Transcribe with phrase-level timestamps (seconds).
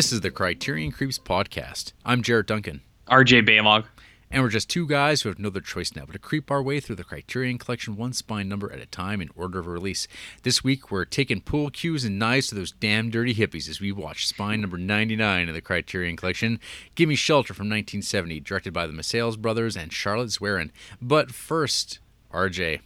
[0.00, 1.92] This is the Criterion Creeps podcast.
[2.06, 3.84] I'm Jarrett Duncan, RJ Baylog.
[4.30, 6.62] and we're just two guys who have no other choice now but to creep our
[6.62, 10.08] way through the Criterion Collection one spine number at a time in order of release.
[10.42, 13.92] This week, we're taking pool cues and knives to those damn dirty hippies as we
[13.92, 16.60] watch spine number 99 of the Criterion Collection,
[16.94, 20.70] Gimme Shelter from 1970, directed by the Maysles brothers and Charlotte Zwerin.
[21.02, 21.98] But first,
[22.32, 22.80] RJ,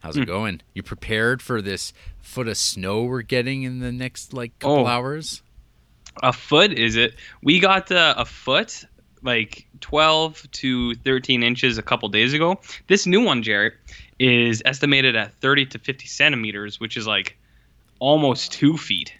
[0.00, 0.26] how's it hmm.
[0.26, 0.60] going?
[0.74, 4.86] You prepared for this foot of snow we're getting in the next like couple Oh.
[4.86, 5.42] hours?
[6.22, 7.14] A foot is it?
[7.42, 8.84] We got uh, a foot,
[9.22, 12.60] like 12 to 13 inches a couple days ago.
[12.86, 13.74] This new one, Jarrett,
[14.18, 17.36] is estimated at 30 to 50 centimeters, which is like
[17.98, 19.12] almost two feet.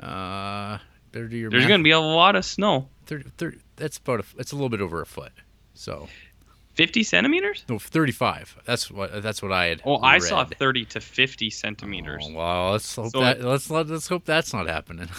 [0.00, 0.78] Uh,
[1.12, 1.68] better do your There's math.
[1.68, 2.88] going to be a lot of snow.
[3.06, 5.32] 30, 30, that's about a, it's a little bit over a foot.
[5.74, 6.08] So
[6.74, 7.64] 50 centimeters?
[7.68, 8.58] no, 35.
[8.66, 9.82] That's what that's what I had.
[9.84, 12.26] Oh, I saw 30 to 50 centimeters.
[12.28, 15.08] Oh, well, let's hope So that let's let, let's hope that's not happening.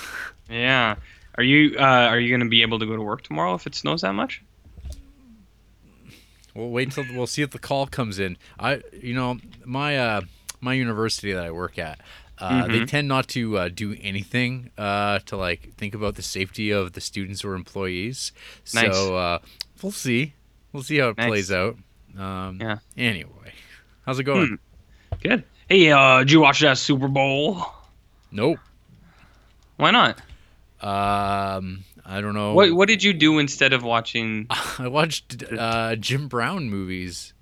[0.50, 0.96] Yeah.
[1.38, 3.68] Are you uh, are you going to be able to go to work tomorrow if
[3.68, 4.42] it snows that much?
[6.56, 8.38] we'll wait until we'll see if the call comes in.
[8.60, 10.22] I you know my uh
[10.60, 12.00] my university that I work at.
[12.40, 12.88] Uh, They Mhm.
[12.88, 17.02] tend not to uh, do anything uh, to like think about the safety of the
[17.02, 18.32] students or employees.
[18.74, 18.96] Nice.
[18.96, 19.40] So uh,
[19.82, 20.34] we'll see.
[20.72, 21.28] We'll see how it Nice.
[21.28, 21.78] plays out.
[22.18, 22.78] Um, Yeah.
[22.96, 23.54] Anyway,
[24.06, 24.48] how's it going?
[24.48, 25.18] Hmm.
[25.22, 25.44] Good.
[25.70, 27.66] Hey, uh, did you watch that Super Bowl?
[28.32, 28.60] Nope.
[29.78, 30.20] Why not?
[30.81, 32.53] Um, I don't know.
[32.53, 34.47] What What did you do instead of watching
[34.80, 37.33] I watched uh, Jim Brown movies.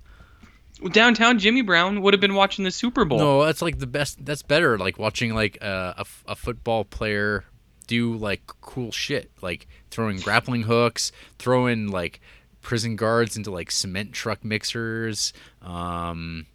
[0.92, 1.40] downtown?
[1.40, 3.20] Jimmy Brown would have been watching the Super Bowl.
[3.20, 4.24] No, that's like the best.
[4.26, 4.78] That's better.
[4.78, 7.44] Like watching like a a, f- a football player
[7.88, 12.20] do like cool shit, like throwing grappling hooks, throwing like
[12.62, 16.48] prison guards into like cement truck mixers, um,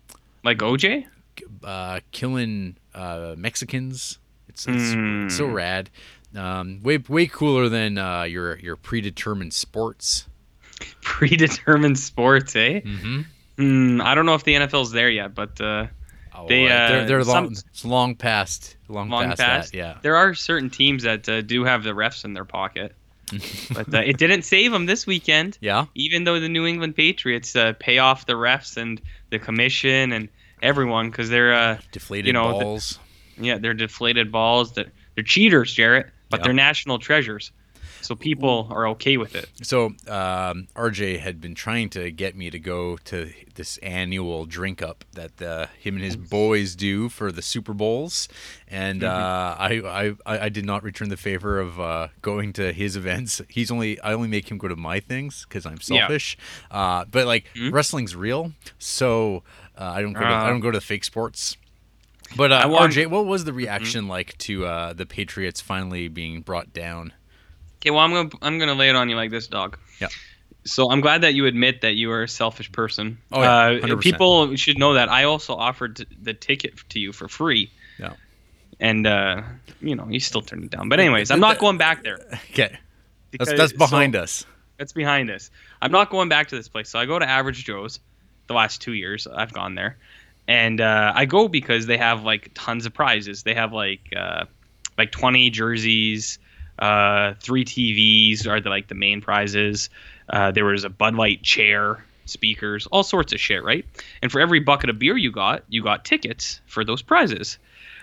[0.43, 1.07] Like OJ?
[1.63, 4.19] uh, killing uh, Mexicans.
[4.49, 5.29] It's, it's Hmm.
[5.29, 5.89] so rad.
[6.37, 10.27] Um, way way cooler than uh, your your predetermined sports.
[11.03, 12.81] Predetermined sports, eh?
[12.81, 13.21] Mm-hmm.
[13.59, 15.87] Hmm, I don't know if the NFL's there yet, but uh,
[16.35, 19.73] Oh, They, uh, they're, they're long, some- it's long past, long, long past, past.
[19.73, 19.77] that.
[19.79, 19.99] Yeah.
[20.01, 22.95] there are certain teams that uh, do have the refs in their pocket.
[23.75, 25.59] but uh, it didn't save them this weekend.
[25.61, 25.87] Yeah.
[25.95, 30.29] Even though the New England Patriots uh, pay off the refs and the commission and
[30.63, 32.99] everyone because they're uh, Deflated You know, the- balls.
[33.39, 34.73] yeah they're deflated balls.
[34.73, 36.45] That they're cheaters, Jarrett, but Yeah.
[36.45, 37.53] they're national treasures.
[38.03, 39.51] So people are okay with it.
[39.63, 44.81] So um, RJ had been trying to get me to go to this annual drink
[44.81, 48.27] up that uh, him and his boys do for the Super Bowls,
[48.69, 49.11] and Mm-hmm.
[49.11, 53.43] uh, I, I I did not return the favor of uh, going to his events.
[53.49, 56.01] He's only I only make him go to my things because I'm Yeah.
[56.07, 56.39] selfish.
[56.71, 57.71] Uh, but like Mhm.
[57.71, 59.43] wrestling's real, so
[59.77, 60.49] uh, I don't go to, I Uh.
[60.49, 61.59] don't go to the fake sports.
[62.37, 66.41] But uh, want- RJ, what was the reaction like to uh, the Patriots finally being
[66.43, 67.13] brought down?
[67.79, 69.79] Okay, well I'm gonna I'm gonna lay it on you like this, dog.
[70.01, 70.09] Yeah.
[70.65, 73.17] So I'm glad that you admit that you are a selfish person.
[73.33, 74.01] Oh, yeah, uh, 100%.
[74.03, 77.71] people should know that I also offered the ticket to you for free.
[77.99, 78.13] Yeah.
[78.79, 79.43] And uh,
[79.81, 80.89] you know you still turned it down.
[80.89, 82.19] But anyways, I'm not going back there.
[82.51, 82.79] Okay,
[83.39, 84.45] that's that's behind so- us.
[84.79, 85.51] That's behind us.
[85.83, 86.89] I'm not going back to this place.
[86.89, 88.01] So I go to Average Joe's.
[88.47, 89.97] The last two years I've gone there,
[90.51, 93.45] and uh, I go because they have like tons of prizes.
[93.45, 94.47] They have like uh,
[94.99, 96.41] like 20 jerseys,
[96.77, 99.91] uh, three TVs are the like the main prizes.
[100.29, 103.87] Uh, there was a Bud Light chair, speakers, all sorts of shit, right?
[104.23, 107.59] And for every bucket of beer you got, you got tickets for those prizes.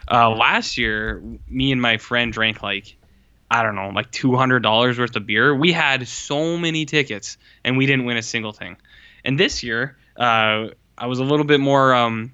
[0.09, 2.95] Uh, last year, me and my friend drank like
[3.51, 5.53] I don't know, like two hundred dollars worth of beer.
[5.53, 8.77] We had so many tickets, and we didn't win a single thing.
[9.25, 10.67] And this year, uh,
[10.97, 12.31] I was a little bit more um,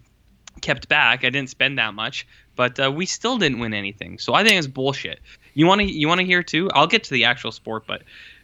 [0.64, 1.24] kept back.
[1.24, 2.26] I didn't spend that much,
[2.56, 4.18] but uh, we still didn't win anything.
[4.18, 5.20] So I think it's bullshit.
[5.54, 6.72] You want to you want to hear too?
[6.74, 8.02] I'll get to the actual sport, but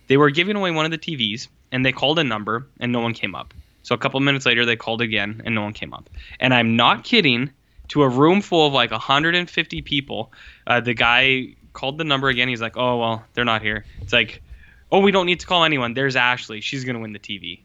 [0.08, 3.00] they were giving away one of the TVs, and they called a number, and no
[3.00, 3.54] one came up.
[3.82, 6.10] So a couple minutes later, they called again, and no one came up.
[6.40, 7.50] And I'm not kidding.
[7.94, 10.32] To a room full of like 150 people,
[10.68, 12.48] uh, the guy called the number again.
[12.48, 14.44] He's like, "Oh well, they're not here." It's like,
[14.92, 15.96] "Oh, we don't need to call anyone.
[15.96, 16.62] There's Ashley.
[16.62, 17.62] She's gonna win the TV."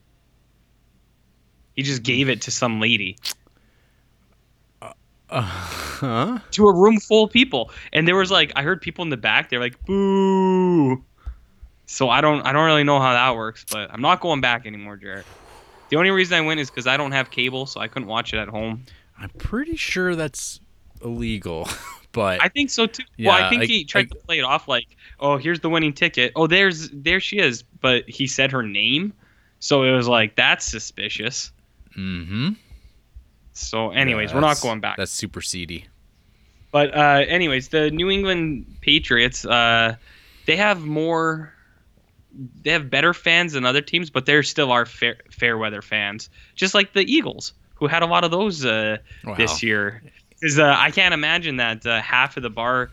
[1.77, 3.19] He just gave it to some lady
[5.35, 6.39] Uh, huh?
[6.53, 9.17] to a room full of people, and there was like, I heard people in the
[9.17, 9.51] back.
[9.51, 11.03] They're like, "Boo!"
[11.87, 14.65] So I don't, I don't really know how that works, but I'm not going back
[14.67, 15.27] anymore, Jarrett.
[15.91, 18.33] The only reason I went is because I don't have cable, so I couldn't watch
[18.33, 18.85] it at home.
[19.19, 20.61] I'm pretty sure that's
[21.05, 21.69] illegal,
[22.13, 23.03] but I think so too.
[23.19, 24.87] well, I think I- he tried I- to play it off like,
[25.21, 26.33] "Oh, here's the winning ticket.
[26.37, 29.13] Oh, there's there she is," but he said her name,
[29.59, 31.51] so it was like that's suspicious.
[31.95, 32.51] hmm
[33.55, 34.97] So, anyways, we're not going back.
[34.97, 35.87] That's super seedy.
[36.73, 39.95] But uh, anyways, the New England Patriots, uh,
[40.47, 41.53] they have more
[42.62, 46.29] they have better fans than other teams, but they're still our fair, fair weather fans,
[46.56, 49.35] just like the Eagles, who had a lot of those uh, Wow.
[49.37, 50.03] this year.
[50.31, 52.91] Because uh, I can't imagine that uh, half of the bar,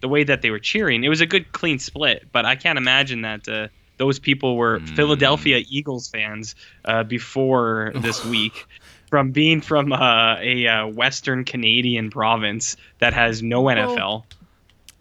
[0.00, 2.78] the way that they were cheering, it was a good clean split, but I can't
[2.78, 4.94] imagine that uh, those people were Mm.
[4.94, 8.64] Philadelphia Eagles fans uh, before this week.
[9.14, 14.24] From being from uh, a uh, Western Canadian province that has no NFL.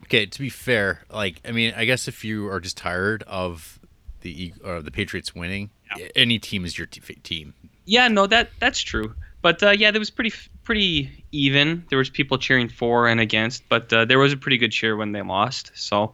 [0.04, 3.80] Okay, to be fair, like I mean, I guess if you are just tired of
[4.21, 5.71] the Eag- or the Patriots winning,
[6.15, 7.56] any team is your t- team.
[7.86, 9.15] Yeah, no, that that's true.
[9.42, 10.31] But uh, yeah, there was pretty
[10.63, 11.83] pretty even.
[11.89, 14.95] There was people cheering for and against, but uh, there was a pretty good cheer
[14.95, 15.71] when they lost.
[15.74, 16.12] So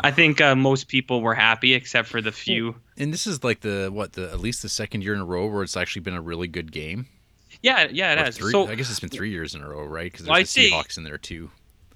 [0.00, 2.74] I think uh, most people were happy, except for the few.
[2.98, 5.46] And this is like the what the at least the second year in a row
[5.46, 7.06] where it's actually been a really good game.
[7.62, 8.36] Yeah, yeah, it Or has.
[8.38, 10.10] three, So I guess it's been three years in a row, right?
[10.10, 11.50] Because there's I'd the Seahawks in there too.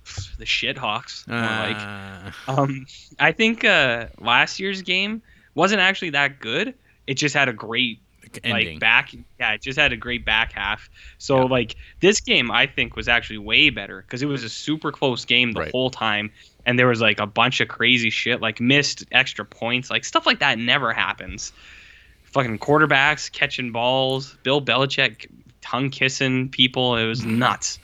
[0.38, 1.76] the shithawks, more like.
[2.48, 2.86] Uh, Um,
[3.18, 5.22] I think uh, last year's game
[5.54, 6.74] wasn't actually that good.
[7.06, 8.00] It just had a great
[8.42, 8.74] ending.
[8.74, 9.14] like back.
[9.38, 10.90] Yeah, it just had a great back half.
[11.18, 11.44] So Yeah.
[11.44, 15.24] like this game, I think was actually way better because it was a super close
[15.24, 15.70] game the Right.
[15.70, 16.30] whole time,
[16.66, 20.26] and there was like a bunch of crazy shit, like missed extra points, like stuff
[20.26, 21.52] like that never happens.
[22.24, 25.26] Fucking quarterbacks catching balls, Bill Belichick
[25.64, 26.96] tongue kissing people.
[26.96, 27.78] It was nuts.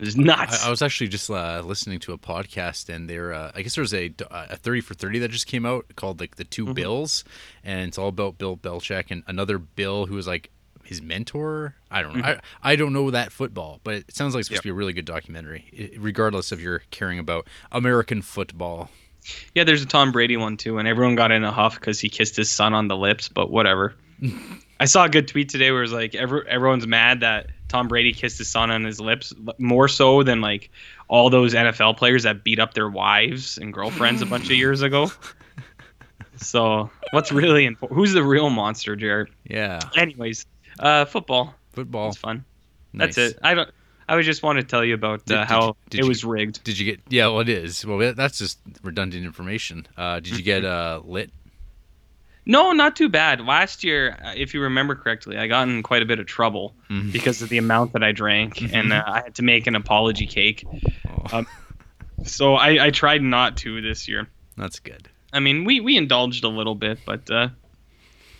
[0.00, 0.64] It was nuts.
[0.64, 3.76] I, I was actually just uh, listening to a podcast, and there, uh, I guess
[3.76, 6.64] there was a, a thirty for thirty that just came out called like the 2
[6.64, 6.72] Mm-hmm.
[6.74, 7.24] Bills,
[7.62, 10.50] and it's all about Bill Belichick and another Bill who was like
[10.82, 11.76] his mentor.
[11.92, 12.22] I don't know.
[12.22, 12.40] Mm-hmm.
[12.62, 14.74] I, I don't know that football, but it sounds like it's supposed to be a
[14.74, 18.90] really good documentary, regardless of you're caring about American football.
[19.54, 22.08] Yeah, there's a Tom Brady one too, and everyone got in a huff because he
[22.08, 23.28] kissed his son on the lips.
[23.28, 23.94] But whatever.
[24.80, 27.88] I saw a good tweet today where it was like every, everyone's mad that Tom
[27.88, 30.70] Brady kissed his son on his lips more so than like
[31.08, 34.82] all those NFL players that beat up their wives and girlfriends a bunch of years
[34.82, 35.10] ago.
[36.36, 37.96] So what's really important?
[37.96, 39.30] Who's the real monster, Jarrett?
[39.48, 40.46] Yeah, Anyways,
[40.80, 41.54] uh, football.
[41.72, 42.08] football.
[42.08, 42.44] It's fun.
[42.92, 43.14] Nice.
[43.14, 43.38] That's it.
[43.42, 43.70] I don't.
[44.08, 46.24] I would just want to tell you about uh, did how did it you- was
[46.24, 46.62] rigged.
[46.64, 47.00] Did you get?
[47.08, 47.86] Yeah, well, it is.
[47.86, 49.86] Well, that's just redundant information.
[49.96, 51.30] Uh, did you get uh, lit?
[52.46, 53.40] No, not too bad.
[53.40, 56.74] Last year, uh, if you remember correctly, I got in quite a bit of trouble
[56.90, 57.10] Mhm.
[57.12, 60.26] because of the amount that I drank, and uh, I had to make an apology
[60.26, 60.64] cake.
[61.08, 61.46] Oh, Um,
[62.24, 64.28] So I, I tried not to this year.
[64.56, 65.08] that's good.
[65.32, 67.48] I mean, we, we indulged a little bit, but uh,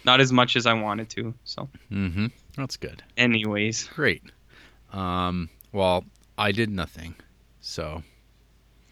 [0.05, 1.35] not as much as I wanted to.
[1.45, 2.27] So, Mm-hmm.
[2.57, 3.03] That's good.
[3.17, 4.23] anyways, Great.
[4.93, 6.05] Um, well,
[6.39, 7.15] I did nothing,
[7.61, 8.03] so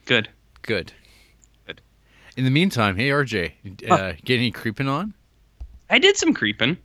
[0.04, 0.28] good.
[0.62, 0.92] Good.
[2.36, 5.14] In the meantime, hey RJ, uh, get any creeping on?
[5.90, 6.78] I did some creeping.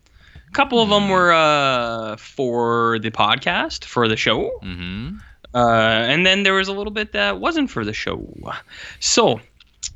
[0.48, 4.60] A couple of them were uh, for the podcast, for the show.
[4.64, 5.18] Mm-hmm.
[5.54, 8.28] Uh, and then there was a little bit that wasn't for the show.
[9.00, 9.40] So,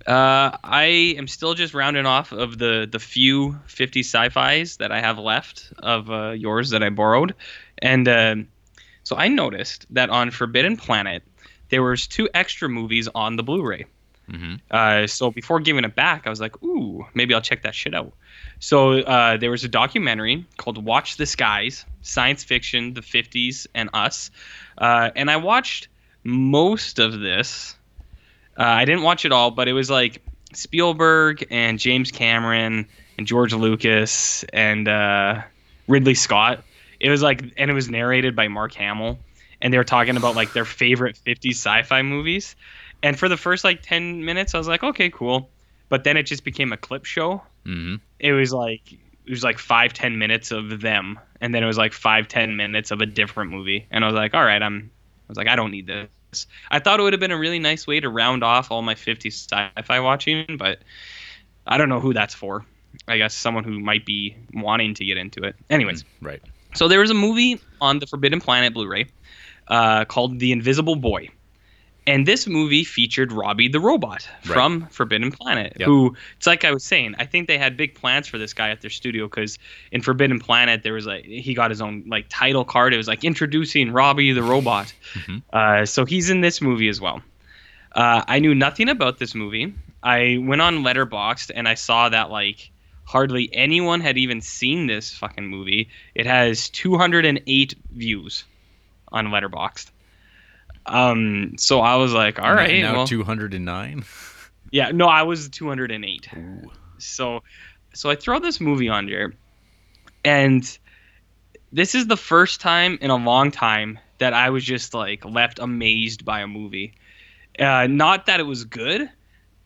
[0.07, 5.01] uh, I am still just rounding off of the the few 50 sci-fis that I
[5.01, 7.35] have left of uh, yours that I borrowed,
[7.79, 8.35] and uh,
[9.03, 11.23] so I noticed that on Forbidden Planet
[11.69, 13.85] there was two extra movies on the Blu-ray.
[14.31, 14.55] Mm-hmm.
[14.69, 17.93] Uh, so before giving it back, I was like, ooh, maybe I'll check that shit
[17.93, 18.13] out.
[18.59, 23.89] So uh, there was a documentary called Watch the Skies Science Fiction, the 50s, and
[23.93, 24.31] Us.
[24.77, 25.89] Uh, and I watched
[26.23, 27.75] most of this.
[28.57, 30.21] Uh, I didn't watch it all, but it was like
[30.53, 35.41] Spielberg and James Cameron and George Lucas and uh,
[35.87, 36.63] Ridley Scott.
[36.99, 39.19] It was like, and it was narrated by Mark Hamill.
[39.61, 42.55] And they were talking about like their favorite 50s sci fi movies.
[43.03, 45.49] And for the first like 10 minutes, I was like, okay, cool.
[45.89, 47.41] But then it just became a clip show.
[47.65, 47.95] Mm-hmm.
[48.19, 51.19] It was like, it was like five, 10 minutes of them.
[51.41, 53.87] And then it was like five, 10 minutes of a different movie.
[53.91, 56.47] And I was like, all right, I'm, I was like, I don't need this.
[56.69, 58.95] I thought it would have been a really nice way to round off all my
[58.95, 60.79] 50s sci-fi watching, but
[61.67, 62.65] I don't know who that's for.
[63.07, 65.55] I guess someone who might be wanting to get into it.
[65.69, 66.41] Anyways, Right.
[66.75, 69.07] so there was a movie on the Forbidden Planet Blu-ray
[69.67, 71.29] uh, called The Invisible Boy,
[72.07, 74.53] and this movie featured Robbie the robot Right.
[74.53, 75.73] from Forbidden Planet.
[75.79, 75.85] Yep.
[75.87, 78.69] Who it's like I was saying, I think they had big plans for this guy
[78.71, 79.59] at their studio because
[79.91, 82.93] in Forbidden Planet there was like he got his own like title card.
[82.93, 84.91] It was like introducing Robbie the robot.
[85.13, 85.41] Mhm.
[85.53, 87.21] Uh, so he's in this movie as well.
[87.93, 89.73] Uh, I knew nothing about this movie.
[90.01, 92.71] I went on Letterboxd and I saw that like
[93.03, 95.89] hardly anyone had even seen this fucking movie.
[96.15, 98.45] It has 208 views
[99.11, 99.90] on Letterboxd.
[100.85, 104.03] Um, so I was like, all right, Now well, two hundred and nine.
[104.71, 106.29] yeah, no, I was 208.
[106.35, 106.71] Ooh.
[106.97, 107.43] So,
[107.93, 109.33] so I throw this movie on here,
[110.23, 110.77] and
[111.71, 115.59] this is the first time in a long time that I was just like left
[115.59, 116.93] amazed by a movie.
[117.59, 119.09] Uh, not that it was good,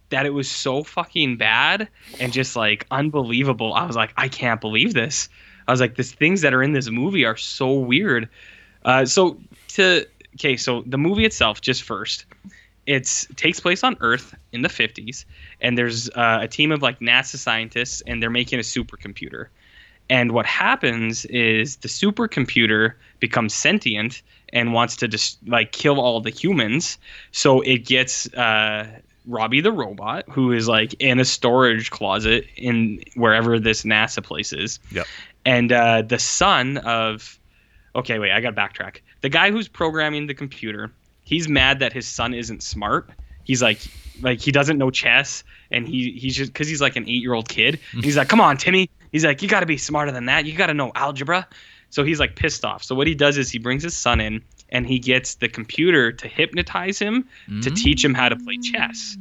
[0.10, 1.88] that it was so fucking bad
[2.19, 3.74] and just like unbelievable.
[3.74, 5.29] I was like, I can't believe this.
[5.67, 8.29] I was like, these things that are in this movie are so weird.
[8.84, 10.05] Uh, so to
[10.36, 12.25] okay, so the movie itself, just first,
[12.86, 15.25] it takes place on Earth in the 50s,
[15.62, 19.48] and there's uh, a team of like NASA scientists, and they're making a supercomputer.
[20.10, 24.22] And what happens is the supercomputer becomes sentient
[24.54, 27.00] and wants to just like kill all the humans.
[27.32, 28.88] So it gets uh,
[29.25, 34.54] Robbie the robot, who is like in a storage closet in wherever this NASA place
[34.54, 34.80] is.
[34.92, 35.08] Yep.
[35.44, 37.39] And uh, the son of,
[37.96, 38.98] okay, wait, I got to backtrack.
[39.22, 40.92] The guy who's programming the computer,
[41.24, 43.10] he's mad that his son isn't smart.
[43.44, 43.80] He's like,
[44.22, 47.34] like he doesn't know chess, and he he's just because he's like an eight year
[47.34, 47.80] old kid.
[47.94, 48.04] Mm.
[48.04, 48.90] he's like, come on, Timmy.
[49.12, 50.46] He's like, you got to be smarter than that.
[50.46, 51.48] You got to know algebra.
[51.90, 52.84] So he's like pissed off.
[52.84, 56.12] So what he does is he brings his son in and he gets the computer
[56.12, 57.30] to hypnotize him
[57.62, 57.75] to mm.
[57.75, 59.16] teach him how to play chess.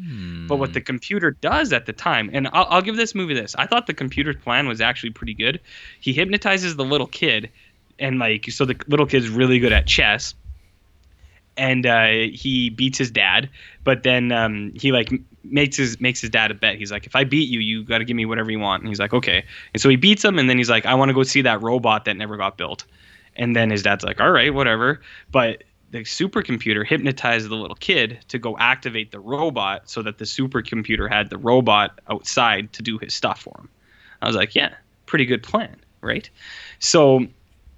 [0.49, 0.87] But what the hmm.
[0.87, 3.95] computer does at the time, and I'll, I'll give this movie this, I thought the
[3.95, 5.61] computer's plan was actually pretty good.
[6.01, 7.51] He hypnotizes the little kid,
[7.99, 10.35] and like, so the little kid's really good at chess.
[11.57, 13.49] And uh, he beats his dad,
[13.85, 15.13] but then um, he like
[15.45, 16.79] makes his makes his dad a bet.
[16.79, 18.83] He's like, if I beat you, you got to give me whatever you want.
[18.83, 19.45] And he's like, okay.
[19.73, 21.63] And so he beats him, and then he's like, I want to go see that
[21.63, 22.85] robot that never got built.
[23.37, 25.01] And then his dad's like, all right, whatever.
[25.31, 30.25] But the supercomputer hypnotized the little kid to go activate the robot so that the
[30.25, 33.69] supercomputer had the robot outside to do his stuff for him.
[34.21, 34.75] I was like, yeah,
[35.07, 36.29] pretty good plan, right?
[36.81, 37.29] So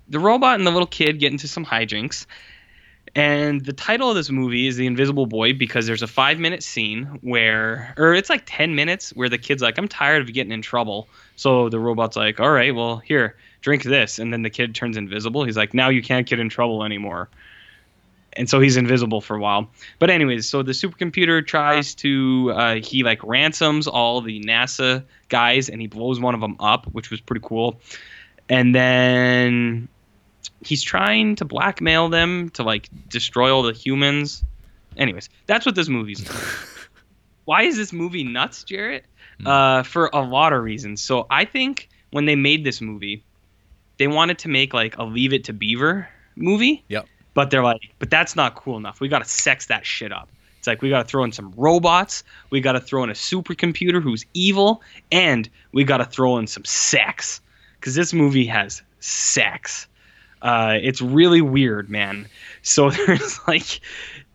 [0.08, 2.26] the robot and the little kid get into some hijinks.
[3.14, 6.62] And the title of this movie is The Invisible Boy because there's a five minute
[6.62, 10.52] scene where, or it's like 10 minutes where the kid's like, I'm tired of getting
[10.52, 11.08] in trouble.
[11.34, 14.18] So the robot's like, all right, well, here, drink this.
[14.18, 15.44] And then the kid turns invisible.
[15.44, 17.30] He's like, now you can't get in trouble anymore.
[18.34, 19.70] And so he's invisible for a while.
[19.98, 25.70] But, anyways, so the supercomputer tries to, uh, he like ransoms all the NASA guys
[25.70, 27.80] and he blows one of them up, which was pretty cool.
[28.50, 29.88] And then
[30.64, 34.42] he's trying to blackmail them to like destroy all the humans.
[34.96, 36.26] Anyways, that's what this movie's.
[37.44, 39.04] Why is this movie nuts, Jarrett?
[39.44, 41.02] Uh, for a lot of reasons.
[41.02, 43.22] So I think when they made this movie,
[43.98, 46.84] they wanted to make like a Leave It to Beaver movie.
[46.88, 47.06] Yep.
[47.34, 49.00] But they're like, but that's not cool enough.
[49.00, 50.28] We got to sex that shit up.
[50.58, 52.24] It's like we got to throw in some robots.
[52.50, 54.82] We got to throw in a supercomputer who's evil,
[55.12, 57.40] and we got to throw in some sex
[57.78, 59.86] because this movie has sex.
[60.42, 62.28] Uh, it's really weird, man.
[62.62, 63.80] So there's like,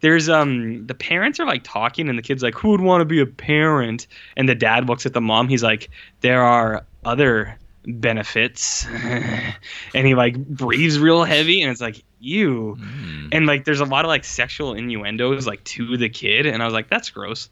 [0.02, 3.06] there's um, the parents are like talking, and the kid's like, "Who would want to
[3.06, 5.48] be a parent?" And the dad looks at the mom.
[5.48, 5.90] He's like,
[6.22, 8.86] "There are other benefits,"
[9.94, 13.30] and he like breathes real heavy, and it's like, "You." Mm.
[13.32, 16.66] And like, there's a lot of like sexual innuendos like to the kid, and I
[16.66, 17.50] was like, "That's gross."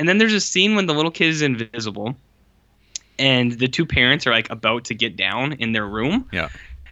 [0.00, 2.16] And then there's a scene when the little kid is invisible,
[3.18, 6.48] and the two parents are like about to get down in their room Yeah.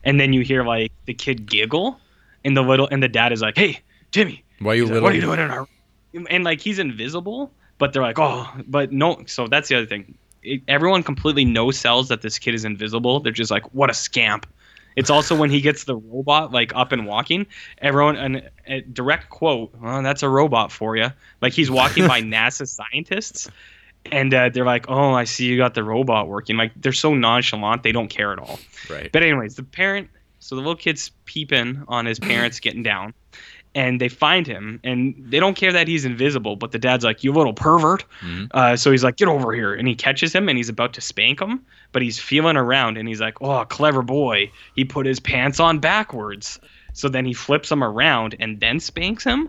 [0.07, 2.01] And then you hear like the kid giggle
[2.45, 3.81] and the little and the dad is like hey
[4.13, 4.43] jimmy.
[4.61, 5.03] Why you He's like, little?
[5.05, 5.69] what are you doing in our
[6.31, 10.17] and like he's invisible but they're like oh but no so that's the other thing.
[10.43, 13.19] It, everyone completely no sells that this kid is invisible.
[13.21, 14.47] They're just like what a scamp.
[14.95, 17.47] It's also when he gets the robot like up and walking
[17.83, 21.09] everyone and a direct quote well, that's a robot for you
[21.43, 23.51] like he's walking by nasa scientists
[24.13, 27.15] and uh, they're like oh i see you got the robot working like they're so
[27.15, 28.59] nonchalant they don't care at all
[28.91, 29.11] Right.
[29.13, 30.09] but anyways, the parent,
[30.39, 33.15] so the little kid's peeping on his parents getting down,
[33.75, 36.55] and they find him, and they don't care that he's invisible.
[36.55, 38.49] But the dad's like, "You little pervert!" Mhm.
[38.53, 41.01] Uh, so he's like, "Get over here!" And he catches him, and he's about to
[41.01, 44.53] spank him, but he's feeling around, and he's like, "Oh, clever boy!
[44.77, 46.61] He put his pants on backwards."
[46.93, 49.49] So then he flips him around and then spanks him.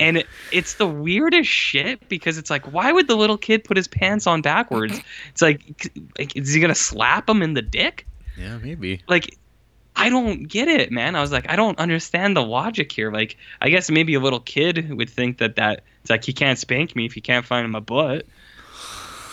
[0.00, 3.76] And it, it's the weirdest shit because it's like, why would the little kid put
[3.76, 5.00] his pants on backwards?
[5.30, 8.06] It's like, like is he gonna slap him in the dick?
[8.36, 9.02] Yeah, maybe.
[9.08, 9.36] like
[9.98, 11.16] I don't get it, man.
[11.16, 13.10] I was like, I don't understand the logic here.
[13.10, 16.56] Like, I guess maybe a little kid would think that that it's like he can't
[16.56, 18.24] spank me if he can't find my butt.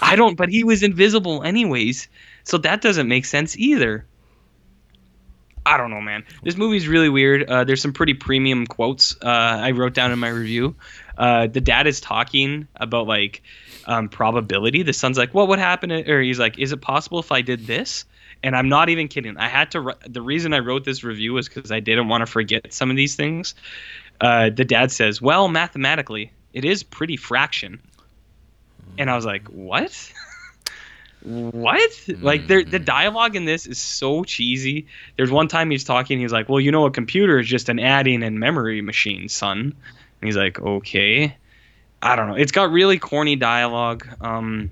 [0.02, 2.08] I don't, but he was invisible anyways,
[2.44, 4.06] so that doesn't make sense either.
[5.66, 6.24] I don't know, man.
[6.44, 7.50] This movie's really weird.
[7.50, 10.76] Uh, there's some pretty premium quotes uh, I wrote down in my review.
[11.18, 13.42] Uh, the dad is talking about like
[13.86, 14.84] um, probability.
[14.84, 17.66] The son's like, "What would happen?" Or he's like, "Is it possible if I did
[17.66, 18.06] this?"
[18.44, 19.38] And I'm not even kidding.
[19.38, 19.96] I had to.
[20.08, 22.96] The reason I wrote this review was because I didn't want to forget some of
[22.96, 23.56] these things.
[24.22, 27.82] Uh, the dad says, "Well, mathematically, it is pretty fraction."
[29.00, 30.12] And I was like, "What?"
[31.26, 31.92] what?
[32.22, 34.88] Like there the dialogue in this is so cheesy.
[35.18, 37.80] There's one time he's talking, he's like, Well, you know, a computer is just an
[37.80, 39.60] adding and memory machine, son.
[39.60, 39.74] And
[40.28, 41.36] he's like, Okay.
[42.02, 42.36] I don't know.
[42.36, 44.08] It's got really corny dialogue.
[44.22, 44.70] Um,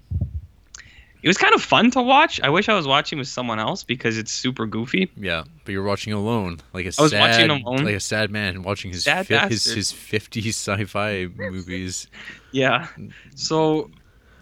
[1.24, 2.42] it was kind of fun to watch.
[2.42, 5.10] I wish I was watching with someone else because it's super goofy.
[5.16, 7.86] Yeah, but you're watching alone, like a I was sad, watching alone.
[7.86, 12.08] like a sad man watching his fi- his his 50s sci-fi movies.
[12.52, 12.88] Yeah.
[13.34, 13.90] So,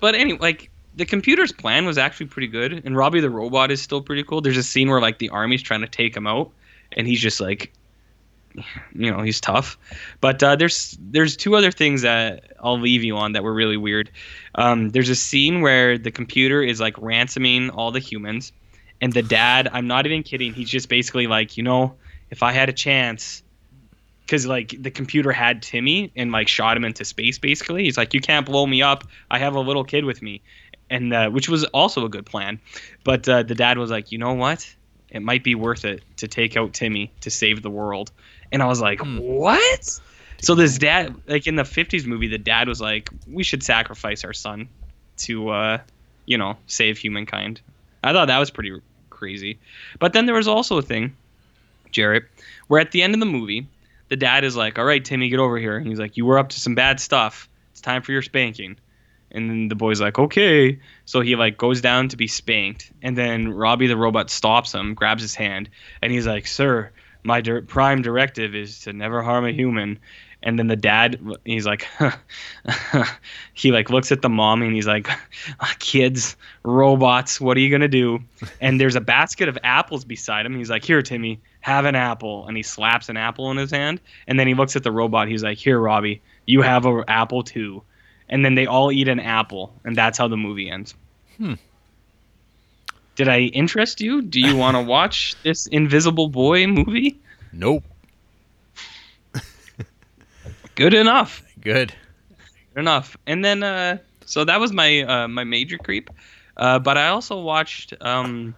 [0.01, 3.81] but anyway, like the computer's plan was actually pretty good, and Robbie the robot is
[3.81, 4.41] still pretty cool.
[4.41, 6.51] There's a scene where like the army's trying to take him out,
[6.91, 7.71] and he's just like,
[8.53, 9.77] you know, he's tough.
[10.19, 13.77] But uh, there's there's two other things that I'll leave you on that were really
[13.77, 14.11] weird.
[14.55, 18.51] Um, there's a scene where the computer is like ransoming all the humans,
[18.99, 21.95] and the dad, I'm not even kidding, he's just basically like, you know,
[22.29, 23.43] if I had a chance.
[24.21, 27.37] Because like the computer had Timmy and like shot him into space.
[27.37, 29.03] Basically, he's like, "You can't blow me up.
[29.29, 30.41] I have a little kid with me,"
[30.91, 32.59] and uh, which was also a good plan.
[33.03, 34.71] But uh, the dad was like, "You know what?
[35.09, 38.11] It might be worth it to take out Timmy to save the world."
[38.51, 39.17] And I was like, Hmm.
[39.17, 39.99] "What?"
[40.41, 44.23] So this dad, like in the '50s movie, the dad was like, "We should sacrifice
[44.23, 44.67] our son
[45.17, 45.77] to, uh,
[46.25, 47.61] you know, save humankind."
[48.03, 48.79] I thought that was pretty
[49.09, 49.57] crazy.
[49.99, 51.15] But then there was also a thing,
[51.91, 52.25] Jarrett,
[52.67, 53.67] where at the end of the movie,
[54.09, 56.37] the dad is like, "All right, Timmy, get over here." And he's like, "You were
[56.37, 57.47] up to some bad stuff.
[57.71, 58.75] It's time for your spanking."
[59.31, 63.17] And then the boy's like, "Okay." So he like goes down to be spanked, and
[63.17, 65.69] then Robbie the robot stops him, grabs his hand,
[66.01, 66.91] and he's like, "Sir,
[67.23, 69.99] my dir- prime directive is to never harm a human."
[70.43, 71.87] And then the dad, he's like,
[73.53, 75.07] he like looks at the mom and he's like,
[75.59, 78.19] ah, "Kids, robots, what are you gonna do?"
[78.59, 80.55] And there's a basket of apples beside him.
[80.55, 84.01] He's like, "Here, Timmy, have an apple." And he slaps an apple in his hand.
[84.27, 85.27] And then he looks at the robot.
[85.27, 87.83] He's like, "Here, Robbie, you have an apple too."
[88.31, 90.95] And then they all eat an apple, and that's how the movie ends.
[91.37, 91.53] Hmm.
[93.15, 94.21] Did I interest you?
[94.21, 97.19] Do you want to watch this Invisible Boy movie?
[97.51, 97.83] Nope.
[100.75, 101.43] Good enough.
[101.59, 101.93] Good.
[102.73, 103.17] Good enough.
[103.27, 106.09] And then, uh, so that was my uh, my major creep.
[106.57, 108.55] Uh, but I also watched um,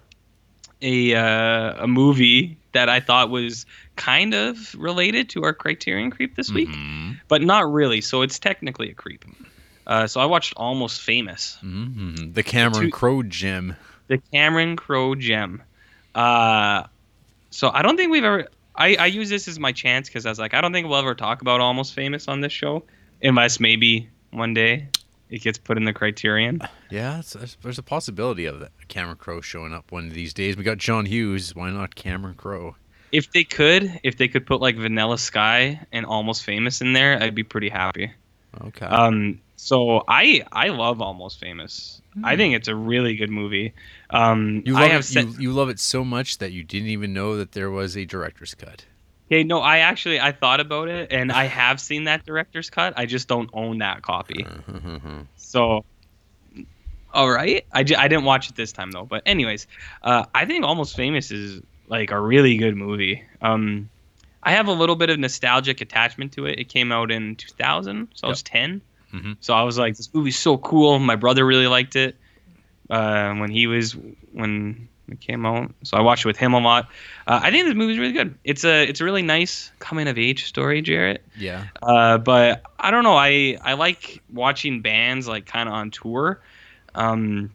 [0.82, 6.36] a uh, a movie that I thought was kind of related to our Criterion creep
[6.36, 7.20] this week, Mhm.
[7.28, 8.02] but not really.
[8.02, 9.26] So it's technically a creep.
[9.86, 12.34] Uh, so I watched Almost Famous, Mhm.
[12.34, 13.76] The Cameron Crowe gem.
[14.08, 15.62] the Cameron Crowe gem.
[16.16, 16.84] Uh,
[17.50, 18.48] so I don't think we've ever.
[18.76, 20.98] I, I use this as my chance because I was like, I don't think we'll
[20.98, 22.84] ever talk about Almost Famous on this show,
[23.22, 24.88] unless maybe one day
[25.30, 26.62] it gets put in the Criterion.
[26.90, 27.22] Yeah,
[27.62, 30.58] there's a possibility of that Cameron Crowe showing up one of these days.
[30.58, 31.56] We got John Hughes.
[31.56, 32.76] Why not Cameron Crowe?
[33.12, 37.22] If they could, if they could put like Vanilla Sky and Almost Famous in there,
[37.22, 38.12] I'd be pretty happy.
[38.66, 38.86] Okay.
[38.88, 42.02] Um, so I I love Almost Famous.
[42.24, 43.74] I think it's a really good movie.
[44.12, 45.04] Um, you I love have it.
[45.06, 47.96] said, you, you love it so much that you didn't even know that there was
[47.98, 48.86] a director's cut.
[49.28, 52.94] Okay, no, I actually I thought about it, and I have seen that director's cut.
[52.98, 54.46] I just don't own that copy.
[55.38, 55.86] So,
[57.14, 59.06] all right, I, j- I didn't watch it this time though.
[59.06, 59.68] But anyways,
[60.02, 63.24] uh, I think Almost Famous is like a really good movie.
[63.42, 63.90] Um,
[64.42, 66.60] I have a little bit of nostalgic attachment to it.
[66.60, 68.82] It came out in 2000, so I was 10.
[69.14, 69.38] Mhm.
[69.40, 71.00] So I was like, this movie's so cool.
[71.00, 72.18] My brother really liked it
[72.90, 73.96] uh, when he was
[74.32, 75.72] when it came out.
[75.84, 76.90] So I watched it with him a lot.
[77.28, 78.36] Uh, I think this movie's really good.
[78.44, 81.24] It's a it's a really nice coming of age story, Jarrett.
[81.38, 81.66] Yeah.
[81.82, 83.16] Uh, but I don't know.
[83.16, 86.42] I I like watching bands like kind of on tour.
[86.96, 87.52] Um,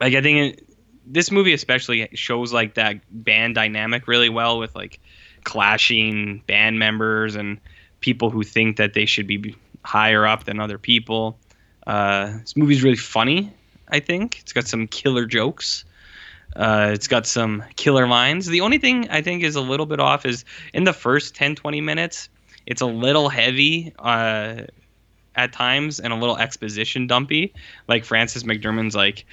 [0.00, 0.68] like I think it,
[1.06, 5.00] this movie especially shows like that band dynamic really well with like
[5.44, 7.60] clashing band members and
[8.00, 11.38] people who think that they should be higher up than other people.
[11.86, 13.52] Uh, this movie's really funny.
[13.88, 15.84] I think it's got some killer jokes.
[16.54, 18.46] Uh, it's got some killer lines.
[18.46, 21.56] The only thing I think is a little bit off is in the first 10,
[21.56, 22.28] 20 minutes,
[22.66, 24.62] it's a little heavy uh,
[25.34, 27.54] at times and a little exposition dumpy.
[27.88, 29.24] Like Francis McDermott's like,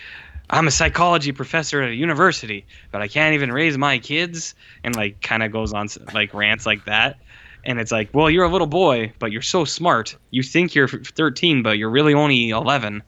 [0.50, 4.96] I'm a psychology professor at a university, but I can't even raise my kids, and
[4.96, 7.20] like kind of goes on like rants like that.
[7.66, 10.16] And it's like, well, you're a little boy, but you're so smart.
[10.32, 13.04] You think you're 13, but you're really only 11.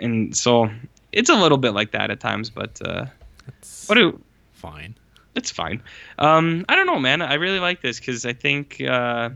[0.00, 0.70] And so
[1.12, 3.06] it's a little bit like that at times, but uh,
[3.48, 4.20] It's what do
[4.54, 4.94] fine.
[5.34, 5.82] it's fine.
[6.18, 7.20] Um, I don't know, man.
[7.22, 9.30] I really like this because I think uh,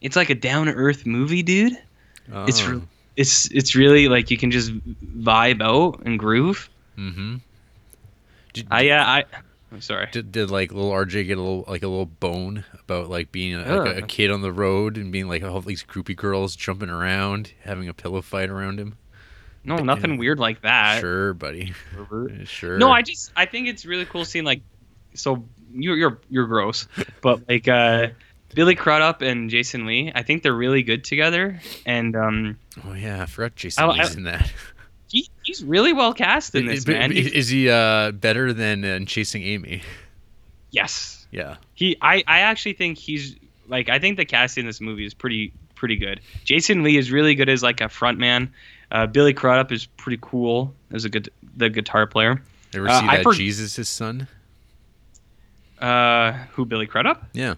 [0.00, 1.78] it's like a down to earth movie, dude.
[2.32, 2.72] It's Oh.
[2.72, 2.82] re-
[3.16, 4.72] It's it's really like you can just
[5.22, 6.68] vibe out and groove.
[6.98, 7.36] Mm-hmm.
[8.54, 9.24] Did, I uh, I
[9.74, 10.08] I'm sorry.
[10.12, 13.54] did, did like little RJ get a little like a little bone about like being
[13.54, 16.54] a, like a, a kid on the road and being like all these groupie girls
[16.56, 18.96] jumping around, having a pillow fight around him?
[19.64, 21.00] No, nothing weird like that.
[21.00, 21.72] sure, buddy.
[22.44, 22.78] Sure.
[22.78, 24.60] No, I just I think it's really cool seeing like
[25.14, 26.86] so you're you're you're gross,
[27.20, 28.08] but like uh
[28.54, 30.12] Billy Crudup and Jason Lee.
[30.14, 34.14] I think they're really good together, and um, Oh yeah, I forgot Jason I- Lee's
[34.14, 34.52] I- in that.
[35.44, 37.12] he, he's really well cast in Is- this but- man.
[37.12, 39.82] is, is he uh, better than uh, Chasing Amy?
[40.70, 41.56] yes, Yeah.
[41.74, 41.96] he.
[42.02, 43.36] I I actually think he's
[43.68, 46.20] like I think the casting in this movie is pretty pretty good.
[46.44, 48.52] Jason Lee is really good as like a front man.
[48.90, 52.42] Uh, Billy Crudup is pretty cool as a good the guitar player.
[52.74, 54.26] Ever Uh, see I that for- Jesus' his son?
[55.80, 57.24] Uh, who Billy Crudup?
[57.32, 57.54] Yeah.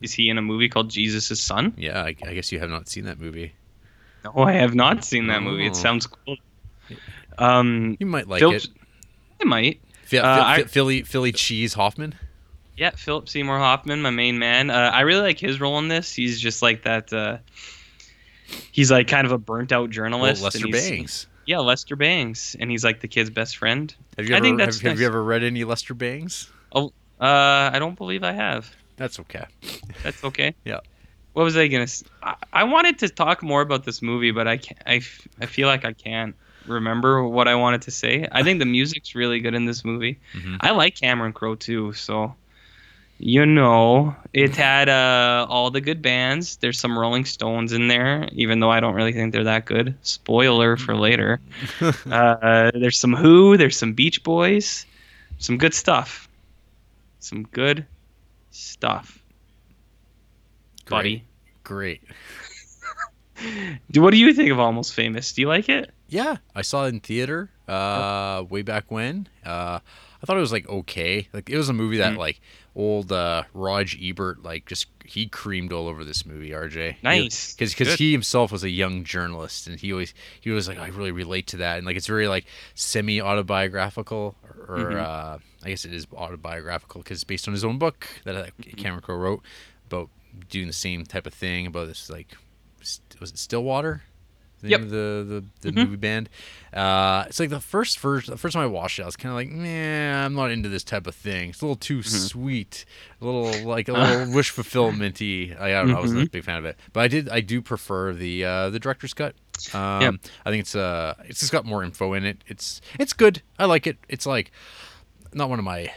[0.00, 1.74] Is he in a movie called Jesus' Son?
[1.76, 3.52] Yeah, I, I guess you have not seen that movie.
[4.24, 5.64] No, I have not seen that movie.
[5.64, 5.68] Oh.
[5.70, 6.36] It sounds cool.
[7.38, 8.68] Um, You might like it.
[9.40, 9.80] I might.
[10.04, 12.14] Phil, uh, Phil- I- Philly Philly Cheese Hoffman.
[12.76, 14.70] Yeah, Philip Seymour Hoffman, my main man.
[14.70, 16.14] Uh, I really like his role in this.
[16.14, 17.12] He's just like that.
[17.12, 17.38] Uh,
[18.72, 20.42] he's like kind of a burnt out Well, journalist.
[20.42, 21.26] Lester Bangs.
[21.46, 23.92] Yeah, Lester Bangs, and he's like the kid's best friend.
[24.16, 26.50] Have you I ever have, that's have you ever read any Lester Bangs?
[26.72, 26.88] Uh,
[27.20, 28.70] I don't believe I have.
[28.96, 29.44] That's okay.
[30.02, 30.54] That's okay.
[30.64, 30.80] Yeah.
[31.32, 31.86] What was I gonna?
[32.52, 34.80] i wanted to talk more about this movie, but I can't.
[34.86, 36.34] I, f- I feel like I can't
[36.68, 38.26] remember what I wanted to say.
[38.32, 40.18] I think the music's really good in this movie.
[40.34, 40.58] Mhm.
[40.60, 42.34] I like Cameron Crowe too, so
[43.18, 46.56] you know it had uh, all the good bands.
[46.56, 49.94] There's some Rolling Stones in there, even though I don't really think they're that good.
[50.02, 51.40] Spoiler for later.
[52.10, 53.56] uh, there's some Who.
[53.56, 54.86] There's some Beach Boys.
[55.38, 56.28] Some good stuff.
[57.20, 57.84] Some good
[58.50, 59.18] stuff,
[60.88, 61.24] buddy.
[61.64, 62.00] Great.
[63.90, 65.32] Do what do you think of Almost Famous?
[65.32, 65.90] Do you like it?
[66.08, 69.28] Yeah, I saw it in theater uh, way back when.
[69.44, 69.80] Uh,
[70.20, 71.28] I thought it was like okay.
[71.32, 72.18] Like it was a movie that Mm.
[72.18, 72.40] like
[72.74, 76.50] old uh, Roger Ebert like just he creamed all over this movie.
[76.50, 77.52] RJ, Nice.
[77.54, 80.88] because because he himself was a young journalist and he always he was like I
[80.88, 85.00] really relate to that and like it's very like semi autobiographical or, or Mhm.
[85.02, 88.46] uh, I guess it is autobiographical because it's based on his own book that uh,
[88.76, 89.42] Cameron Crowe wrote
[89.86, 90.08] about
[90.48, 92.28] doing the same type of thing about this like
[92.80, 94.02] st- was it Stillwater
[94.60, 94.80] the Yep.
[94.80, 95.84] name of the the, the Mhm.
[95.84, 96.28] movie band.
[96.72, 99.30] Uh, it's like the first first the first time I watched it, I was kind
[99.30, 101.50] of like, man, I'm not into this type of thing.
[101.50, 102.08] It's a little too Mm-hmm.
[102.26, 102.84] sweet,
[103.20, 105.58] a little like a little wish fulfillmenty.
[105.60, 106.26] I, I don't know, I wasn't Mm-hmm.
[106.26, 109.14] a big fan of it, but I did I do prefer the uh, the director's
[109.14, 109.34] cut.
[109.74, 110.14] Um, Yep.
[110.46, 112.42] I think it's uh it's just got more info in it.
[112.46, 113.42] It's it's good.
[113.58, 113.98] I like it.
[114.08, 114.50] It's like
[115.32, 115.92] not one of my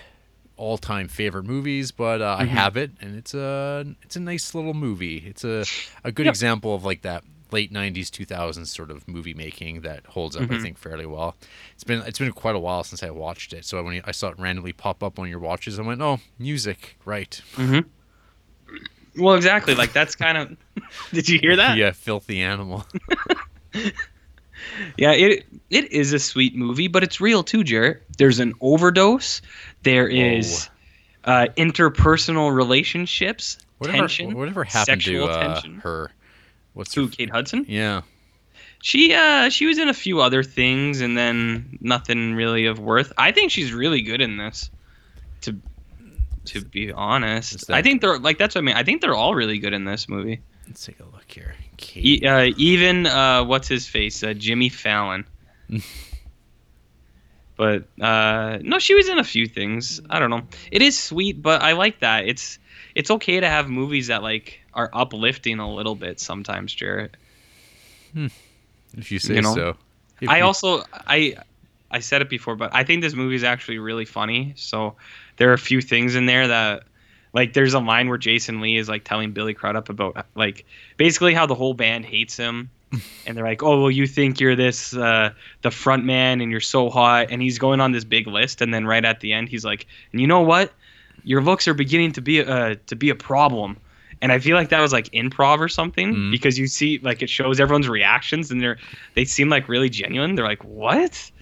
[0.57, 2.55] all time favorite movies, but uh, I Mm-hmm.
[2.55, 5.17] have it, and it's a it's a nice little movie.
[5.25, 5.63] It's a
[6.03, 6.31] a good Yep.
[6.33, 10.55] example of like that late '90s, 2000s sort of movie making that holds up, I
[10.55, 10.61] Mhm.
[10.61, 11.35] think, fairly well.
[11.73, 14.29] It's been it's been quite a while since I watched it, so when I saw
[14.29, 17.87] it randomly pop up on your watches, I went, "Oh, music, right?" Mm-hmm.
[19.21, 19.75] Well, exactly.
[19.75, 20.57] Like that's kind of.
[21.13, 21.77] Did you hear that?
[21.77, 22.85] yeah, filthy animal.
[24.97, 28.03] Yeah, it it is a sweet movie, but it's real too, Jarrett.
[28.17, 29.41] There's an overdose.
[29.81, 30.69] There is
[31.23, 36.11] uh, interpersonal relationships, Whatever, tension, whatever happened to uh, her?
[36.73, 37.07] What's her?
[37.07, 37.65] Kate Hudson.
[37.67, 38.01] Yeah,
[38.81, 43.11] She uh she was in a few other things and then nothing really of worth.
[43.17, 44.69] I think she's really good in this.
[45.41, 45.57] To
[46.45, 48.75] to be honest, that- I think they're like that's what I mean.
[48.75, 50.39] I think they're all really good in this movie.
[50.67, 51.55] let's take a look here.
[51.77, 52.05] Kate.
[52.23, 55.25] E- uh, even uh, what's his face, uh, Jimmy Fallon.
[57.57, 60.01] but uh, no, she was in a few things.
[60.09, 60.41] I don't know.
[60.71, 62.27] It is sweet, but I like that.
[62.27, 62.57] It's
[62.95, 67.15] it's okay to have movies that like are uplifting a little bit sometimes, Jarrett.
[68.15, 69.75] if you say you know, so.
[70.21, 71.35] If I you- also I
[71.89, 74.53] I said it before, but I think this movie is actually really funny.
[74.55, 74.95] So
[75.37, 76.83] there are a few things in there that
[77.33, 80.65] like there's a line where Jason Lee is like telling Billy Crudup about like
[80.97, 82.69] basically how the whole band hates him.
[83.25, 85.31] And they're like, "Oh, well, you think you're this uh,
[85.61, 88.73] the front man, and you're so hot." And he's going on this big list, and
[88.73, 90.73] then right at the end, he's like, "And you know what?
[91.23, 93.77] Your looks are beginning to be uh, to be a problem."
[94.21, 96.31] And I feel like that was like improv or something Mhm.
[96.31, 98.77] because you see like it shows everyone's reactions, and they're
[99.15, 100.35] they seem like really genuine.
[100.35, 101.31] They're like, "What?"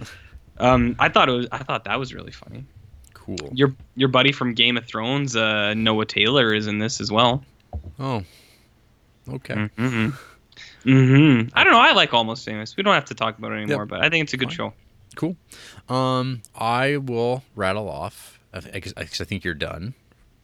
[0.58, 1.46] Um, I thought it was.
[1.52, 2.64] I thought that was really funny.
[3.14, 3.38] cool.
[3.54, 7.42] Your your buddy from Game of Thrones, uh, Noah Taylor, is in this as well.
[7.98, 8.24] Oh,
[9.26, 9.54] okay.
[9.54, 10.10] Mm-hmm.
[10.84, 11.48] Mm-hmm.
[11.56, 11.78] I don't know.
[11.80, 12.76] I like Almost Famous.
[12.76, 13.88] We don't have to talk about it anymore, Yep.
[13.88, 14.56] but I think it's a good Fine.
[14.56, 14.72] show.
[15.16, 15.36] Cool.
[15.88, 18.38] Um, I will rattle off.
[18.52, 19.94] I, th- I, guess- I guess I think you're done.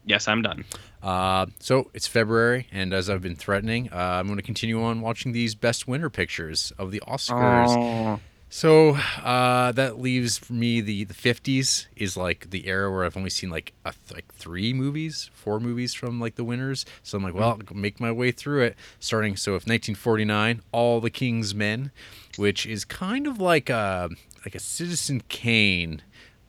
[0.06, 0.64] Yes, I'm done.
[1.02, 5.00] Uh, so it's February, and as I've been threatening, uh, I'm going to continue on
[5.00, 7.76] watching these best winner pictures of the Oscars.
[7.76, 8.20] Oh.
[8.48, 8.90] So
[9.22, 13.30] uh, that leaves for me the the 50s is like the era where I've only
[13.30, 16.86] seen like a, like three movies, four movies from like the winners.
[17.02, 18.76] So I'm like, well, I'll make my way through it.
[19.00, 21.90] Starting so if 1949, All the King's Men,
[22.36, 24.10] which is kind of like a
[24.44, 26.02] like a Citizen Kane,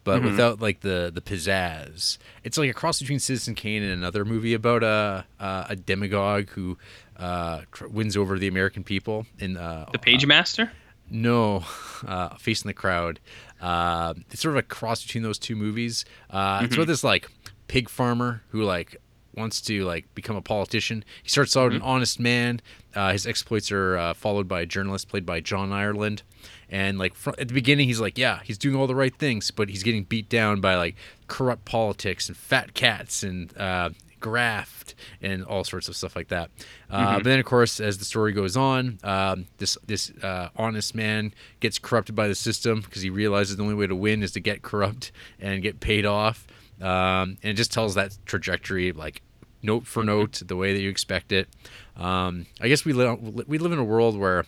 [0.07, 0.25] but Mhm.
[0.31, 2.17] without like the the pizzazz.
[2.45, 6.49] It's like a cross between Citizen Kane and another movie about a a, a demagogue
[6.51, 6.77] who
[7.17, 10.71] uh, tr- wins over the American people in uh, The Page Master.
[11.09, 11.65] no,
[12.07, 13.19] uh, Face in the Crowd.
[13.59, 16.05] Uh, it's sort of a cross between those two movies.
[16.29, 16.81] Uh, It's Mm-hmm.
[16.81, 17.29] about this like
[17.67, 18.95] pig farmer who like
[19.37, 21.03] wants to like become a politician.
[21.23, 21.75] He starts out Mm-hmm.
[21.77, 22.61] an honest man.
[22.95, 26.23] Uh, his exploits are uh, followed by a journalist played by John Ireland.
[26.69, 29.51] And like fr- at the beginning, he's like, yeah, he's doing all the right things,
[29.51, 30.95] but he's getting beat down by like
[31.27, 36.49] corrupt politics and fat cats and uh, graft and all sorts of stuff like that.
[36.89, 40.95] Uh, But then, of course, as the story goes on, um, this this uh, honest
[40.95, 44.31] man gets corrupted by the system because he realizes the only way to win is
[44.31, 46.47] to get corrupt and get paid off.
[46.81, 49.21] Um, and it just tells that trajectory like
[49.63, 51.47] note for note the way that you expect it.
[51.95, 54.45] Um, I guess we live we live in a world where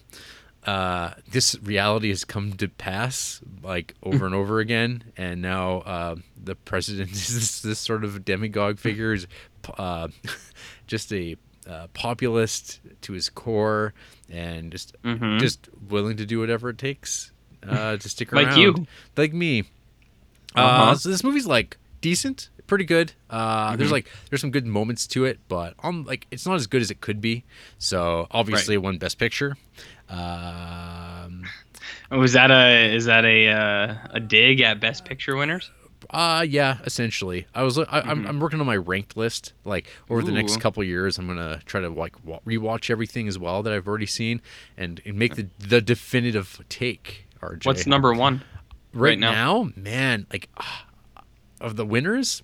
[0.66, 6.16] uh, this reality has come to pass like over and over again, and now uh,
[6.42, 9.26] the president is this, this sort of demagogue figure, is
[9.78, 10.10] uh,
[10.88, 11.36] just a
[11.68, 13.94] uh, populist to his core,
[14.30, 15.40] and just Mhm.
[15.40, 17.32] just willing to do whatever it takes
[17.68, 18.46] uh, to stick around.
[18.48, 18.88] Like you.
[19.18, 19.62] like me.
[20.56, 20.96] Uh, Uh-huh.
[20.96, 23.12] so this movie's like decent, pretty good.
[23.30, 23.78] Uh, Mm-hmm.
[23.80, 26.82] There's like there's some good moments to it, but um, like it's not as good
[26.82, 27.44] as it could be.
[27.80, 29.58] So obviously, it won Best Picture.
[30.10, 31.44] Um,
[32.12, 35.72] Oh, is that a is that a uh, a dig at Best Picture winners?
[36.12, 37.46] uh yeah, essentially.
[37.54, 38.30] I was I, I'm Mhm.
[38.30, 39.54] I'm working on my ranked list.
[39.66, 40.60] Like over the next Ooh.
[40.60, 44.06] couple years, I'm gonna try to like wa- rewatch everything as well that I've already
[44.08, 44.42] seen
[44.78, 47.28] and, and make the the definitive take.
[47.42, 47.66] RJ.
[47.66, 48.44] What's number one?
[48.94, 49.32] right, right now?
[49.64, 49.72] now?
[49.76, 50.86] Man, like ah,
[51.60, 52.42] of the winners.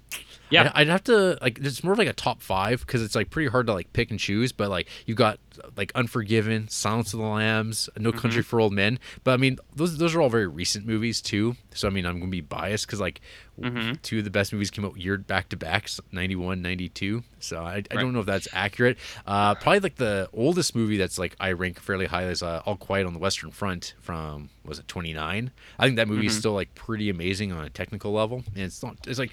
[0.50, 0.72] Yeah.
[0.76, 3.30] I'd, I'd have to like it's more of like a top five because it's like
[3.30, 4.52] pretty hard to like pick and choose.
[4.52, 5.40] But like you got
[5.76, 8.20] like Unforgiven, Silence of the Lambs, No Mm-hmm.
[8.20, 9.00] Country for Old Men.
[9.24, 11.56] But I mean those those are all very recent movies too.
[11.74, 13.22] So I mean I'm gonna be biased because like
[13.60, 14.02] Mhm.
[14.02, 17.24] two of the best movies came out year back to back, 91, 92.
[17.40, 17.90] So I, I Right.
[17.92, 18.98] don't know if that's accurate.
[19.26, 22.76] Uh, probably like the oldest movie that's like I rank fairly high is uh, All
[22.76, 25.52] Quiet on the Western Front from was it 29.
[25.80, 26.40] I think that movie is Mhm.
[26.40, 28.98] still like pretty amazing on a technical level, and it's not.
[29.08, 29.32] It's like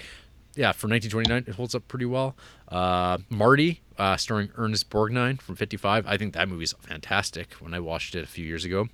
[0.54, 2.36] yeah, from 1929, it holds up pretty well.
[2.68, 6.06] Uh, Marty, uh, starring Ernest Borgnine from 55.
[6.06, 7.54] I think that movie's fantastic.
[7.54, 8.88] When I watched it a few years ago,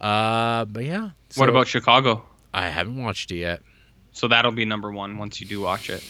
[0.00, 1.10] uh, but yeah.
[1.36, 2.24] what about Chicago?
[2.54, 3.62] I haven't watched it yet.
[4.12, 6.04] So that'll be number one once you do watch it.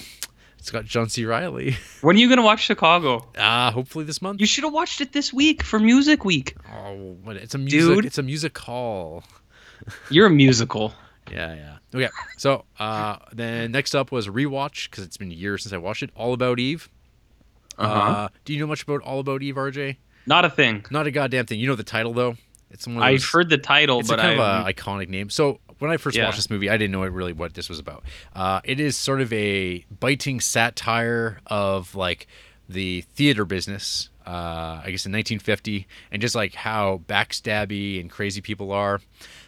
[0.59, 1.25] It's got John C.
[1.25, 1.77] Reilly.
[2.03, 3.27] When are you gonna watch Chicago?
[3.37, 4.41] Ah, hopefully this month.
[4.41, 6.57] You should have watched it this week for Music Week.
[6.73, 7.17] Oh?
[7.29, 7.97] It's a music.
[7.97, 8.05] Dude.
[8.05, 9.25] It's a music hall.
[10.11, 10.93] You're a musical.
[11.31, 11.77] Yeah, yeah.
[11.95, 12.09] Okay.
[12.39, 16.11] So, uh, then next up was rewatch because it's been years since I watched it.
[16.17, 16.89] All About Eve.
[17.79, 18.29] uh Uh-huh.
[18.45, 19.97] do you know much about All About Eve, RJ?
[20.27, 20.85] Not a thing.
[20.91, 21.59] Not a goddamn thing.
[21.61, 22.37] You know the title though.
[22.71, 25.09] It's one of I've heard the title, It's but a kind I of an iconic
[25.11, 25.29] name.
[25.29, 26.25] So when I first Yeah.
[26.25, 28.05] watched this movie, I didn't know really what this was about.
[28.35, 32.27] Uh, it is sort of a biting satire of like
[32.69, 34.09] the theater business.
[34.25, 39.01] Uh, I guess in 1950, and just like how backstabby and crazy people are,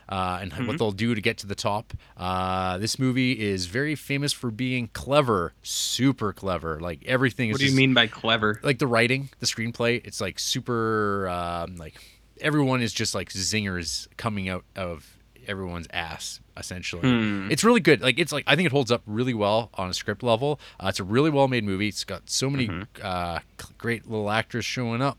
[0.08, 0.66] uh, and Mm-hmm.
[0.66, 1.92] what they'll do to get to the top.
[2.16, 6.78] Uh, this movie is very famous for being clever, super clever.
[6.80, 7.54] Like everything is.
[7.54, 8.60] What do you just- mean by clever?
[8.62, 11.94] like the writing, the screenplay, it's like super um, like
[12.40, 17.02] everyone is just like zingers coming out of everyone's ass essentially.
[17.02, 17.50] Hmm.
[17.50, 18.00] It's really good.
[18.00, 20.58] Like it's like I think it holds up really well on a script level.
[20.80, 21.88] Uh, it's a really well made movie.
[21.88, 22.82] It's got so many Mm-hmm.
[23.02, 23.38] uh,
[23.78, 25.18] great little actors showing up.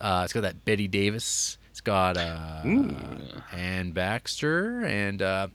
[0.00, 1.58] Uh, it's got that Bette Davis.
[1.84, 2.96] Got uh, Ooh.
[3.52, 5.48] Anne Baxter and uh,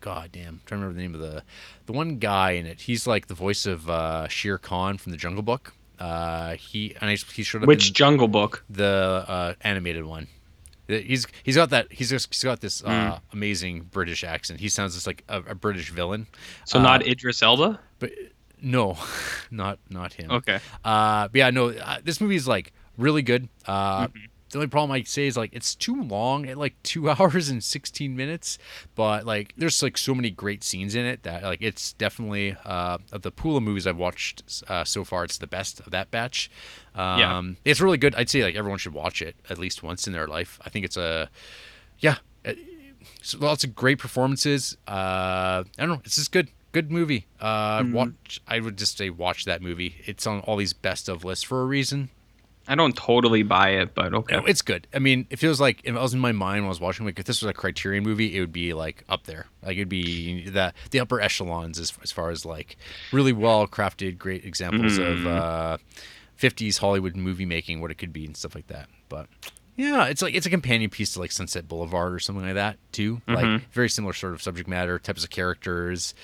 [0.00, 1.42] God damn, I'm trying to remember the name of the
[1.86, 2.80] the one guy in it.
[2.82, 5.72] He's like the voice of uh, Shere Khan from the Jungle Book.
[5.98, 8.64] Uh, he and I, he showed up Which Jungle Book?
[8.70, 10.28] the uh, animated one.
[10.88, 12.88] He's he's got that he's just he's got this Hmm.
[12.88, 14.58] uh, amazing British accent.
[14.60, 16.26] He sounds just like a, a British villain.
[16.64, 17.78] So Uh, not Idris Elba.
[17.98, 18.10] but
[18.62, 18.96] no,
[19.50, 20.30] not not him.
[20.30, 20.60] Okay.
[20.84, 23.48] Uh, but yeah, no, uh, this movie is like really good.
[23.66, 24.18] Uh, Mm-hmm.
[24.50, 27.62] The only problem I say is like it's too long at like two hours and
[27.62, 28.58] sixteen minutes.
[28.94, 32.98] But like there's like so many great scenes in it that like it's definitely uh,
[33.12, 35.24] of the pool of movies I've watched uh, so far.
[35.24, 36.50] It's the best of that batch.
[36.94, 37.42] Um, Yeah.
[37.64, 38.14] it's really good.
[38.14, 40.58] I'd say like everyone should watch it at least once in their life.
[40.64, 41.28] I think it's a
[41.98, 42.16] yeah.
[43.22, 44.76] so lots of great performances.
[44.86, 46.00] Uh, I don't know.
[46.04, 47.26] It's just good, good movie.
[47.40, 47.92] Uh, Mm-hmm.
[47.92, 48.40] watch.
[48.48, 49.96] I would just say watch that movie.
[50.06, 52.10] It's on all these best of lists for a reason.
[52.68, 54.36] I don't totally buy it, but okay.
[54.36, 54.86] No, it's good.
[54.94, 57.06] I mean, it feels like if I was in my mind when I was watching,
[57.06, 59.46] like if this was a Criterion movie, it would be like up there.
[59.62, 62.76] Like it'd be the the upper echelons as as far as like
[63.12, 65.26] really well crafted, great examples of Mhm.
[65.26, 65.78] uh,
[66.36, 68.88] 50s Hollywood movie making, what it could be and stuff like that.
[69.08, 69.26] But
[69.76, 72.76] Yeah, it's like it's a companion piece to like Sunset Boulevard or something like that
[72.92, 73.22] too.
[73.28, 73.62] Like Mhm.
[73.72, 76.14] very similar sort of subject matter, types of characters.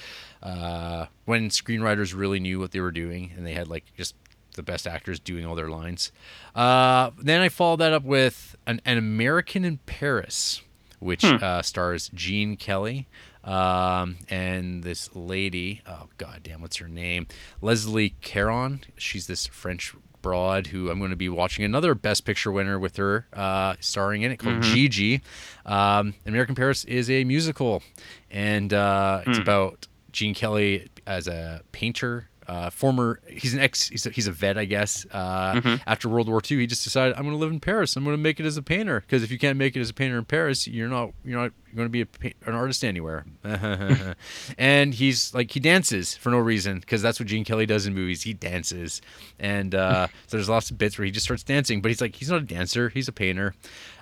[0.42, 4.14] Uh, when screenwriters really knew what they were doing and they had like just
[4.54, 6.10] the best actors doing all their lines.
[6.54, 10.62] Uh, then I followed that up with an, an American in Paris,
[10.98, 13.06] which uh, stars Gene Kelly.
[13.44, 17.26] Um, and this lady, oh god damn, what's her name?
[17.60, 18.80] Leslie Caron.
[18.96, 22.96] She's this French broad who I'm going to be watching another Best Picture winner with
[22.96, 25.20] her, uh, starring in it called Gigi.
[25.66, 27.82] Um, American Paris is a musical,
[28.30, 32.30] and uh, it's about Gene Kelly as a painter.
[32.46, 35.06] Uh, former, he's an ex, he's a, he's a vet, I guess.
[35.06, 37.96] Uh, After World War II, he just decided I'm going to live in Paris.
[37.96, 39.90] I'm going to make it as a painter because if you can't make it as
[39.90, 42.06] a painter in Paris, you're not you're not going to be a,
[42.48, 43.24] an artist anywhere.
[44.58, 47.94] and he's like he dances for no reason because that's what Gene Kelly does in
[47.94, 48.22] movies.
[48.22, 49.00] He dances,
[49.38, 51.80] and uh, so there's lots of bits where he just starts dancing.
[51.80, 52.88] But he's like he's not a dancer.
[52.88, 53.54] He's a painter.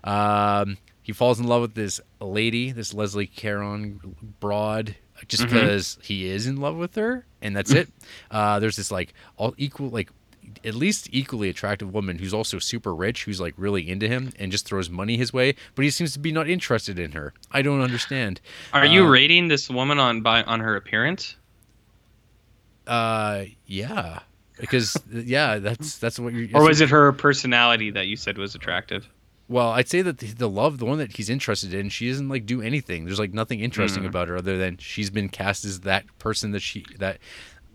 [0.04, 4.94] Um, he falls in love with this lady, this Leslie Caron broad,
[5.28, 7.88] just because he is in love with her, and that's it.
[8.30, 10.10] Uh, there's this like all equal, like
[10.64, 14.52] at least equally attractive woman who's also super rich, who's like really into him and
[14.52, 17.32] just throws money his way, but he seems to be not interested in her.
[17.50, 18.40] I don't understand.
[18.72, 21.36] Are you Uh, rating this woman on by on her appearance?
[22.86, 24.20] Uh, yeah,
[24.60, 26.48] because yeah, that's that's what you're.
[26.54, 29.08] Or was it her personality that you said was attractive?
[29.52, 32.28] Well, I'd say that the, the love, the one that he's interested in, she doesn't
[32.28, 33.04] like do anything.
[33.04, 34.08] There's like nothing interesting Mm.
[34.08, 37.18] about her other than she's been cast as that person that she that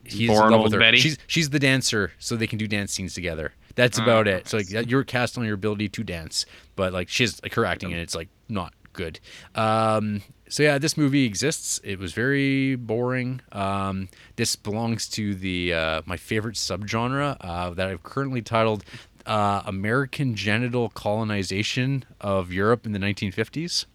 [0.03, 0.79] he's Born in love with her.
[0.79, 0.97] Betty?
[0.97, 3.53] She's she's the dancer, so they can do dance scenes together.
[3.75, 4.47] That's Oh, about it.
[4.47, 7.91] So like you're cast on your ability to dance, but like she's like her acting
[7.91, 9.19] and it's like not good.
[9.53, 11.79] Um, so yeah, this movie exists.
[11.83, 13.41] It was very boring.
[13.51, 18.83] Um, this belongs to the uh, my favorite subgenre uh, that I've currently titled
[19.27, 23.85] uh, American Genital Colonization of Europe in the 1950s.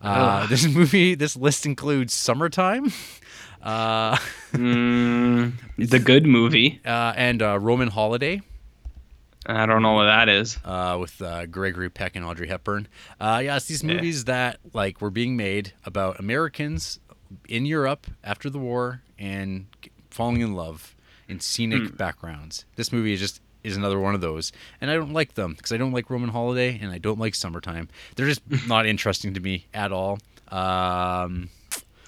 [0.00, 2.92] Uh, this movie, this list includes Summertime.
[3.62, 4.16] Uh,
[4.52, 6.80] Mm, the good movie.
[6.84, 8.40] uh, and uh, Roman Holiday
[9.44, 10.56] I don't know what that is.
[10.64, 12.86] uh, with uh, Gregory Peck and Audrey Hepburn.
[13.20, 13.94] Uh, yeah, it's these Yeah.
[13.94, 17.00] movies that like were being made about Americans
[17.48, 19.66] in Europe after the war and
[20.10, 20.94] falling in love
[21.28, 21.96] in scenic Hmm.
[21.96, 22.66] backgrounds.
[22.76, 25.72] This movie is just is another one of those, and I don't like them because
[25.72, 27.88] I don't like Roman Holiday and I don't like Summertime.
[28.16, 30.18] They're just not interesting to me at all.
[30.48, 31.48] Um,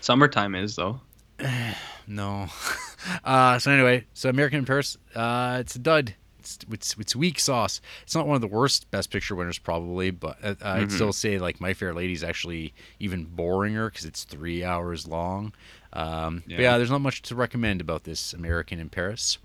[0.00, 1.00] Summertime is though.
[2.06, 2.48] no.
[3.24, 6.14] uh, so anyway, so American in Paris, uh, it's a dud.
[6.38, 7.80] It's, it's it's weak sauce.
[8.02, 11.38] It's not one of the worst Best Picture winners probably, but uh, I'd still say
[11.38, 15.54] like My Fair Lady is actually even boringer because it's three hours long.
[15.94, 16.60] Um, But Yeah.
[16.60, 19.38] yeah, there's not much to recommend about this American in Paris.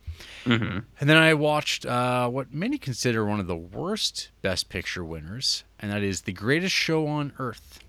[0.46, 5.04] Hmm And then I watched uh, what many consider one of the worst Best Picture
[5.04, 7.80] winners, and that is The Greatest Show on Earth.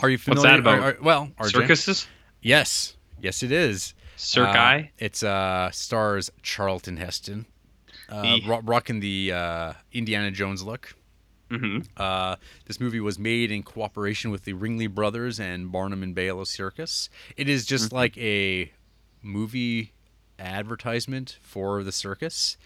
[0.00, 0.42] Are you familiar?
[0.42, 0.78] What's that about?
[0.80, 1.50] are- are- well, RJ?
[1.52, 2.06] Circuses.
[2.42, 3.94] Yes, yes, it is.
[4.16, 4.84] Circi.
[4.84, 7.46] Uh, it's uh stars Charlton Heston,
[8.08, 10.94] uh, ro- rocking the uh, Indiana Jones look.
[11.50, 16.14] hmm Uh, this movie was made in cooperation with the Ringling Brothers and Barnum and
[16.14, 17.08] Bailey Circus.
[17.36, 17.96] It is just Mm-hmm.
[17.96, 18.72] like a
[19.22, 19.93] movie
[20.38, 22.56] advertisement for the circus.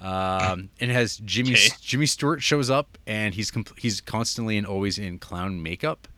[0.00, 1.68] Um, and it has Jimmy Okay.
[1.80, 6.08] Jimmy Stewart shows up and he's compl- he's constantly and always in clown makeup,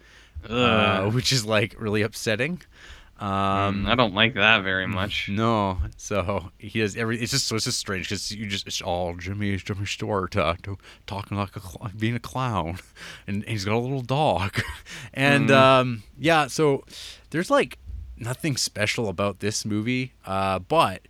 [0.49, 2.63] uh, which is like really upsetting.
[3.19, 5.31] Um, I don't like that very much.
[5.31, 7.19] no, so he has every.
[7.19, 10.55] It's just so it's just strange because you just it's all Jimmy Jimmy Stewart uh,
[11.07, 12.79] talking like a being a clown,
[13.27, 14.61] and, he's got a little dog,
[15.15, 16.47] and um, yeah.
[16.47, 16.85] So
[17.31, 17.79] there's like
[18.19, 21.03] nothing special about this movie, uh, but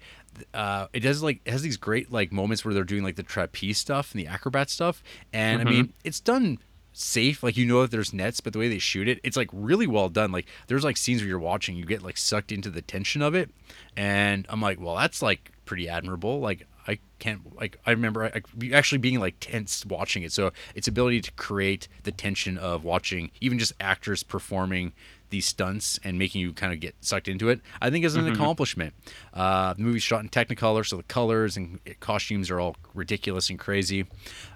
[0.52, 3.22] uh, it does like it has these great like moments where they're doing like the
[3.22, 5.02] trapeze stuff and the acrobat stuff,
[5.32, 6.58] and I mean it's done
[6.92, 7.42] safe.
[7.42, 9.86] Like you know that there's nets but the way they shoot it it's like really
[9.86, 10.32] well done.
[10.32, 13.34] Like there's like scenes where you're watching you get like sucked into the tension of
[13.34, 13.50] it.
[13.96, 16.40] And i'm like well that's like pretty admirable.
[16.40, 18.28] Like i can't like i remember I,
[18.62, 20.32] I- actually being like tense watching it.
[20.32, 24.92] So its ability to create the tension of watching even just actors performing
[25.30, 28.26] these stunts and making you kind of get sucked into it i think is an
[28.28, 28.94] accomplishment.
[29.32, 33.58] Uh, the movie's shot in technicolor so the colors and costumes are all ridiculous and
[33.58, 34.06] crazy.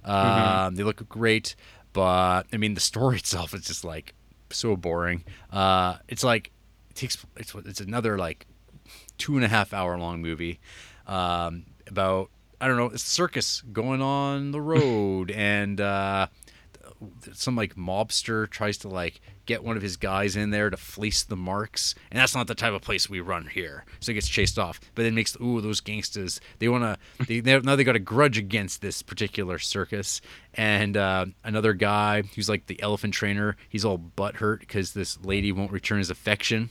[0.04, 1.54] Um, they look great
[1.92, 4.14] but I mean the story itself is just like
[4.50, 5.24] so boring.
[5.52, 6.50] Uh, it's like
[6.90, 8.46] it takes it's it's another like
[9.18, 10.60] two and a half hour long movie
[11.06, 16.26] um, about I don't know it's a circus going on the road and uh,
[17.32, 21.22] some like mobster tries to like get one of his guys in there to fleece
[21.22, 23.84] the marks, and that's not the type of place we run here.
[24.00, 26.40] So he gets chased off, but then makes ooh those gangsters.
[26.58, 30.20] They wanna they they- now they got a grudge against this particular circus,
[30.54, 33.56] and uh, another guy who's like the elephant trainer.
[33.68, 36.70] He's all butthurt because this lady won't return his affection.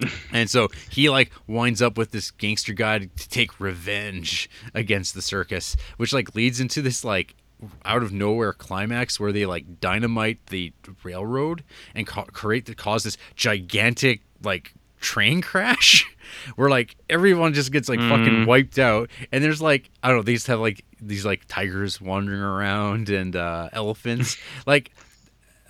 [0.32, 5.20] And so he like winds up with this gangster guy to take revenge against the
[5.20, 7.34] circus, which like leads into this like
[7.84, 11.62] out of nowhere climax where they like dynamite the railroad
[11.94, 16.06] and ca- create the cause this gigantic like train crash
[16.56, 19.10] where like everyone just gets like fucking wiped out.
[19.32, 23.08] And there's like I don't know they just have like these like tigers wandering around
[23.08, 24.36] and uh elephants.
[24.66, 24.90] Like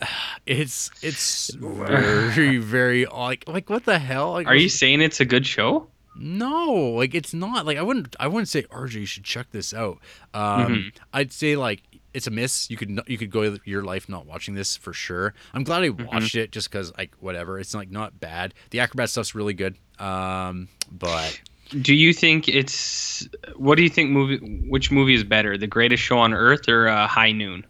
[0.47, 4.33] it's it's very very like like what the hell?
[4.33, 5.89] Like Are you saying it's a good show?
[6.21, 9.73] No like it's not like i wouldn't i wouldn't say rj you should check this
[9.75, 9.99] out
[10.35, 10.89] um Mm-hmm.
[11.15, 14.55] i'd say like it's a miss you could you could go your life not watching
[14.55, 16.07] this for sure i'm glad i Mm-hmm.
[16.07, 19.77] watched it just because like whatever it's like not bad the acrobat stuff's really good
[19.99, 21.41] um but
[21.81, 26.03] Do you think it's what do you think movie which movie is better, The Greatest
[26.03, 27.65] Show on Earth or uh, High Noon?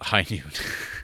[0.00, 0.42] high noon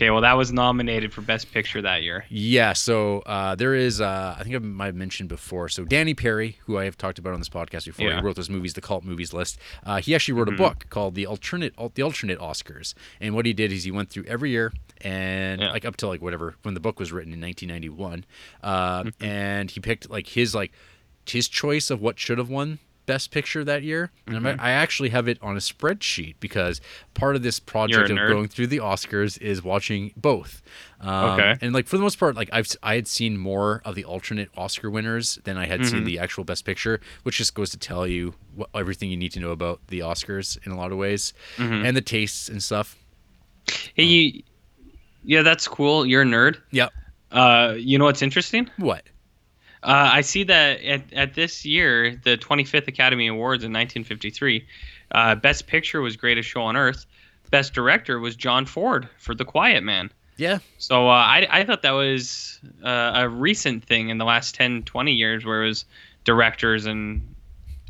[0.00, 2.24] Okay, well that was nominated for Best Picture that year.
[2.30, 5.68] Yeah, so uh, there is, uh, I think I might have mentioned before.
[5.68, 8.16] So Danny Peary, who I have talked about on this podcast before, Yeah.
[8.16, 9.58] he wrote those movies, the cult movies list.
[9.84, 12.94] Uh, he actually wrote a book called the alternate, the alternate Oscars.
[13.20, 14.72] And what he did is he went through every year
[15.02, 15.70] and Yeah.
[15.70, 18.24] like up to like whatever when the book was written in 1991,
[18.62, 20.72] uh, and he picked like his like
[21.26, 24.60] his choice of what should have won best picture that year and Mm-hmm.
[24.60, 26.80] i actually have it on a spreadsheet because
[27.14, 30.62] part of this project of going through the oscars is watching both
[31.00, 31.56] um, Okay.
[31.60, 34.48] and like for the most part like i've i had seen more of the alternate
[34.56, 35.90] oscar winners than i had Mm-hmm.
[35.90, 39.32] seen the actual best picture which just goes to tell you what, everything you need
[39.32, 41.84] to know about the oscars in a lot of ways Mm-hmm.
[41.86, 42.96] and the tastes and stuff
[43.94, 44.42] Hey, you,
[45.22, 46.04] yeah, that's cool.
[46.06, 46.56] You're a nerd.
[46.70, 46.92] yep
[47.30, 48.68] Uh, you know what's interesting?
[48.78, 49.04] what
[49.82, 54.66] Uh, I see that at, at this year, the 25th Academy Awards in 1953,
[55.12, 57.06] uh, Best Picture was Greatest Show on Earth.
[57.50, 60.10] Best Director was John Ford for The Quiet Man.
[60.36, 64.54] yeah So uh, I, I thought that was uh, a recent thing in the last
[64.54, 65.84] 10, 20 years where it was
[66.24, 67.34] directors and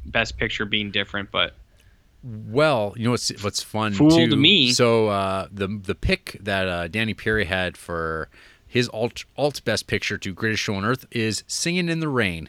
[0.07, 1.31] Best Picture being different.
[1.31, 1.55] But
[2.23, 4.37] Well, you know what's what's fun Fooled too?
[4.37, 4.73] me.
[4.73, 8.29] So uh, the the pick that uh, Danny Peary had for
[8.71, 12.49] his alt alt best picture to Greatest Show on Earth is "Singing in the Rain,"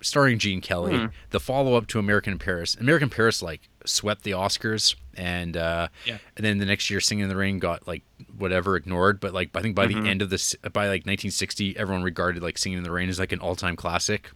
[0.00, 0.96] starring Gene Kelly.
[0.98, 1.06] Hmm.
[1.30, 2.74] The follow up to American in Paris.
[2.74, 6.18] American Paris like swept the Oscars, and uh, Yeah.
[6.36, 8.02] and then the next year, "Singing in the Rain" got like
[8.36, 9.20] whatever ignored.
[9.20, 10.02] But like I think by Mm-hmm.
[10.02, 13.18] the end of this, by like 1960, everyone regarded like "Singing in the Rain" as
[13.20, 14.30] like an all time classic.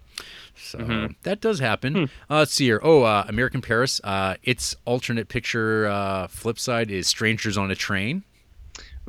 [0.56, 1.12] So Mm-hmm.
[1.24, 1.94] that does happen.
[1.94, 2.04] Hmm.
[2.30, 2.80] Uh, let's see here.
[2.82, 4.00] Oh, uh, American Paris.
[4.04, 8.22] Uh, its alternate picture uh, flip side is Strangers on a Train.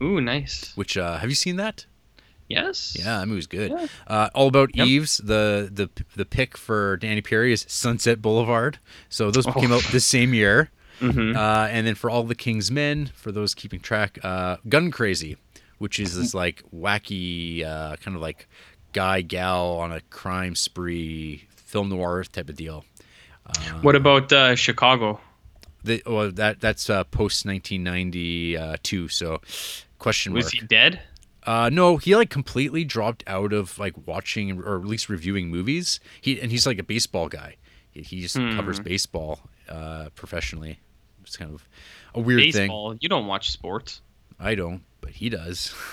[0.01, 0.73] ooh, nice.
[0.75, 1.85] Which uh, have you seen that?
[2.47, 2.95] Yes.
[2.97, 3.71] Yeah, that movie's good.
[3.71, 3.87] Yeah.
[4.07, 4.87] Uh, All About Yep.
[4.87, 5.17] Eves.
[5.17, 8.77] The the the pick for Danny Peary is Sunset Boulevard.
[9.09, 9.77] So those came Oh.
[9.77, 10.69] out the same year.
[10.99, 11.35] Mhm.
[11.35, 15.37] Uh, and then for All the King's Men, for those keeping track, uh, Gun Crazy,
[15.79, 18.47] which is this like wacky uh, kind of like
[18.93, 22.85] guy gal on a crime spree film noir type of deal.
[23.81, 25.19] What about uh, Chicago?
[25.83, 29.07] The, well, that that's uh, post 1992.
[29.09, 29.41] So,
[29.99, 30.43] question mark.
[30.45, 31.01] Was he dead?
[31.45, 35.99] Uh, no, he like completely dropped out of like watching or at least reviewing movies.
[36.21, 37.55] He and he's like a baseball guy.
[37.91, 38.55] He, he just Hmm.
[38.55, 39.39] covers baseball
[39.69, 40.79] uh, professionally.
[41.23, 41.67] It's kind of
[42.13, 42.63] a weird thing.
[42.67, 42.95] Baseball.
[42.99, 44.01] You don't watch sports.
[44.39, 45.73] I don't, but he does.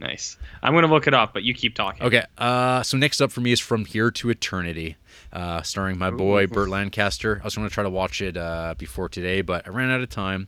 [0.00, 0.36] Nice.
[0.62, 2.04] I'm gonna look it up, but you keep talking.
[2.04, 2.22] Okay.
[2.38, 4.96] Uh, so next up for me is From Here to Eternity,
[5.32, 7.40] uh, starring my boy Burt Lancaster.
[7.42, 10.00] I was going to try to watch it uh, before today, but I ran out
[10.00, 10.46] of time.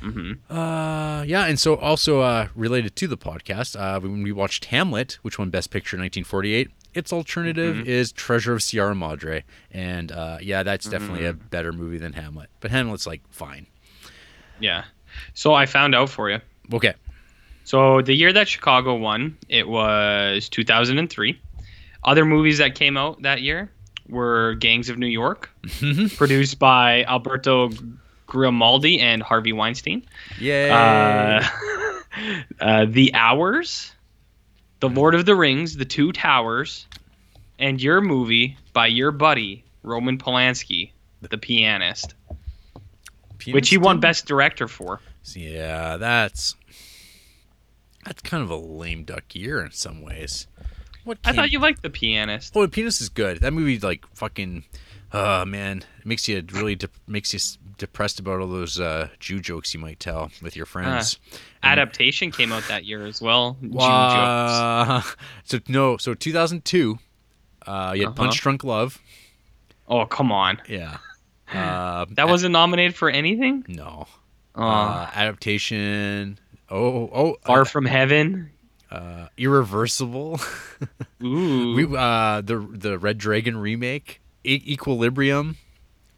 [0.00, 4.66] Hmm Uh, yeah, and so also uh, related to the podcast, uh, when we watched
[4.66, 10.10] Hamlet, which won Best Picture in 1948, its alternative is Treasure of Sierra Madre, and
[10.10, 12.50] uh, yeah, that's definitely a better movie than Hamlet.
[12.60, 13.66] But Hamlet's like fine.
[14.58, 14.84] Yeah.
[15.34, 16.38] So I found out for you.
[16.72, 16.94] Okay.
[17.64, 21.40] So the year that Chicago won, it was 2003.
[22.02, 23.70] Other movies that came out that year
[24.08, 25.50] were Gangs of New York,
[26.16, 27.70] produced by Alberto
[28.30, 30.06] Grimaldi and Harvey Weinstein.
[30.38, 31.42] Yeah.
[31.42, 33.92] Uh, uh, the Hours,
[34.78, 36.86] The Lord of the Rings, The Two Towers,
[37.58, 42.14] and your movie by your buddy Roman Polanski, The Pianist,
[43.48, 45.00] which he won Best Director for.
[45.34, 46.54] Yeah, that's
[48.04, 50.46] that's kind of a lame duck year in some ways.
[51.04, 52.52] What I thought you liked The Pianist.
[52.56, 53.40] Oh, the Pianist is good.
[53.40, 54.64] That movie, like fucking,
[55.12, 57.38] uh man, it makes you really de- makes you
[57.80, 61.18] depressed about all those uh, Jew jokes you might tell with your friends.
[61.64, 63.56] Adaptation came out that year as well.
[63.76, 65.02] Uh,
[65.44, 66.98] so no, so 2002,
[67.66, 68.14] uh, you had Uh-huh.
[68.14, 69.00] Punch Drunk Love.
[69.88, 70.98] Oh come on, Yeah.
[71.52, 73.64] Uh, that wasn't nominated for anything.
[73.66, 74.06] no
[74.54, 76.38] Oh, uh, adaptation.
[76.68, 78.50] Oh, oh, Far uh, from Heaven.
[78.88, 80.38] uh, Irreversible.
[81.24, 81.74] Ooh.
[81.74, 84.20] we uh, the the Red Dragon remake.
[84.44, 85.56] E- Equilibrium.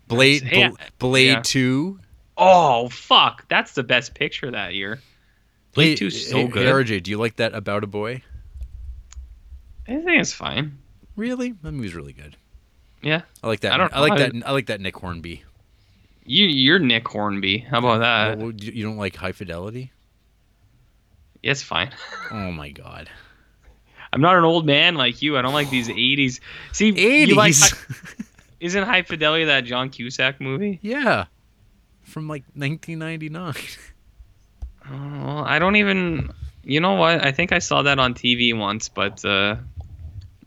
[0.08, 0.48] Blade.
[0.50, 1.42] Bl- Blade yeah.
[1.42, 2.00] Two.
[2.36, 5.00] oh fuck, that's the best picture that year.
[5.74, 6.66] Blade Hey, 2's so hey, good.
[6.66, 8.22] Hey, RJ, do you like that About a Boy?
[9.88, 10.78] I think it's fine.
[11.16, 11.52] Really?
[11.62, 12.36] That movie's really good.
[13.02, 13.22] Yeah.
[13.42, 13.72] I like that.
[13.72, 14.18] I I, don't I like know.
[14.18, 14.46] that.
[14.46, 15.42] I like that Nick Hornby.
[16.24, 17.58] You you're Nick Hornby.
[17.58, 18.38] How about that?
[18.38, 19.90] Well, you don't like High Fidelity?
[21.42, 21.90] It's fine.
[22.30, 23.10] Oh my God.
[24.12, 25.36] I'm not an old man like you.
[25.36, 26.40] I don't like these 80s.
[26.72, 26.90] See,
[27.26, 27.54] you like.
[28.62, 30.78] isn't High Fidelity that John Cusack movie?
[30.82, 31.26] yeah,
[32.02, 33.54] from like 1999.
[34.90, 36.32] Oh, I don't even.
[36.64, 37.24] You know what?
[37.24, 39.54] I think I saw that on TV once, but uh,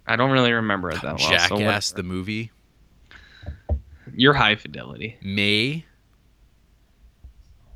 [0.05, 1.29] I don't really remember it that well.
[1.29, 2.51] Jackass what- the movie.
[4.13, 5.17] you're High Fidelity.
[5.21, 5.85] May.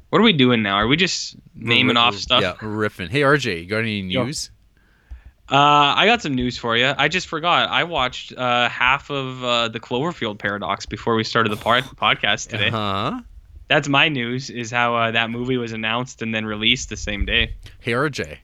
[0.09, 0.75] What are we doing now?
[0.75, 2.41] Are we just naming We're- off we're- stuff?
[2.41, 3.09] Yeah, riffing.
[3.09, 4.29] Hey RJ, you got any Yo.
[5.51, 6.93] Uh, I got some news for you.
[6.97, 7.69] I just forgot.
[7.69, 12.49] I watched uh, half of uh, the Cloverfield Paradox before we started the pod- podcast
[12.49, 12.69] today.
[12.69, 13.21] Huh?
[13.67, 14.49] That's my news.
[14.49, 17.55] Is how uh, that movie was announced and then released the same day.
[17.79, 18.37] Hey RJ.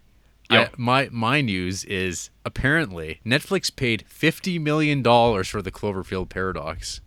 [0.49, 0.62] Yo.
[0.62, 7.01] I, my my news is apparently Netflix paid fifty million dollars for the Cloverfield Paradox.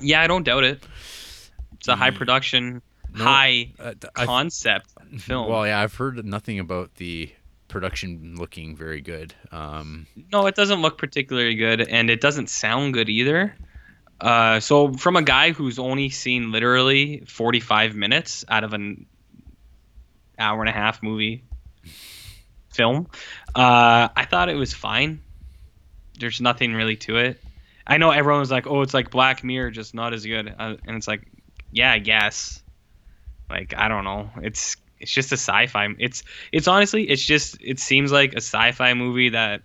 [0.00, 0.82] Yeah, I don't doubt it.
[1.74, 2.16] It's a high Mm.
[2.16, 2.82] production,
[3.14, 5.48] No, high Uh, th- I- concept film.
[5.50, 7.30] Well, yeah, I've heard nothing about the
[7.70, 9.34] production looking very good.
[9.50, 13.54] Um, No, it doesn't look particularly good, and it doesn't sound good either.
[14.20, 19.06] Uh, so, from a guy who's only seen literally 45 minutes out of an
[20.38, 21.44] hour and a half movie
[22.70, 23.06] film,
[23.54, 25.20] uh, I thought it was fine.
[26.18, 27.40] There's nothing really to it.
[27.86, 30.76] I know everyone was like, "Oh, it's like Black Mirror, just not as good," uh,
[30.86, 31.26] and it's like,
[31.72, 32.62] yeah, I guess.
[33.48, 34.30] Like, I don't know.
[34.42, 35.88] It's it's just a sci-fi.
[35.98, 36.22] It's
[36.52, 39.62] it's honestly, it's just it seems like a sci-fi movie that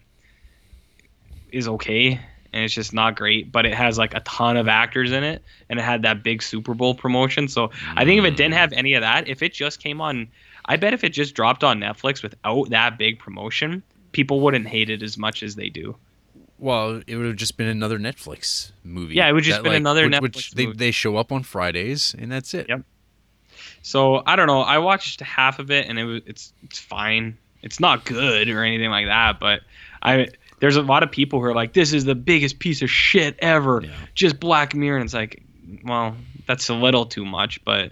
[1.52, 2.20] is okay
[2.56, 5.44] and it's just not great but it has like a ton of actors in it
[5.70, 8.74] and it had that big super bowl promotion so i think if it didn't have
[8.74, 10.28] any of that if it just came on
[10.66, 14.90] i bet if it just dropped on netflix without that big promotion people wouldn't hate
[14.90, 15.96] it as much as they do
[16.58, 19.16] well, it would have just been another Netflix movie.
[19.16, 20.78] Yeah, it would just that, been another which, Netflix Which they, movie.
[20.78, 22.68] they show up on Fridays, and that's it.
[22.70, 22.82] Yep.
[23.86, 27.38] So i don't know i watched half of it and it was it's it's fine
[27.62, 29.62] it's not good or anything like that but
[30.02, 30.28] i
[30.60, 33.36] there's a lot of people who are like this is the biggest piece of shit
[33.40, 33.92] ever Yeah.
[34.16, 35.44] just Black Mirror, and it's like,
[35.84, 36.16] well,
[36.48, 37.92] that's a little too much, but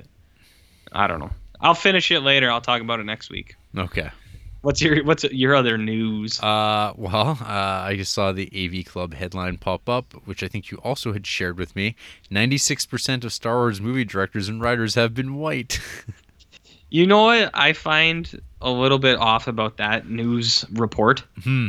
[0.94, 1.32] I don't know.
[1.60, 2.50] I'll finish it later.
[2.50, 3.56] I'll talk about it next week.
[3.78, 4.10] Okay.
[4.64, 6.40] What's your What's your other news?
[6.42, 10.72] Uh, well, uh, I just saw the AV Club headline pop up, which I think
[10.72, 11.96] you also had shared with me.
[12.32, 15.82] Ninety-six percent of Star Wars movie directors and writers have been white.
[16.90, 21.24] you know what I find a little bit off about that news report?
[21.44, 21.68] hmm.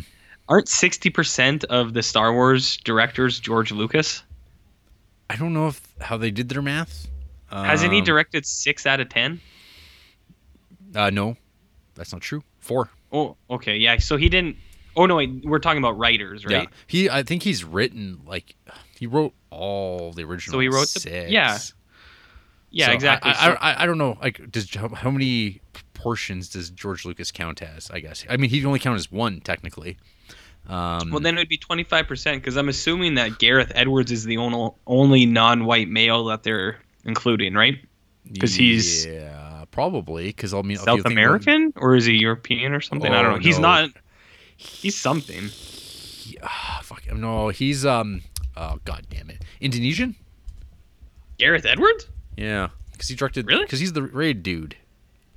[0.49, 4.22] Aren't sixty percent of the Star Wars directors George Lucas?
[5.28, 7.09] I don't know if how they did their math.
[7.51, 9.40] Hasn't he Um, directed six out of ten?
[10.95, 11.36] Uh, no,
[11.97, 12.42] that's not true.
[12.65, 12.89] Four.
[13.12, 13.99] Oh, okay, yeah.
[13.99, 14.57] So he didn't.
[14.97, 15.45] Oh no, wait.
[15.45, 16.62] We're talking about writers, right?
[16.62, 16.67] Yeah.
[16.87, 18.57] He, I think he's written like
[18.99, 20.55] he wrote all the original.
[20.55, 21.31] So he wrote the- six.
[21.31, 21.59] yeah.
[22.71, 23.31] Yeah, So exactly.
[23.33, 24.19] I, I, I, I don't know.
[24.21, 25.61] Like, does how, how many
[25.93, 27.89] portions does George Lucas count as?
[27.91, 28.25] I guess.
[28.29, 29.97] I mean, he only count as one technically.
[30.69, 34.39] Um, Well, then it would be 25% because I'm assuming that Gareth Edwards is the
[34.39, 37.79] only, only non white male that they're including, right?
[38.33, 39.43] Because he's- yeah,
[39.75, 41.72] probably because I mean, South American?
[41.77, 43.12] Or is he European or something?
[43.12, 43.41] I don't Oh, know.
[43.43, 43.91] He's not.
[44.57, 45.43] He's something.
[45.49, 48.22] He- ah, fuck no, he's um.
[48.57, 50.14] Oh god damn it, Indonesian.
[51.39, 52.07] Gareth Edwards?
[52.37, 53.47] Yeah, because he directed.
[53.49, 53.64] Really?
[53.64, 54.77] Because he's the raid dude.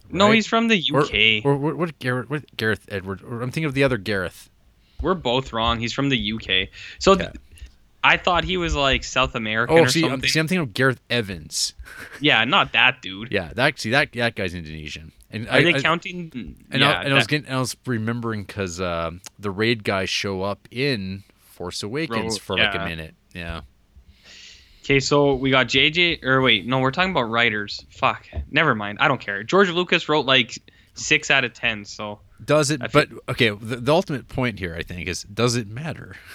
[0.10, 1.44] No, he's from the Or- UK.
[1.44, 2.30] Or, what, what Gareth?
[2.30, 3.24] What Gareth Edwards?
[3.24, 4.50] Or I'm thinking of the other Gareth.
[5.02, 5.80] We're both wrong.
[5.80, 6.70] He's from the UK.
[7.00, 7.30] So th-.
[8.04, 10.30] I thought he was like South American Oh, or see, I'm, something.
[10.30, 11.74] see, I'm thinking of Gareth Evans.
[12.22, 13.32] yeah, not that dude.
[13.32, 15.12] Yeah, that see that that guy's Indonesian.
[15.30, 16.32] And Are I, they I- counting?
[16.72, 20.10] And, yeah, I, and I was getting, I was remembering because uh, the raid guys
[20.10, 23.14] show up in Force Awakens for like a minute.
[23.34, 23.62] Yeah.
[24.86, 26.24] Okay, so we got JJ.
[26.24, 27.86] Or wait, no, we're talking about writers.
[27.90, 28.26] Fuck.
[28.50, 29.00] Never mind.
[29.02, 29.44] I don't care.
[29.44, 30.58] George Lucas wrote like
[30.94, 31.84] six out of ten.
[31.84, 32.82] So Does it?
[32.82, 36.16] I But okay, the, the ultimate point here, I think, is does it matter?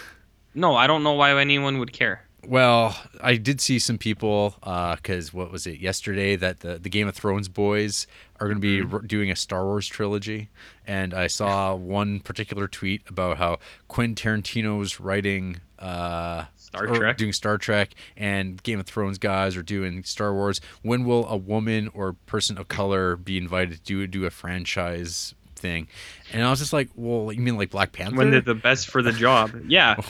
[0.55, 2.23] no, I don't know why anyone would care.
[2.45, 7.07] Well, I did see some people because what was it yesterday that the the Game
[7.07, 8.09] of Thrones boys
[8.41, 8.95] are going to be Mm-hmm.
[8.97, 10.49] r- doing a Star Wars trilogy,
[10.85, 17.17] and I saw one particular tweet about how Quentin Tarantino's writing uh, Star Trek?
[17.17, 20.61] doing Star Trek, and Game of Thrones guys are doing Star Wars.
[20.83, 25.33] When will a woman or person of color be invited to do do a franchise
[25.55, 25.87] thing?
[26.33, 28.17] And I was just like, well, you mean like Black Panther?
[28.17, 29.53] When they're the best for the job.
[29.69, 29.95] Yeah.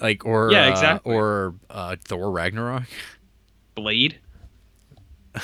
[0.00, 1.14] like or Yeah, uh, exactly.
[1.14, 2.84] or uh, Thor Ragnarok.
[3.74, 4.18] Blade.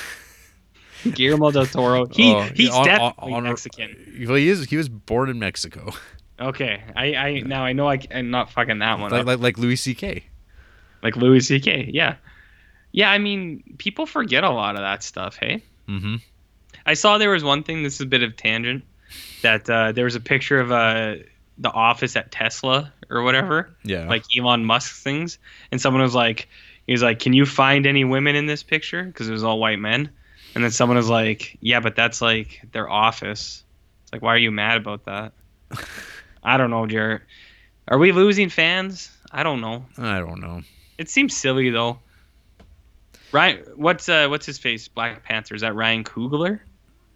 [1.13, 2.05] Guillermo del Toro.
[2.07, 4.25] He Oh, he's on- on- definitely on- Mexican.
[4.27, 4.65] Well, he is.
[4.69, 5.91] He was born in Mexico,
[6.39, 9.27] Okay, I I now I know I am not fucking that one like, up.
[9.27, 10.23] like like Louis C.K.
[11.01, 11.89] like Louis C.K.
[11.93, 12.15] Yeah,
[12.91, 13.09] yeah.
[13.09, 15.37] I mean, people forget a lot of that stuff.
[15.37, 16.15] Hey, Mm-hmm.
[16.85, 17.81] I saw there was one thing.
[17.83, 18.83] This is a bit of tangent.
[19.41, 21.15] That uh, there was a picture of uh,
[21.57, 24.07] the office at Tesla or whatever, Yeah.
[24.07, 25.37] like Elon Musk things,
[25.71, 26.47] and someone was like,
[26.85, 29.59] he was like, "Can you find any women in this picture?" Because it was all
[29.59, 30.09] white men,
[30.55, 33.63] and then someone was like, "Yeah, but that's like their office."
[34.03, 35.33] It's like, why are you mad about that?
[36.43, 37.23] I don't know, Jarrett.
[37.89, 39.11] Are we losing fans?
[39.31, 39.85] I don't know.
[39.97, 40.61] I don't know.
[40.97, 41.99] It seems silly though.
[43.33, 44.87] Ryan, what's uh, what's his face?
[44.87, 45.55] Black Panther.
[45.55, 46.61] Is that Ryan Coogler?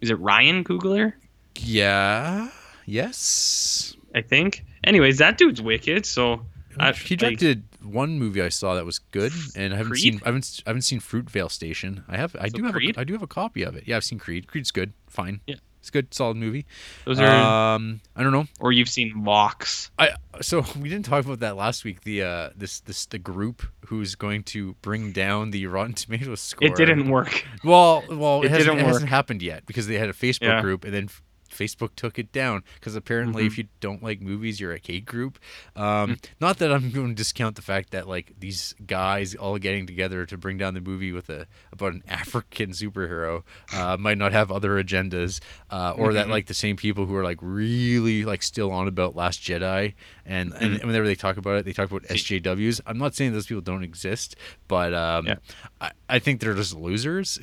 [0.02, 1.14] Is it Ryan Coogler?
[1.56, 2.50] Yeah.
[2.84, 3.96] Yes.
[4.14, 4.64] I think.
[4.84, 6.06] Anyways, that dude's wicked.
[6.06, 6.44] So
[6.78, 10.02] I- he directed one movie I saw that was good, and I haven't Creed?
[10.02, 10.20] seen.
[10.24, 10.62] I haven't.
[10.66, 12.04] I haven't seen Fruitvale Station.
[12.08, 12.34] I have.
[12.38, 12.72] I So do have.
[12.74, 12.96] Creed?
[12.96, 13.84] A, I do have a copy of it.
[13.86, 14.46] Yeah, I've seen Creed.
[14.46, 14.92] Creed's good.
[15.08, 15.40] Fine.
[15.46, 15.56] Yeah.
[15.80, 16.14] It's good.
[16.14, 16.64] Solid movie.
[17.04, 18.46] those are, Um, I don't know.
[18.60, 19.90] or you've seen Locks.
[19.98, 20.10] I
[20.40, 22.02] so we didn't talk about that last week.
[22.02, 26.68] The uh, this this the group who's going to bring down the Rotten Tomatoes score.
[26.68, 27.44] It didn't work.
[27.64, 30.42] Well, well, it, It hasn't, didn't it hasn't happened yet because they had a Facebook
[30.42, 30.60] Yeah.
[30.62, 31.08] group and then
[31.52, 33.46] Facebook took it down because apparently Mhm.
[33.46, 35.38] if you don't like movies, you're a hate group.
[35.76, 36.24] Um, Mm.
[36.40, 40.26] Not that I'm going to discount the fact that like these guys all getting together
[40.26, 43.42] to bring down the movie with a about an African superhero
[43.72, 45.40] uh, might not have other agendas,
[45.70, 46.30] uh, or that Mhm.
[46.30, 49.94] like the same people who are like really like still on about Last Jedi
[50.26, 50.84] and and Mhm.
[50.86, 52.80] whenever they talk about it, they talk about SJWs.
[52.86, 54.36] I'm not saying those people don't exist,
[54.68, 55.36] but um, Yeah.
[55.80, 57.38] I, I think they're just losers.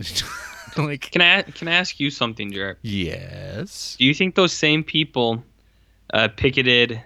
[0.77, 2.77] like Can I can I ask you something, Jarrett?
[2.83, 5.43] yes, Do you think those same people
[6.13, 7.01] uh, picketed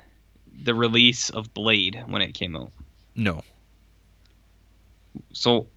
[0.63, 2.71] the release of Blade when it came out?
[3.15, 3.41] no.
[5.31, 5.67] So,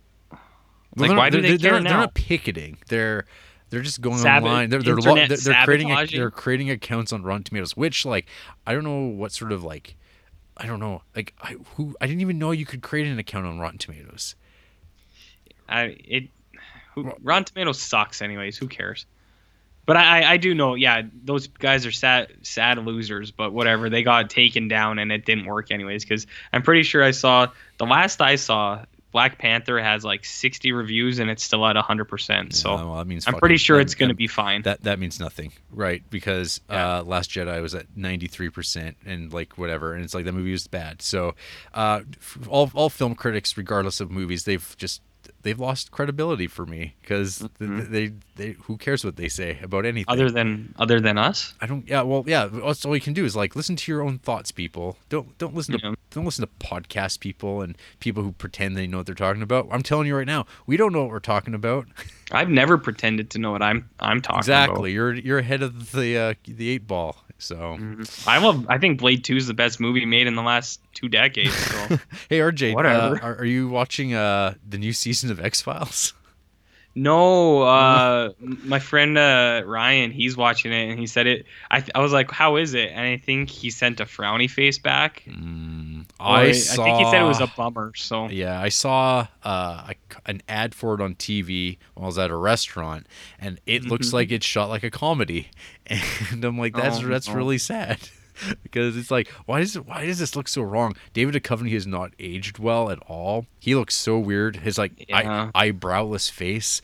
[0.97, 2.79] like, they're why do they're, they they're, care they're not picketing.
[2.89, 3.27] They're
[3.71, 4.71] they're just going Sabot- online.
[4.71, 8.27] They're they're, lo- they're, they're creating a, they're creating accounts on Rotten Tomatoes, which like
[8.67, 9.97] I don't know what sort of like
[10.57, 13.47] I don't know like I who I didn't even know you could create an account
[13.47, 14.37] on Rotten Tomatoes.
[15.69, 16.29] I it
[16.95, 18.57] who, Rotten Tomatoes sucks anyways.
[18.57, 19.07] Who cares?
[19.85, 23.31] But I, I do know, yeah, those guys are sad sad losers.
[23.31, 26.05] But whatever, they got taken down and it didn't work anyways.
[26.05, 27.49] Because I'm pretty sure I saw
[27.79, 32.05] the last I saw, Black Panther has like 60 reviews and it's still at 100.
[32.07, 34.63] percent So well, that means I'm fucking- pretty sure it's going to be fine.
[34.63, 36.03] That that means nothing, right?
[36.11, 36.99] Because Yeah.
[36.99, 40.33] uh, Last Jedi was at ninety three percent, and like whatever, and it's like that
[40.33, 41.01] movie was bad.
[41.01, 41.35] So,
[41.75, 42.01] uh,
[42.49, 45.01] all all film critics, regardless of movies, they've just
[45.47, 47.89] they've lost credibility for me because Mhm.
[47.91, 50.07] they, they who cares what they say about anything.
[50.13, 51.55] other than other than us.
[51.61, 51.87] I don't.
[51.89, 52.03] Yeah.
[52.03, 52.25] Well.
[52.27, 52.47] Yeah.
[52.47, 54.99] That's all you can do is like listen to your own thoughts, people.
[55.09, 58.99] Don't don't listen to don't listen to podcast people and people who pretend they know
[58.99, 59.69] what they're talking about.
[59.71, 61.87] I'm telling you right now, we don't know what we're talking about.
[62.33, 64.93] I've never pretended to know what I'm I'm talking exactly.
[64.93, 67.17] You're you're ahead of the uh, the eight ball.
[67.39, 67.81] So about.
[67.81, 68.29] Mhm.
[68.29, 68.67] I love.
[68.69, 71.55] I think Blade Two is the best movie made in the last two decades.
[71.55, 71.77] So
[72.29, 73.17] hey RJ, Whatever.
[73.17, 76.15] Uh, are, are you watching uh the new season of X Files?
[76.97, 81.47] no, uh, my friend uh, Ryan, he's watching it and he said it.
[81.71, 82.91] I I was like, how is it?
[82.91, 85.23] And I think he sent a frowny face back.
[85.29, 86.85] Mm, I I saw.
[86.85, 87.93] think he said it was a bummer.
[87.95, 89.95] So Yeah, I saw uh, a,
[90.25, 93.07] an ad for it on TV while I was at a restaurant,
[93.39, 94.15] and it looks Mhm.
[94.15, 95.51] like it's shot like a comedy,
[95.87, 98.09] and I'm like, that's Oh, that's really sad.
[98.63, 100.95] Because it's like, why does why does this look so wrong?
[101.13, 103.47] David Duchovny has not aged well at all.
[103.59, 104.57] He looks so weird.
[104.57, 105.51] His like Yeah.
[105.55, 106.83] eye, eyebrowless face.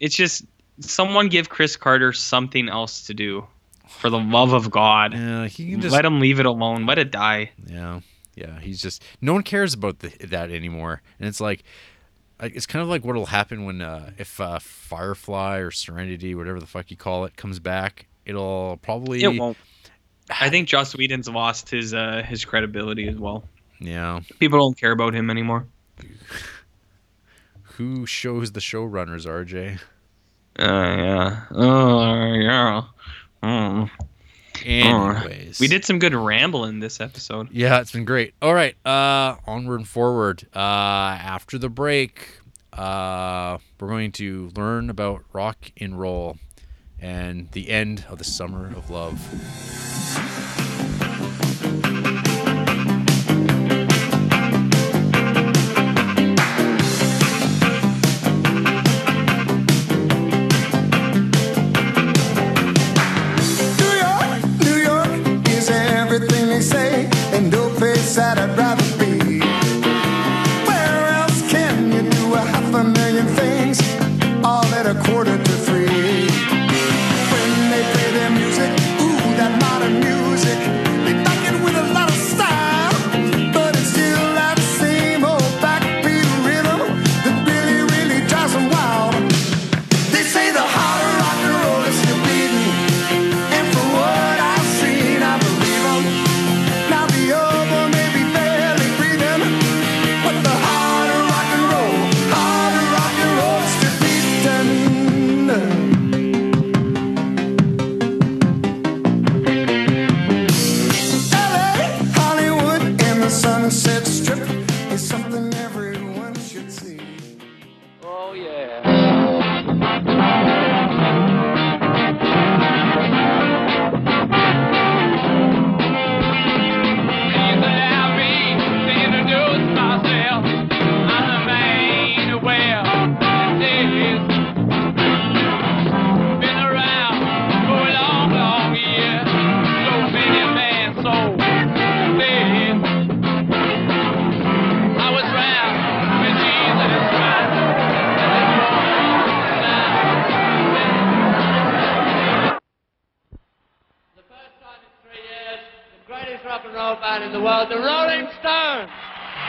[0.00, 0.44] it's just
[0.80, 3.46] someone give Chris Carter something else to do.
[3.88, 6.86] For the love of God, Yeah, he can just let him leave it alone.
[6.86, 7.52] Let it die.
[7.66, 8.00] Yeah,
[8.34, 8.58] yeah.
[8.60, 11.62] He's just no one cares about the, that anymore, and it's like
[12.40, 16.66] it's kind of like what'll happen when uh, if uh, Firefly or Serenity, whatever the
[16.66, 18.06] fuck you call it, comes back.
[18.26, 19.56] It'll probably It won't.
[20.30, 23.44] I think Joss Whedon's lost his uh, his credibility as well.
[23.80, 24.20] yeah.
[24.40, 25.66] People don't care about him anymore.
[27.76, 29.78] Who shows the showrunners, RJ?
[30.58, 31.44] Uh, yeah.
[31.50, 32.82] Oh, yeah.
[33.42, 33.90] Mm.
[34.64, 37.48] Anyways, We did some good rambling this episode.
[37.52, 38.34] Yeah, it's been great.
[38.40, 40.46] All right, uh, onward and forward.
[40.54, 42.40] Uh, after the break,
[42.72, 46.38] uh, we're going to learn about rock and roll
[46.98, 49.20] and the end of the summer of love.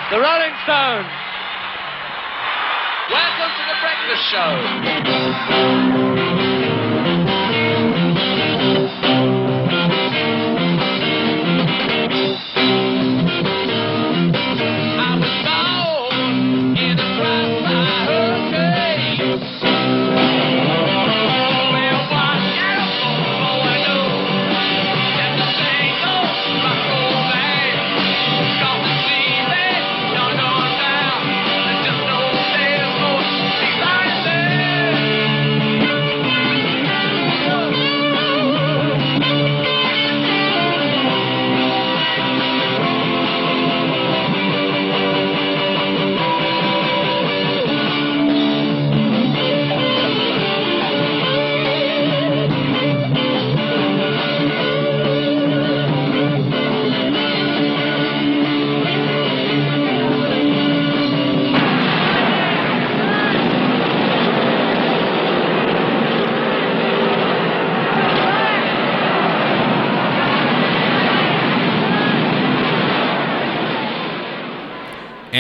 [0.10, 1.12] The Rolling Stones.
[3.12, 4.56] Welcome to the breakfast show.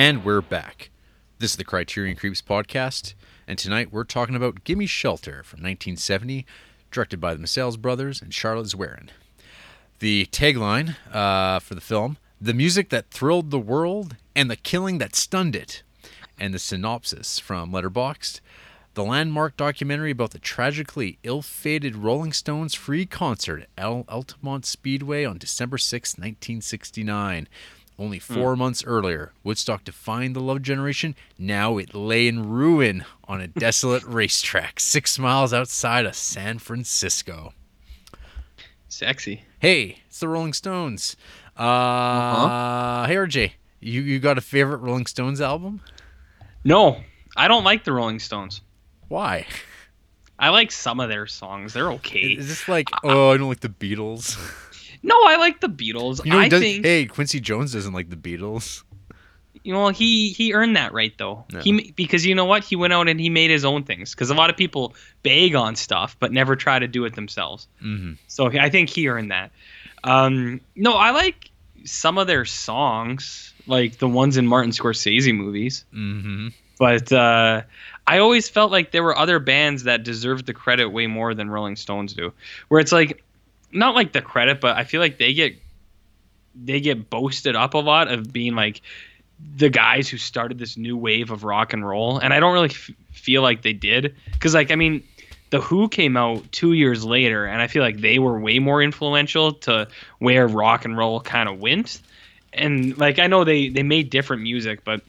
[0.07, 0.89] And we're back.
[1.39, 3.13] This is the Criterion Creeps podcast,
[3.45, 6.45] and tonight we're talking about Gimme Shelter from 1970,
[6.91, 9.09] directed by the Maysles brothers and Charlotte Zwerin.
[9.99, 14.99] The tagline uh, for the film The music that thrilled the world and the killing
[14.99, 15.83] that stunned it.
[16.39, 18.39] And the synopsis from Letterboxd
[18.97, 24.65] the landmark documentary about the tragically ill fated Rolling Stones free concert at El Altamont
[24.65, 27.47] Speedway on December 6, 1969.
[27.99, 31.15] Only four months earlier, Woodstock defined the Love Generation.
[31.39, 37.53] Now it lay in ruin on a desolate racetrack six miles outside of San Francisco.
[38.87, 39.43] Sexy.
[39.59, 41.17] Hey, it's the Rolling Stones.
[41.57, 43.07] Uh, uh-huh.
[43.07, 45.81] Hey, RJ, you, you got a favorite Rolling Stones album?
[46.63, 47.01] No,
[47.35, 48.61] I don't like the Rolling Stones.
[49.07, 49.47] Why?
[50.37, 51.73] I like some of their songs.
[51.73, 52.33] They're okay.
[52.33, 54.37] Is this like, oh, I don't like the Beatles?
[55.03, 56.23] No, I like the Beatles.
[56.25, 58.83] You know, I does, think hey, Quincy Jones doesn't like the Beatles.
[59.63, 61.45] you know he he earned that right though.
[61.51, 61.61] Yeah.
[61.61, 64.29] He because you know what he went out and he made his own things because
[64.29, 67.67] a lot of people beg on stuff but never try to do it themselves.
[67.83, 68.13] Mm-hmm.
[68.27, 69.51] So I think he earned that.
[70.03, 71.51] Um, no, I like
[71.83, 75.85] some of their songs, like the ones in Martin Scorsese movies.
[75.93, 76.49] Mm-hmm.
[76.79, 77.63] But uh,
[78.05, 81.49] I always felt like there were other bands that deserved the credit way more than
[81.49, 82.33] Rolling Stones do.
[82.67, 83.23] Where it's like,
[83.71, 85.55] not like the credit, but I feel like they get
[86.55, 88.81] they get boasted up a lot of being like
[89.55, 92.69] the guys who started this new wave of rock and roll, and I don't really
[92.69, 95.03] f- feel like they did because like I mean
[95.49, 98.81] the Who came out two years later, and I feel like they were way more
[98.83, 99.87] influential to
[100.19, 102.01] where rock and roll kind of went.
[102.51, 105.01] And like I know they they made different music, but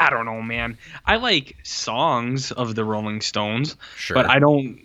[0.00, 0.78] I don't know, man.
[1.06, 4.14] I like songs of the Rolling Stones, Sure.
[4.16, 4.80] but I don't.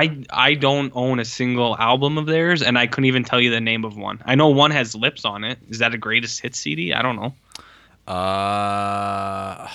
[0.00, 3.50] I I don't own a single album of theirs, and I couldn't even tell you
[3.50, 4.22] the name of one.
[4.24, 5.58] I know one has lips on it.
[5.68, 6.92] Is that a greatest hit CD?
[6.92, 7.34] I don't know.
[8.06, 9.68] Uh,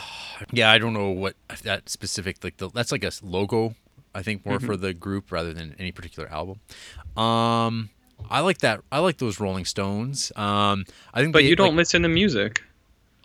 [0.52, 3.76] yeah, I don't know what that specific like the that's like a logo.
[4.14, 4.66] I think more Mm-hmm.
[4.66, 6.60] for the group rather than any particular album.
[7.16, 7.90] Um,
[8.30, 8.82] I like that.
[8.92, 10.32] I like those Rolling Stones.
[10.36, 12.62] Um, I think, But they, you don't like- listen to music.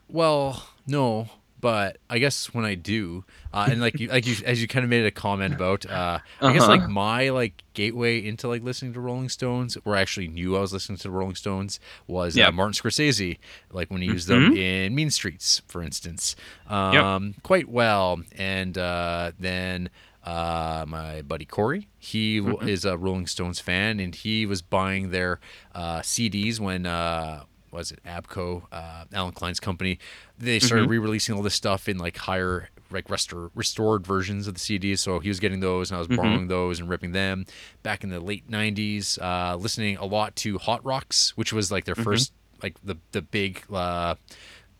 [0.09, 1.29] Well, no,
[1.67, 4.85] but I guess when I do, uh, and like you, like you, as you kind
[4.85, 6.77] of made a comment about, uh, I guess Uh-huh.
[6.77, 10.61] like my like gateway into like listening to Rolling Stones, where I actually knew I
[10.61, 12.49] was listening to Rolling Stones, was Yeah.
[12.49, 13.39] uh, Martin Scorsese,
[13.73, 16.37] like when he used them in Mean Streets, for instance,
[16.69, 19.91] um, quite well, and uh, then.
[20.29, 25.11] Uh, my buddy Corey, he w is a Rolling Stones fan, and he was buying
[25.11, 25.39] their
[25.73, 29.99] uh, CDs when uh, was it ABKCO, uh, Allen Klein's company.
[30.39, 34.61] They started re-releasing all this stuff in like higher, like restor- restored versions of the
[34.61, 34.99] CDs.
[34.99, 37.47] So he was getting those, and I was borrowing those and ripping them.
[37.83, 41.85] Back in the late '90s, uh, listening a lot to Hot Rocks, which was like
[41.85, 43.63] their first, like the the big.
[43.73, 44.15] Uh,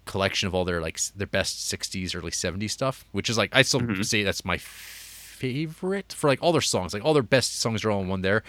[0.05, 3.63] collection of all their like their best 60s early 70s stuff which is like i
[3.63, 7.85] still say that's my favorite for like all their songs like all their best songs
[7.85, 8.45] are all in one there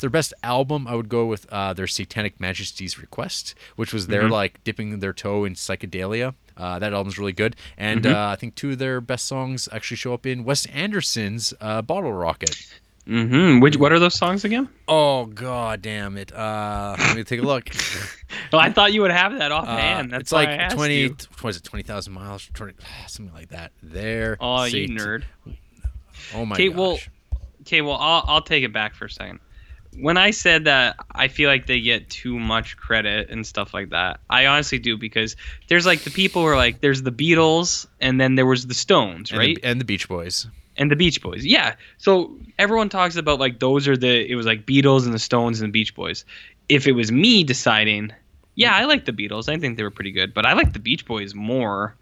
[0.00, 4.28] their best album i would go with uh, their Satanic Majesties Request which was their
[4.28, 8.54] like dipping their toe in psychedelia uh, that album's really good and uh, i think
[8.54, 12.56] two of their best songs actually show up in wes anderson's uh, bottle rocket
[13.08, 13.60] Mm-hmm.
[13.60, 14.68] Which what are those songs again?
[14.86, 17.68] oh god damn it uh let me take a look
[18.52, 20.12] Well, I thought you would have that Uh, offhand.
[20.12, 21.16] That's it's like I asked 20 you.
[21.40, 22.74] what is it 20,000 miles 20,
[23.08, 25.22] something like that there Oh, you Sat- nerd.
[26.34, 26.98] oh my Okay, gosh well,
[27.62, 29.40] okay, well, I'll I'll take it back for a second.
[29.98, 33.90] When I said that I feel like they get too much credit and stuff like
[33.90, 35.36] that, I honestly do because
[35.68, 38.74] there's like the people who are like there's the Beatles and then there was the
[38.74, 39.56] Stones, and right?
[39.56, 40.46] the, and the beach boys
[40.80, 41.44] and the Beach Boys.
[41.44, 41.74] Yeah.
[41.98, 45.60] So everyone talks about like those are the it was like Beatles and the Stones
[45.60, 46.24] and the Beach Boys.
[46.68, 48.12] If it was me deciding,
[48.54, 49.48] yeah, I like the Beatles.
[49.48, 51.94] I think they were pretty good, but I like the Beach Boys more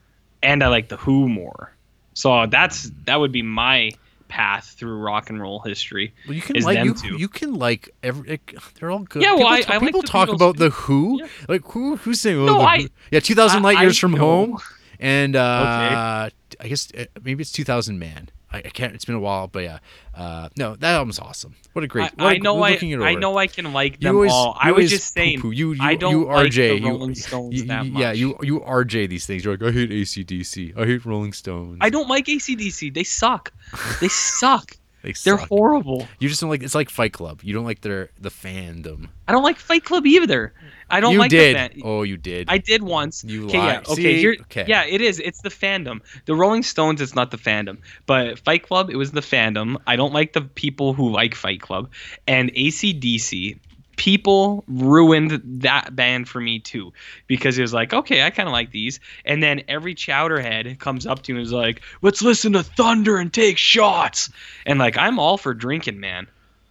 [0.43, 1.73] and I like the Who more.
[2.15, 3.93] So that's that would be my
[4.29, 6.15] path through rock and roll history.
[6.27, 9.23] Well, you can like you, you can like every like, they're all good.
[9.23, 10.65] Yeah, well, people I- ta- I like people the talk about too.
[10.65, 11.21] the Who.
[11.21, 11.27] Yeah.
[11.49, 12.39] Like who who's saying?
[12.39, 14.19] Oh, No, the I- yeah, two thousand light years I from know.
[14.19, 14.59] home,
[15.01, 18.29] and uh, I guess uh, maybe it's two thousand man.
[18.51, 18.95] I, I can't.
[18.95, 19.79] It's been a while, but yeah.
[20.15, 21.55] Uh, no, that album's awesome.
[21.75, 22.11] What a great.
[22.19, 22.71] I, what I a- know I
[23.03, 24.57] I know I can like them always- all.
[24.59, 25.51] I was just saying poo-poo.
[25.51, 28.01] You, you, I don't you like RJ, the you- Rolling Stones you- that you- much.
[28.01, 29.45] Yeah, you you RJ these things.
[29.45, 30.79] You're like, I hate ACDC.
[30.79, 31.77] I hate Rolling Stones.
[31.83, 32.95] I don't like ACDC.
[32.95, 33.53] They suck.
[34.01, 34.78] They suck.
[35.03, 35.49] They They're suck.
[35.49, 36.09] horrible.
[36.19, 36.63] You just don't like.
[36.63, 37.41] It's like Fight Club.
[37.45, 39.09] You don't like their the fandom.
[39.29, 40.53] I don't like Fight Club either.
[40.91, 41.55] I don't you like did.
[41.55, 41.83] the fan.
[41.85, 42.49] Oh, you did.
[42.51, 43.23] I did once.
[43.23, 43.83] You okay, yeah.
[43.89, 44.41] Okay, See?
[44.41, 44.65] Okay.
[44.67, 45.21] Yeah, it is.
[45.21, 46.01] It's the fandom.
[46.25, 47.01] The Rolling Stones.
[47.01, 47.79] It's not the fandom.
[48.07, 48.91] But Fight Club.
[48.91, 49.77] It was the fandom.
[49.87, 51.91] I don't like the people who like Fight Club.
[52.27, 53.59] And ACDC.
[53.99, 56.93] People ruined that band for me too
[57.27, 61.07] because it was like, okay, I kind of like these, and then every chowderhead comes
[61.07, 64.31] up to you and is like, let's listen to Thunder and take shots,
[64.65, 66.27] and like I'm all for drinking, man.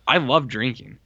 [0.07, 0.97] I love drinking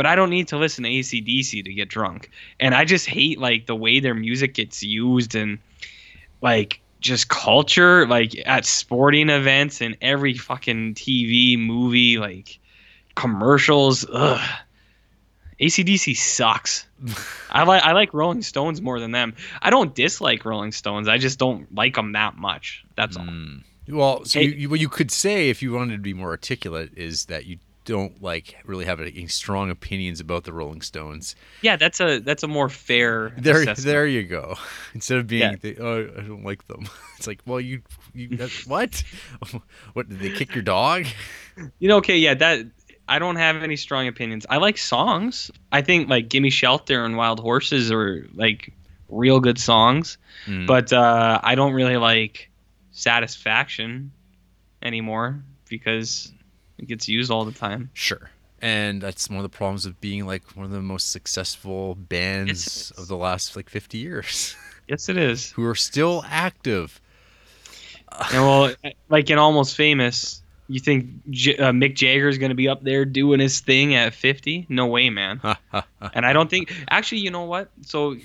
[0.00, 2.30] but I don't need to listen to ACDC to get drunk.
[2.58, 5.58] And I just hate like the way their music gets used and
[6.40, 12.58] like just culture, like at sporting events and every fucking TV movie, like
[13.14, 14.06] commercials.
[14.10, 14.40] Ugh.
[15.60, 16.86] ACDC sucks.
[17.50, 19.34] I like I like Rolling Stones more than them.
[19.62, 21.08] I don't dislike Rolling Stones.
[21.08, 22.84] I just don't like them that much.
[22.96, 23.24] That's all.
[23.26, 23.62] Mm.
[23.88, 26.92] Well, so you, you, what you could say if you wanted to be more articulate
[26.96, 31.34] is that you don't like really have any strong opinions about the Rolling Stones.
[31.62, 33.32] Yeah, that's a that's a more fair.
[33.36, 33.86] There, assessment.
[33.86, 34.56] there you go.
[34.94, 35.56] Instead of being, Yeah.
[35.60, 36.88] the, oh, I don't like them.
[37.20, 37.82] It's like, well, you,
[38.14, 39.04] you that, what?
[39.92, 41.04] what did they kick your dog?
[41.78, 42.64] You know, okay, yeah, that
[43.10, 44.46] I don't have any strong opinions.
[44.48, 45.50] I like songs.
[45.72, 48.72] I think like "Gimme Shelter" and "Wild Horses" are like
[49.08, 50.66] real good songs, Mm.
[50.66, 52.48] but uh, I don't really like
[52.92, 54.12] "Satisfaction"
[54.82, 56.32] anymore because
[56.78, 57.90] it gets used all the time.
[57.92, 58.30] Sure.
[58.62, 62.48] And that's one of the problems of being like one of the most successful bands
[62.66, 64.54] Yes, of the last like 50 years
[64.88, 65.50] Yes, it is.
[65.52, 67.00] who are still active.
[68.32, 68.74] And well,
[69.08, 70.39] like in Almost Famous,
[70.72, 73.94] you think J- uh, Mick Jagger is going to be up there doing his thing
[73.94, 74.66] at 50?
[74.68, 75.40] No way, man.
[76.14, 77.70] and I don't think actually, you know what?
[77.82, 78.16] So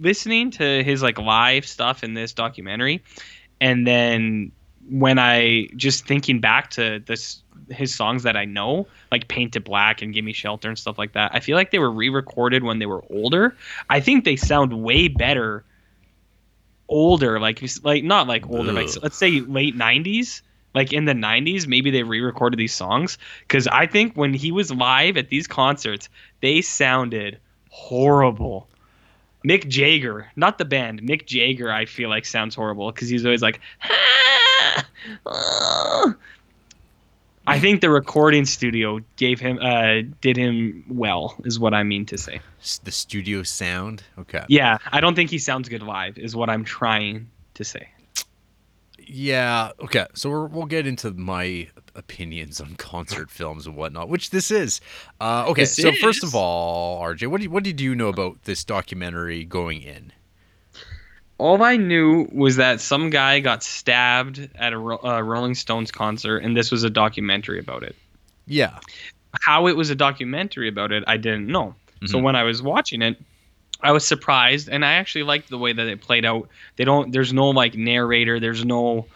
[0.00, 3.02] listening to his like live stuff in this documentary,
[3.60, 4.52] and then
[4.90, 7.40] when I just thinking back to this
[7.70, 11.12] his songs that I know, like Paint It Black and Gimme Shelter and stuff like
[11.12, 13.56] that, I feel like they were re-recorded when they were older.
[13.88, 15.64] I think they sound way better
[16.88, 20.42] older, like like not like older, like let's say late '90s.
[20.74, 24.72] Like in the '90s, maybe they re-recorded these songs because I think when he was
[24.72, 26.08] live at these concerts,
[26.40, 27.38] they sounded
[27.70, 28.68] horrible.
[29.46, 33.42] Mick Jagger, not the band, Mick Jagger, I feel like sounds horrible because he's always
[33.42, 34.86] like, "Ah,
[35.26, 36.14] ah."
[37.46, 42.06] I think the recording studio gave him, uh, did him well, is what I mean
[42.06, 42.40] to say.
[42.84, 44.02] The studio sound.
[44.18, 44.44] Okay.
[44.48, 47.88] Yeah, I don't think he sounds good live, is what I'm trying to say.
[48.98, 49.70] Yeah.
[49.80, 50.06] Okay.
[50.14, 54.80] So we're, we'll get into my opinions on concert films and whatnot, which this is.
[55.20, 55.62] Uh, okay.
[55.62, 58.64] This so first of all, RJ, what do you, what did you know about this
[58.64, 60.12] documentary going in?
[61.38, 66.38] All I knew was that some guy got stabbed at a uh, Rolling Stones concert,
[66.38, 67.96] and this was a documentary about it.
[68.46, 68.78] Yeah.
[69.40, 71.74] how it was a documentary about it, I didn't know.
[72.06, 72.22] So Mhm.
[72.22, 73.20] when I was watching it,
[73.84, 76.48] I was surprised, and I actually liked the way that it played out.
[76.76, 77.12] They don't.
[77.12, 78.40] There's no like narrator.
[78.40, 79.06] There's no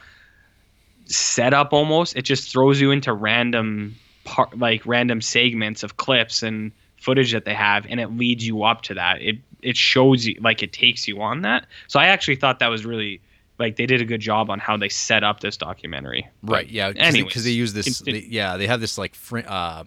[1.06, 1.72] setup.
[1.72, 7.32] Almost, it just throws you into random part, like random segments of clips and footage
[7.32, 9.22] that they have, and it leads you up to that.
[9.22, 11.66] It it shows you like it takes you on that.
[11.88, 13.20] So I actually thought that was really
[13.58, 16.28] like they did a good job on how they set up this documentary.
[16.42, 16.68] Right.
[16.68, 16.90] Yeah.
[16.92, 18.00] Because anyways, they, use this.
[18.00, 18.56] They, yeah.
[18.56, 19.14] They have this like.
[19.14, 19.84] Fr- uh,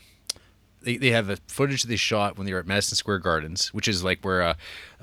[0.82, 3.88] they, they have a footage they shot when they were at Madison Square Gardens, which
[3.88, 4.54] is like where uh,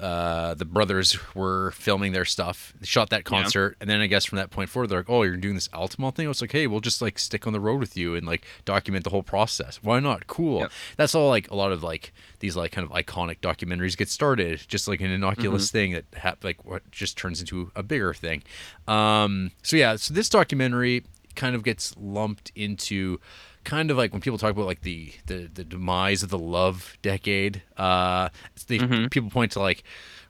[0.00, 2.74] uh, the brothers were filming their stuff.
[2.80, 5.22] They shot that concert, and then I guess from that point forward, they're like, "Oh,
[5.22, 7.60] you're doing this Altamont thing." I was like, "Hey, we'll just like stick on the
[7.60, 9.78] road with you and like document the whole process.
[9.82, 10.26] Why not?
[10.26, 10.72] Cool." Yep.
[10.96, 11.28] That's all.
[11.28, 15.00] Like a lot of like these like kind of iconic documentaries get started, just like
[15.00, 18.42] an innocuous thing that hap- like what just turns into a bigger thing.
[18.86, 21.04] Um, so yeah, so this documentary
[21.34, 23.20] kind of gets lumped into
[23.68, 26.96] kind of like when people talk about like the the, the demise of the love
[27.02, 28.30] decade uh
[28.66, 29.84] they people point to like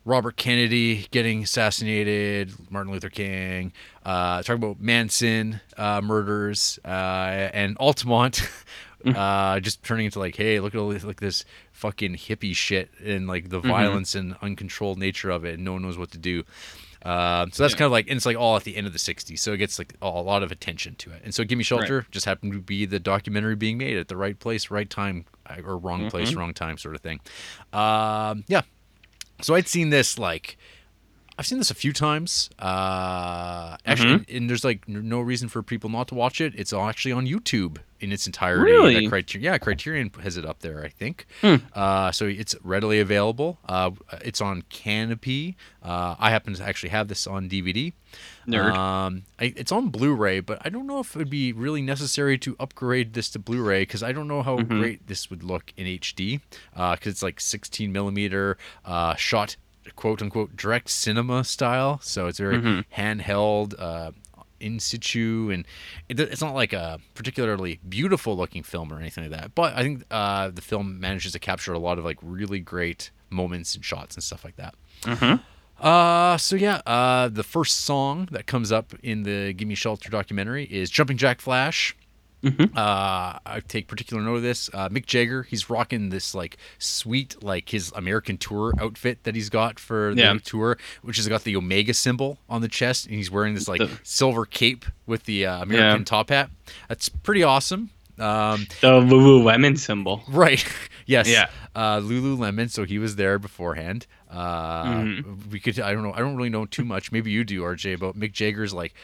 [0.04, 3.72] Robert Kennedy getting assassinated, Martin Luther King,
[4.06, 6.88] uh, talk about Manson uh, murders, uh,
[7.52, 8.40] and Altamont
[9.04, 12.90] uh, just turning into like, hey, look at all this, like this fucking hippie shit
[13.04, 16.18] and like the violence and uncontrolled nature of it, and no one knows what to
[16.18, 16.42] do.
[17.04, 18.98] Uh, so that's kind of like, and it's like all at the end of the
[18.98, 21.22] '60s, so it gets like a lot of attention to it.
[21.24, 24.38] And so, "Gimme Shelter" just happened to be the documentary being made at the right
[24.38, 25.24] place, right time,
[25.64, 27.20] or wrong place, wrong time, sort of thing.
[27.72, 28.62] Um, yeah.
[29.40, 30.58] So I'd seen this like
[31.38, 32.50] I've seen this a few times.
[32.58, 36.52] Uh, actually, and there's like no reason for people not to watch it.
[36.56, 38.62] It's actually on YouTube in its entirety.
[38.72, 39.06] Really?
[39.08, 41.26] Criter- yeah, Criterion has it up there, I think.
[41.74, 43.58] Uh, so it's readily available.
[43.68, 43.90] Uh,
[44.24, 45.54] it's on Kanopy.
[45.82, 47.92] Uh, I happen to actually have this on DVD.
[48.48, 48.74] Nerd.
[48.74, 52.36] Um, I, it's on Blu-ray, but I don't know if it would be really necessary
[52.38, 55.86] to upgrade this to Blu-ray because I don't know how great this would look in
[55.86, 56.40] HD
[56.72, 59.56] because it's like 16 millimeter uh, shot
[59.96, 62.58] quote unquote direct cinema style, so it's very
[62.96, 63.74] handheld.
[63.78, 64.12] Uh,
[64.60, 65.50] in situ.
[65.52, 65.64] And
[66.08, 69.54] it, it's not like a particularly beautiful looking film or anything like that.
[69.54, 73.10] But i think uh, the film manages to capture a lot of like really great
[73.30, 74.74] moments and shots and stuff like that.
[75.80, 80.64] Uh, so yeah, uh, the first song that comes up in the "Gimme Shelter" documentary
[80.64, 81.96] is "Jumping Jack Flash."
[82.44, 84.70] Uh, I take particular note of this.
[84.72, 89.48] Uh, Mick Jagger, he's rocking this like sweet, like his American tour outfit that he's
[89.50, 90.38] got for the Yeah.
[90.44, 93.80] tour, which has got the Omega symbol on the chest, and he's wearing this like
[93.80, 96.04] The- silver cape with the uh, American Yeah.
[96.04, 96.50] top hat.
[96.88, 97.90] That's pretty awesome.
[98.18, 100.22] Um, The Lululemon symbol.
[100.28, 100.64] Right.
[101.06, 101.28] yes.
[101.28, 101.48] Yeah.
[101.74, 102.70] Uh, Lululemon.
[102.70, 104.06] So he was there beforehand.
[104.30, 105.50] Uh, Mm-hmm.
[105.50, 105.80] We could.
[105.80, 106.12] I don't know.
[106.12, 107.10] I don't really know too much.
[107.12, 108.94] Maybe you do, RJ, about Mick Jagger's like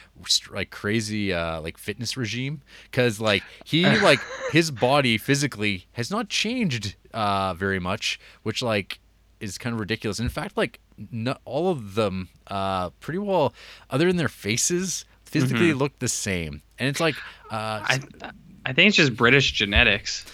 [0.50, 4.20] like crazy uh, like fitness regime because like he like
[4.52, 8.98] his body physically has not changed uh, very much, which like
[9.40, 10.18] is kind of ridiculous.
[10.20, 13.54] In fact, like no, all of them uh, pretty well,
[13.90, 16.62] other than their faces, physically look the same.
[16.78, 17.14] And it's like
[17.50, 18.24] uh, Mm-hmm.
[18.24, 18.30] I,
[18.66, 20.24] I think it's just British genetics.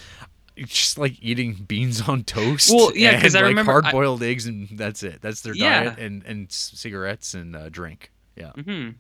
[0.57, 2.71] it's just like eating beans on toast.
[2.75, 5.21] Well, yeah, 'cause and, I like remember- hard boiled eggs and that's it.
[5.23, 5.85] That's their Yeah.
[5.85, 8.11] diet and and cigarettes and uh, drink.
[8.37, 8.91] Yeah, hmm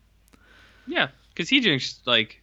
[0.87, 2.43] Yeah, because he drinks like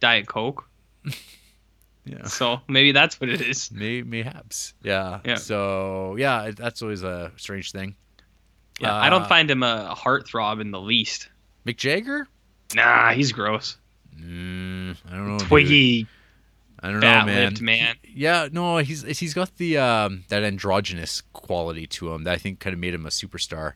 [0.00, 0.68] Diet Coke,
[2.04, 2.24] yeah.
[2.26, 3.70] so maybe that's what it is.
[3.70, 4.74] May, mayhaps.
[4.82, 5.20] Yeah.
[5.24, 5.36] Yeah.
[5.36, 7.94] So yeah, that's always a strange thing.
[8.80, 11.28] Yeah, I don't Uh, find him a heartthrob in the least.
[11.66, 12.26] Mick Jagger.
[12.74, 13.76] Nah, he's gross.
[14.20, 15.38] Mm, I don't know.
[15.38, 16.06] Twiggy,
[16.84, 17.56] I don't know, man.
[17.62, 17.96] man.
[18.04, 22.60] Yeah, no, he's he's got the um, that androgynous quality to him that I think
[22.60, 23.72] kind of made him a superstar.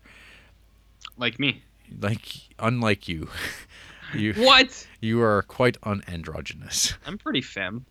[1.17, 1.63] Like me.
[1.99, 2.27] Like
[2.59, 3.31] unlike you.
[4.15, 4.87] You What?
[5.01, 6.95] you are quite unandrogynous.
[7.07, 7.85] I'm pretty femme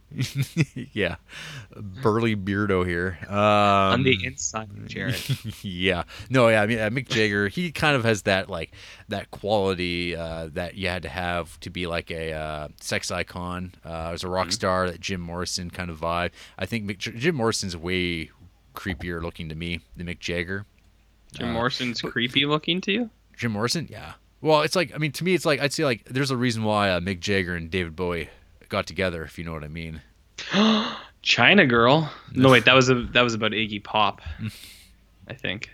[0.93, 1.15] yeah,
[1.75, 3.17] burly beardo here.
[3.27, 5.29] Um, on the inside, Jarrett.
[5.63, 6.03] yeah.
[6.29, 8.71] No, yeah, I mean uh, Mick Jagger, he kind of has that like
[9.09, 13.73] that quality uh, that you had to have to be like a uh, sex icon,
[13.85, 14.33] uh, as a Mm-hmm.
[14.33, 16.31] rock star, that Jim Morrison kind of vibe.
[16.57, 18.31] I think Mick, Jim Morrison's way
[18.75, 20.65] creepier looking to me than Mick Jagger.
[21.33, 23.09] Jim Uh, Morrison's creepy looking to you?
[23.35, 24.13] Jim Morrison, yeah.
[24.41, 26.63] Well, it's like I mean to me, it's like I'd say like there's a reason
[26.63, 28.29] why uh, Mick Jagger and David Bowie
[28.69, 30.01] got together, if you know what I mean.
[31.21, 32.11] China Girl.
[32.33, 34.21] No, wait, that was a that was about Iggy Pop.
[35.27, 35.69] I think.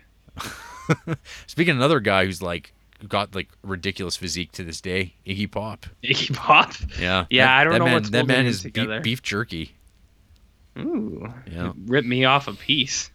[1.47, 2.73] Speaking of another guy who's like
[3.07, 5.85] got like ridiculous physique to this day, Iggy Pop.
[6.03, 6.73] Iggy Pop.
[6.99, 9.73] Yeah, Yeah, That- I don't that know man, what's that man is beef, beef jerky.
[10.79, 11.31] Ooh.
[11.51, 11.73] Yeah.
[11.85, 13.11] Rip me off a piece.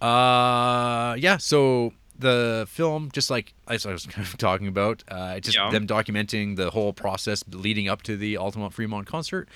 [0.00, 1.36] Uh, yeah.
[1.38, 5.70] So the film, just like as I was kind of talking about, uh, just Yeah.
[5.70, 9.48] them documenting the whole process leading up to the Altamont Fremont concert.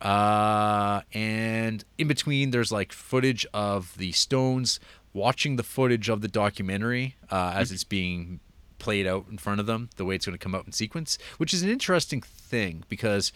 [0.00, 4.80] Uh, and in between, there's like footage of the Stones
[5.12, 8.40] watching the footage of the documentary uh, as it's being
[8.78, 11.16] played out in front of them, the way it's going to come out in sequence,
[11.38, 13.32] which is an interesting thing because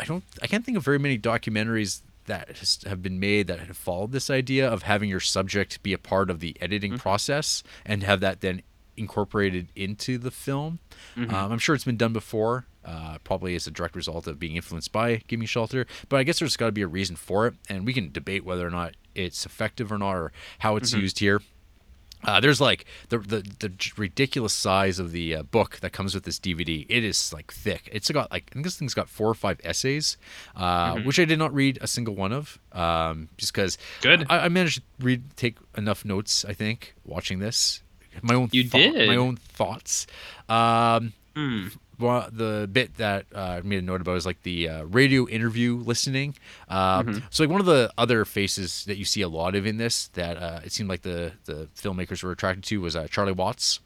[0.00, 3.58] I don't I can't think of very many documentaries that has, have been made that
[3.60, 7.62] have followed this idea of having your subject be a part of the editing process
[7.84, 8.62] and have that then
[8.96, 10.78] incorporated into the film.
[11.16, 14.56] Um, I'm sure it's been done before, uh, probably as a direct result of being
[14.56, 17.54] influenced by Gimme Shelter, but I guess there's got to be a reason for it,
[17.68, 21.18] and we can debate whether or not it's effective or not or how it's used
[21.20, 21.40] here.
[22.24, 26.24] Uh, there's like the, the the ridiculous size of the uh, book that comes with
[26.24, 26.84] this DVD.
[26.88, 27.88] It is like thick.
[27.92, 30.16] It's got like I think this thing's got four or five essays,
[30.56, 33.78] uh, which I did not read a single one of, um, just because.
[34.02, 34.26] Good.
[34.28, 36.44] I, I managed to read take enough notes.
[36.44, 37.82] I think watching this,
[38.22, 39.08] my own You thought- did.
[39.08, 40.06] my own thoughts.
[40.48, 41.68] Um, Hmm.
[41.98, 45.76] Well, the bit that uh, made a note about is like the uh, radio interview
[45.76, 46.34] listening.
[46.68, 47.18] Uh, Mm-hmm.
[47.30, 50.08] So like one of the other faces that you see a lot of in this
[50.08, 53.80] that uh, it seemed like the the filmmakers were attracted to was uh, Charlie Watts.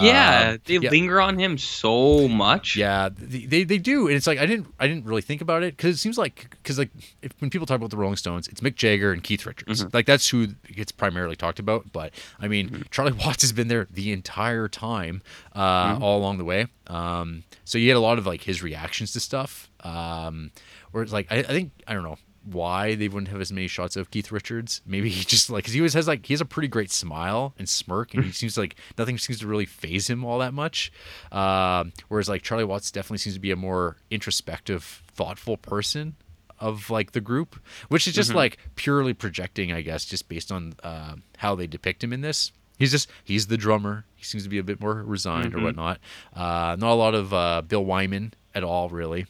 [0.00, 0.90] Yeah, Um, they yeah.
[0.90, 2.76] linger on him so much.
[2.76, 5.76] Yeah, they, they do, and it's like I didn't I didn't really think about it
[5.76, 6.90] because it seems like because like
[7.22, 9.90] if, when people talk about the Rolling Stones, it's Mick Jagger and Keith Richards, Mm-hmm.
[9.96, 11.92] like that's who gets primarily talked about.
[11.92, 15.22] But I mean, Charlie Watts has been there the entire time,
[15.54, 16.02] uh, Mm-hmm.
[16.02, 16.66] all along the way.
[16.86, 20.50] Um, so you get a lot of like his reactions to stuff, um,
[20.92, 23.68] where it's like I, I think I don't know why they wouldn't have as many
[23.68, 24.80] shots of Keith Richards.
[24.86, 27.54] Maybe he just like because he always has like he has a pretty great smile
[27.58, 30.92] and smirk, and he seems like nothing seems to really phase him all that much.
[31.32, 36.16] Um, whereas like Charlie Watts definitely seems to be a more introspective, thoughtful person
[36.58, 40.74] of like the group, which is just like purely projecting, I guess, just based on
[40.82, 42.52] uh, how they depict him in this.
[42.78, 44.06] He's just he's the drummer.
[44.16, 45.98] He seems to be a bit more resigned or whatnot.
[46.34, 49.26] Uh, not a lot of uh, Bill Wyman at all, really.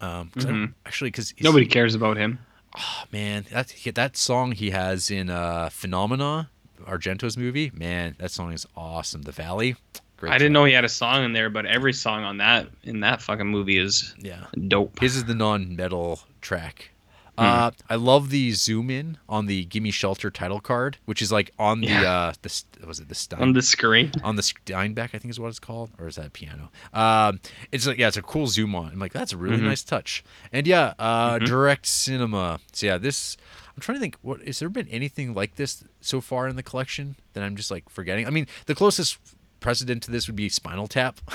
[0.00, 2.38] Um, 'cause don't- actually, because Nobody cares about him.
[2.78, 6.48] Oh man, that that song he has in uh, Phenomena,
[6.86, 9.22] Argento's movie, man, that song is awesome.
[9.22, 9.76] The Valley,
[10.16, 10.32] great.
[10.32, 10.52] I didn't song.
[10.54, 13.46] know he had a song in there, but every song on that in that fucking
[13.46, 15.00] movie is Yeah, dope.
[15.00, 16.90] his is the non-metal track.
[17.38, 17.44] Hmm.
[17.44, 21.52] Uh, I love the zoom in on the "Gimme Shelter" title card, which is like
[21.58, 22.02] on the Yeah.
[22.10, 24.12] uh, the was it the Stein on the screen.
[24.22, 26.70] on the Steenbeck, I think is what it's called, or is that piano?
[26.92, 27.40] Um,
[27.72, 28.92] it's like yeah, it's a cool zoom on.
[28.92, 29.66] I'm like, that's a really Mm-hmm.
[29.68, 30.22] nice touch.
[30.52, 32.60] And yeah, uh, direct cinema.
[32.72, 33.36] So yeah, this.
[33.76, 34.16] I'm trying to think.
[34.22, 37.70] What has there been anything like this so far in the collection that I'm just
[37.70, 38.26] like forgetting?
[38.26, 39.18] I mean, the closest
[39.60, 41.20] precedent to this would be Spinal Tap,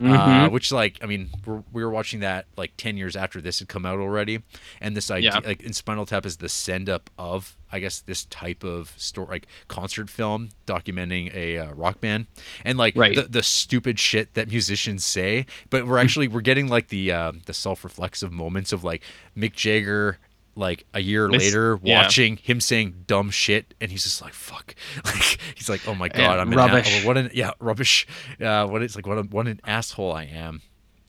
[0.00, 0.12] Mm-hmm.
[0.12, 3.60] uh, which like I mean we're, we were watching that like 10 years after this
[3.60, 4.42] had come out already,
[4.80, 5.40] and this idea Yeah.
[5.48, 9.26] like in Spinal Tap is the send up of I guess this type of story
[9.28, 12.26] like concert film documenting a uh, rock band
[12.64, 13.14] and like Right.
[13.16, 17.32] the, the stupid shit that musicians say, but we're actually we're getting like the uh,
[17.46, 19.02] the self reflexive moments of like
[19.36, 20.18] Mick Jagger.
[20.58, 22.02] Like a year Miss- later, yeah.
[22.02, 24.74] watching him saying dumb shit, and he's just like, "Fuck!"
[25.04, 27.02] Like he's like, "Oh my god, Yeah, I'm an rubbish.
[27.04, 28.06] a- what an yeah rubbish,
[28.40, 30.62] uh, what it's like what a, what an asshole I am."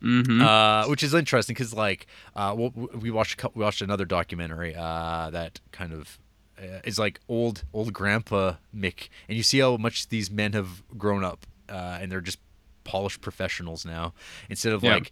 [0.04, 0.42] Mm-hmm.
[0.42, 2.06] uh, which is interesting because like
[2.36, 2.68] uh, we
[3.00, 6.20] we watched we watched another documentary uh, that kind of
[6.60, 10.84] uh, is like old old grandpa Mick, and you see how much these men have
[10.98, 12.40] grown up, uh, and they're just
[12.84, 14.14] polished professionals now
[14.50, 14.96] instead of Yeah.
[14.96, 15.12] like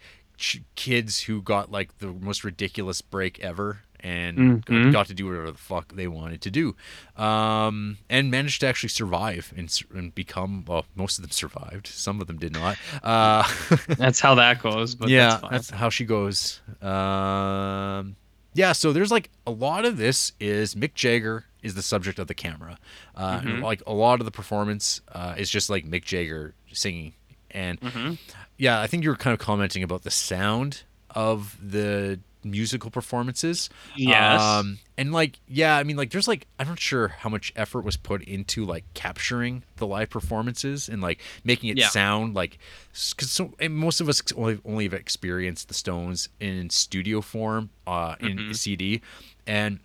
[0.76, 4.92] kids who got like the most ridiculous break ever and Mhm.
[4.92, 6.76] got to do whatever the fuck they wanted to do,
[7.22, 10.86] um, and managed to actually survive and, and become well.
[10.96, 11.88] Most of them survived.
[11.88, 12.78] Some of them did not.
[13.04, 13.44] Uh,
[13.98, 14.94] That's how that goes.
[14.96, 15.80] But yeah, that's fine.
[15.80, 16.60] how she goes.
[16.82, 18.16] Um,
[18.54, 22.28] yeah, so there's like a lot of this is Mick Jagger is the subject of
[22.28, 22.78] the camera,
[23.16, 23.48] uh, Mm-hmm.
[23.50, 27.14] and like a lot of the performance uh, is just like Mick Jagger singing
[27.52, 28.14] And Mm-hmm.
[28.58, 33.70] yeah, I think you were kind of commenting about the sound of the musical performances.
[33.98, 34.42] Yes.
[34.42, 37.82] Um, and like, yeah, I mean, like, there's like, I'm not sure how much effort
[37.84, 41.90] was put into like capturing the live performances and like making it Yeah.
[41.90, 42.60] sound like,
[42.92, 48.16] because so, most of us only only have experienced the Stones in studio form, uh,
[48.22, 48.52] in Mm-hmm.
[48.54, 49.02] CD,
[49.46, 49.80] and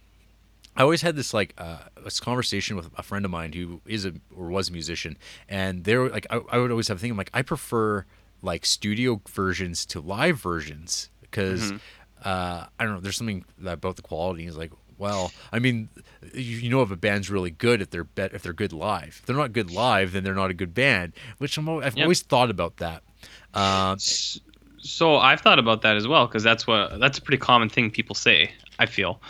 [0.77, 4.05] I always had this like uh, this conversation with a friend of mine who is
[4.07, 5.19] a or was a musician,
[5.49, 7.11] and they were like, I, I would always have a thing.
[7.11, 8.05] I'm like, I prefer
[8.43, 11.73] like studio versions to live versions because
[12.25, 13.01] uh, I don't know.
[13.01, 14.47] There's something about the quality.
[14.47, 15.89] Is like, well, I mean,
[16.35, 19.09] you, you know if a band's really good if they're bet if they're good live.
[19.21, 21.13] If they're not good live, then they're not a good band.
[21.39, 22.05] Which I'm, al- I've Yep.
[22.05, 23.03] always thought about that.
[23.55, 23.99] Um,
[24.79, 27.91] So I've thought about that as well because that's what that's a pretty common thing
[27.91, 28.53] people say.
[28.79, 29.21] I feel,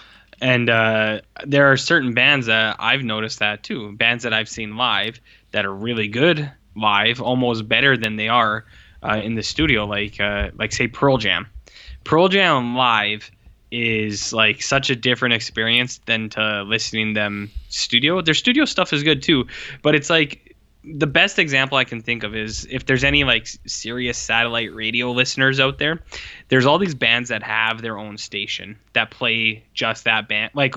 [0.41, 3.93] and uh, there are certain bands that I've noticed that too.
[3.97, 8.65] Bands that I've seen live that are really good live, almost better than they are
[9.03, 9.87] uh, in the studio.
[9.87, 11.49] Like uh, like say Pearl Jam.
[12.05, 13.31] Pearl Jam live
[13.71, 18.21] is like such a different experience than to listening them studio.
[18.21, 19.47] Their studio stuff is good too,
[19.83, 23.47] but it's like the best example I can think of is if there's any like
[23.67, 26.03] serious satellite radio listeners out there,
[26.49, 30.53] there's all these bands that have their own station that play just that band.
[30.55, 30.75] Like,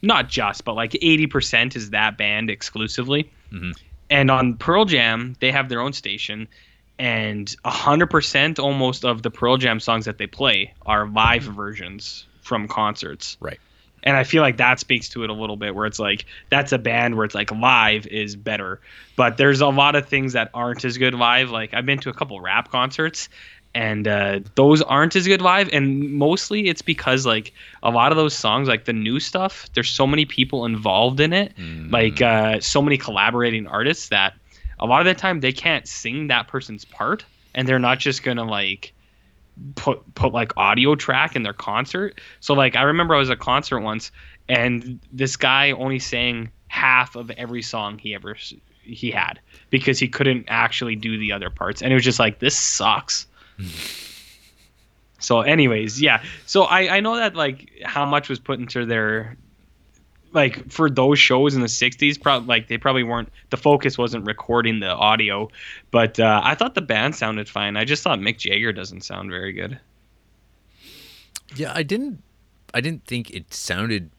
[0.00, 3.30] not just, but like 80% is that band exclusively.
[3.52, 3.72] Mm-hmm.
[4.10, 6.48] And on Pearl Jam, they have their own station,
[6.98, 12.68] and 100% almost of the Pearl Jam songs that they play are live versions from
[12.68, 13.36] concerts.
[13.40, 13.60] Right.
[14.04, 16.72] and I feel like that speaks to it a little bit where it's like that's
[16.72, 18.80] a band where it's like live is better.
[19.16, 21.50] But there's a lot of things that aren't as good live.
[21.50, 23.28] Like I've been to a couple rap concerts
[23.74, 25.70] and uh, those aren't as good live.
[25.72, 27.52] And mostly it's because like
[27.82, 31.32] a lot of those songs like the new stuff there's so many people involved in
[31.32, 31.52] it.
[31.90, 34.34] Like uh, so many collaborating artists that
[34.82, 38.24] a lot of the time they can't sing that person's part and they're not just
[38.24, 38.92] gonna like
[39.76, 42.20] put put like audio track in their concert.
[42.40, 44.10] So like I remember I was at a concert once
[44.48, 48.36] and this guy only sang half of every song he ever
[48.82, 49.38] he had
[49.70, 53.28] because he couldn't actually do the other parts and it was just like this sucks.
[53.58, 53.66] Hmm.
[55.20, 56.24] so anyways, yeah.
[56.46, 59.36] So I I know that like how much was put into their
[60.32, 64.24] like for those shows in the 60s probably like they probably weren't the focus wasn't
[64.26, 65.48] recording the audio
[65.90, 69.30] but uh, i thought the band sounded fine i just thought mick jagger doesn't sound
[69.30, 69.78] very good
[71.54, 72.22] Yeah, I didn't.
[72.72, 74.10] I didn't think it sounded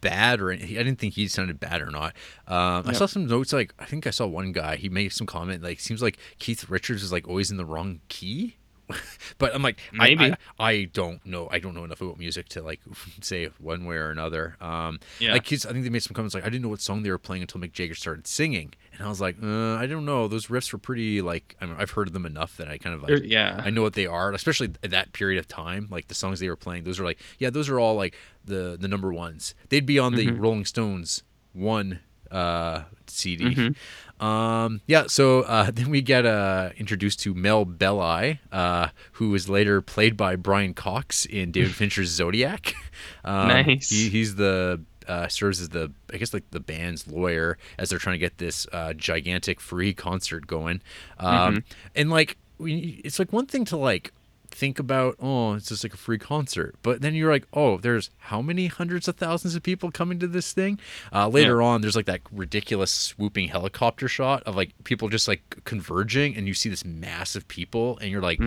[0.00, 2.14] bad, or I didn't think he sounded bad or not.
[2.46, 3.52] Um, I saw some notes.
[3.52, 4.76] Like I think I saw one guy.
[4.76, 5.62] He made some comment.
[5.62, 8.56] Like seems like Keith Richards is like always in the wrong key.
[9.38, 10.32] but I'm like, Maybe.
[10.32, 11.48] I, I, don't know.
[11.50, 12.80] I don't know enough about music to like
[13.20, 14.56] say one way or another.
[14.60, 15.32] Um, Yeah.
[15.32, 17.18] Like I think they made some comments like I didn't know what song they were
[17.18, 20.28] playing until Mick Jagger started singing, and I was like, uh, I don't know.
[20.28, 22.94] Those riffs were pretty like I mean, I've heard of them enough that I kind
[22.94, 23.60] of like There- yeah.
[23.64, 25.88] I know what they are, especially at that period of time.
[25.90, 28.76] Like the songs they were playing, those are like, yeah, those are all like the
[28.80, 29.54] the number ones.
[29.68, 30.40] They'd be on the Mm-hmm.
[30.40, 32.00] Rolling Stones one
[32.30, 33.74] uh, CD.
[34.22, 39.48] Um, yeah, so uh, then we get uh, introduced to Mel Belli, uh, who was
[39.48, 42.74] later played by Brian Cox in David Fincher's Zodiac.
[43.24, 43.88] Um, Nice.
[43.88, 47.98] He, he's the uh, serves as the I guess like the band's lawyer as they're
[47.98, 50.82] trying to get this uh, gigantic free concert going.
[51.18, 51.64] Um,
[51.96, 54.12] And like we, it's like one thing to like
[54.54, 56.76] think about oh it's just like a free concert.
[56.82, 60.26] But then you're like oh there's how many hundreds of thousands of people coming to
[60.26, 60.78] this thing?
[61.12, 65.60] Uh, later on there's like that ridiculous swooping helicopter shot of like people just like
[65.64, 68.38] converging and you see this mass of people and you're like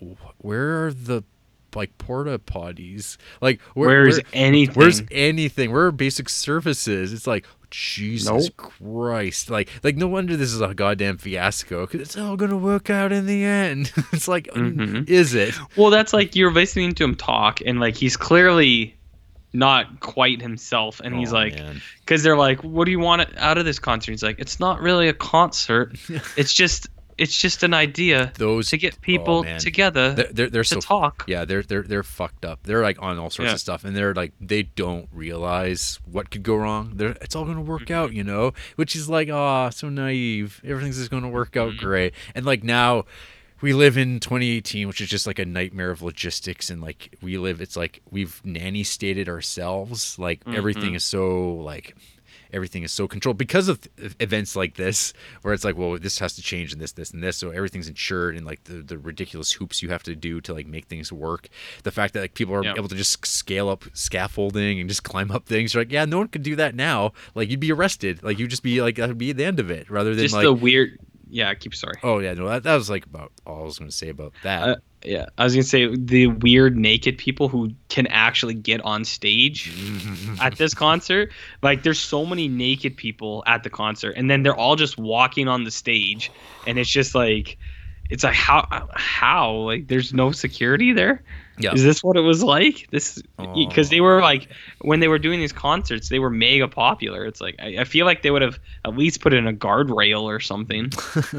[0.00, 1.22] "Wh- where are the
[1.78, 3.16] like porta potties.
[3.40, 4.74] Like where, Where's where- anything?
[4.74, 5.72] where's anything?
[5.72, 7.12] where are basic services?
[7.14, 8.56] It's like jesus Nope.
[8.56, 9.50] christ.
[9.50, 13.12] Like like no wonder this is a goddamn fiasco because it's all gonna work out
[13.12, 13.92] in the end.
[14.12, 15.04] It's like Mm-hmm.
[15.06, 15.54] is it?
[15.76, 18.94] Well that's like you're listening to him talk and like he's clearly
[19.54, 21.58] not quite himself and he's Oh, like
[22.00, 24.12] because they're like what do you want out of this concert?
[24.12, 25.96] He's like it's not really a concert.
[26.36, 26.86] It's just
[27.18, 29.58] it's just an idea Those- to get oh, people man.
[29.58, 31.24] together they're they're, they're to so talk.
[31.26, 32.60] Yeah they're they're they're fucked up.
[32.62, 33.54] They're like on all sorts Yeah.
[33.54, 36.92] of stuff and they're like they don't realize what could go wrong.
[36.94, 38.52] They're it's all gonna work out you know?
[38.76, 40.60] Which is like ah so naive.
[40.64, 42.14] Everything's just gonna work out great.
[42.34, 43.04] And like now
[43.60, 47.36] we live in 2018 which is just like a nightmare of logistics and like we
[47.38, 50.18] live it's like we've nanny stated ourselves.
[50.18, 51.96] Like everything is so like
[52.52, 55.12] everything is so controlled because of th- events like this
[55.42, 57.88] where it's like well this has to change and this this and this so everything's
[57.88, 61.12] insured and like the, the ridiculous hoops you have to do to like make things
[61.12, 61.48] work
[61.84, 62.74] the fact that like people are Yeah.
[62.76, 66.18] able to just scale up scaffolding and just climb up things you're like yeah no
[66.18, 69.08] one could do that now like you'd be arrested like you'd just be like that
[69.08, 70.98] would be the end of it rather than just like the weird
[71.30, 71.96] yeah, keep sorry.
[72.02, 74.32] Oh yeah, no, that, that was like about all I was going to say about
[74.44, 74.62] that.
[74.62, 79.04] Uh, Yeah, I was gonna say the weird naked people who can actually get on
[79.04, 79.72] stage
[80.40, 81.30] at this concert.
[81.62, 85.46] Like, there's so many naked people at the concert, and then they're all just walking
[85.46, 86.32] on the stage,
[86.66, 87.58] and it's just like,
[88.10, 91.22] it's like how how like there's no security there.
[91.60, 91.72] Yeah.
[91.72, 92.88] Is this what it was like?
[92.90, 93.20] This
[93.54, 94.04] because they oh.
[94.04, 94.48] were like
[94.80, 97.24] when they were doing these concerts, they were mega popular.
[97.24, 100.22] It's like I, I feel like they would have at least put in a guardrail
[100.22, 100.90] or something.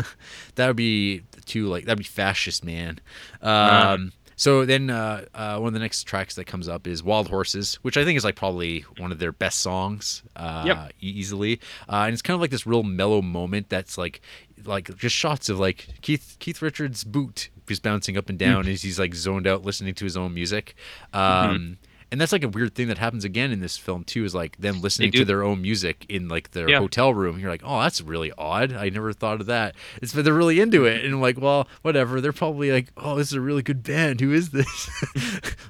[0.55, 2.99] that would be too like that'd be fascist, man.
[3.41, 7.27] Um, so then uh, uh, one of the next tracks that comes up is Wild
[7.29, 10.93] Horses, which I think is like probably one of their best songs, uh, Yep.
[11.01, 11.59] easily.
[11.89, 14.21] Uh, and it's kind of like this real mellow moment that's like
[14.63, 18.81] like just shots of like Keith Keith Richards' boot just bouncing up and down as
[18.81, 20.73] he's like zoned out listening to his own music.
[21.13, 21.77] Um,
[22.11, 24.25] And that's like a weird thing that happens again in this film too.
[24.25, 26.79] Is like them listening to their own music in like their Yeah.
[26.79, 27.37] hotel room.
[27.39, 28.73] You're like, oh, that's really odd.
[28.73, 29.75] I never thought of that.
[30.01, 32.19] It's but they're really into it, and I'm like, well, whatever.
[32.19, 34.21] They're probably like, oh, this is a really good band.
[34.21, 34.89] Who is this,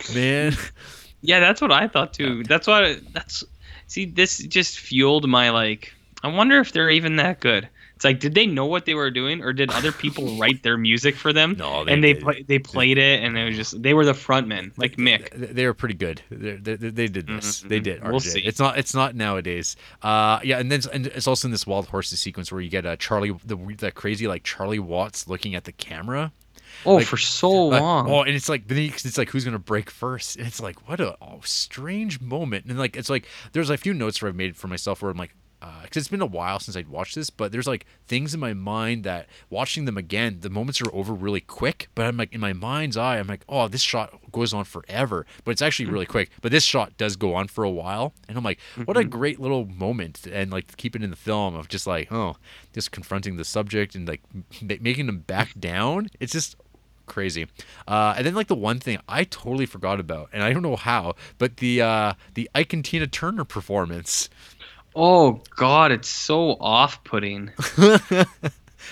[0.16, 0.54] man?
[1.22, 2.44] Yeah, that's what I thought too.
[2.44, 3.44] That's why that's
[3.88, 5.94] see this just fueled my like
[6.24, 7.68] I wonder if they're even that good.
[8.00, 10.78] It's like did they know what they were doing or did other people write their
[10.78, 11.58] music for them?
[11.60, 12.24] No, they and they did.
[12.24, 15.32] play, they played it and it was just they were the frontmen like Mick.
[15.32, 16.22] They they were pretty good.
[16.32, 17.60] They, they, they did this.
[17.60, 18.02] They did.
[18.02, 18.40] We'll see.
[18.40, 18.78] It's not.
[18.78, 19.76] It's not nowadays.
[20.02, 22.86] Uh, yeah, and then and it's also in this wild horses sequence where you get
[22.86, 26.32] uh, Charlie, the that crazy like Charlie Watts looking at the camera.
[26.86, 28.10] Oh, Like- for so Like, long.
[28.10, 30.38] oh, and it's like, but it's like, who's gonna break first?
[30.38, 32.66] And it's like, what a oh, strange moment.
[32.66, 35.18] And like, it's like, there's a few notes where I've made for myself where I'm
[35.18, 35.36] like,
[35.84, 38.54] because it's been a while since I'd watched this, but there's like things in my
[38.54, 41.90] mind that watching them again, the moments are over really quick.
[41.96, 45.26] But I'm like, in my mind's eye, I'm like, oh, this shot goes on forever,
[45.44, 46.30] but it's actually really quick.
[46.42, 49.40] But this shot does go on for a while, and I'm like, what a great
[49.40, 52.38] little moment, and like keep it in the film of just like, oh,
[52.74, 54.46] just confronting the subject and like m-
[54.82, 56.10] making them back down.
[56.20, 56.56] It's just
[57.06, 57.48] crazy.
[57.88, 60.76] Uh, and then like the one thing I totally forgot about, and I don't know
[60.76, 64.30] how, but the uh, the Ike and Tina Turner performance,
[64.96, 67.48] Oh God, it's so off-putting.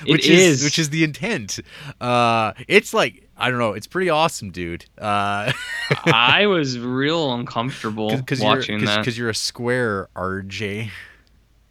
[0.05, 0.63] which It is, is.
[0.63, 1.59] which is the intent.
[1.99, 4.85] Uh, it's like I don't know, it's pretty awesome, dude.
[4.97, 5.51] Uh,
[6.05, 8.97] I was real uncomfortable because watching you're, that.
[8.99, 10.89] because you're a square, RJ.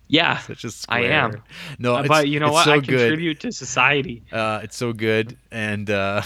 [0.08, 0.98] yeah, Such a square.
[0.98, 1.42] I am.
[1.78, 2.64] No, Uh, it's, but you know it's what?
[2.66, 2.86] So I good.
[2.98, 4.22] contribute to society.
[4.30, 6.22] Uh, it's so good, and uh,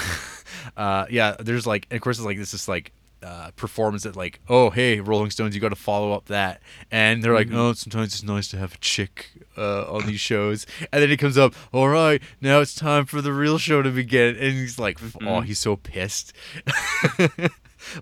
[0.77, 4.17] uh, yeah, there's like, and of course, it's like this is like uh, performance that
[4.17, 6.61] like, oh hey, Rolling Stones, you got to follow up that,
[6.91, 7.57] and they're like, Mm-hmm.
[7.59, 11.19] oh, sometimes it's nice to have a chick uh, on these shows, and then it
[11.19, 14.79] comes up, all right, now it's time for the real show to begin, and he's
[14.79, 15.29] like, Mm-hmm.
[15.29, 16.33] oh, he's so pissed.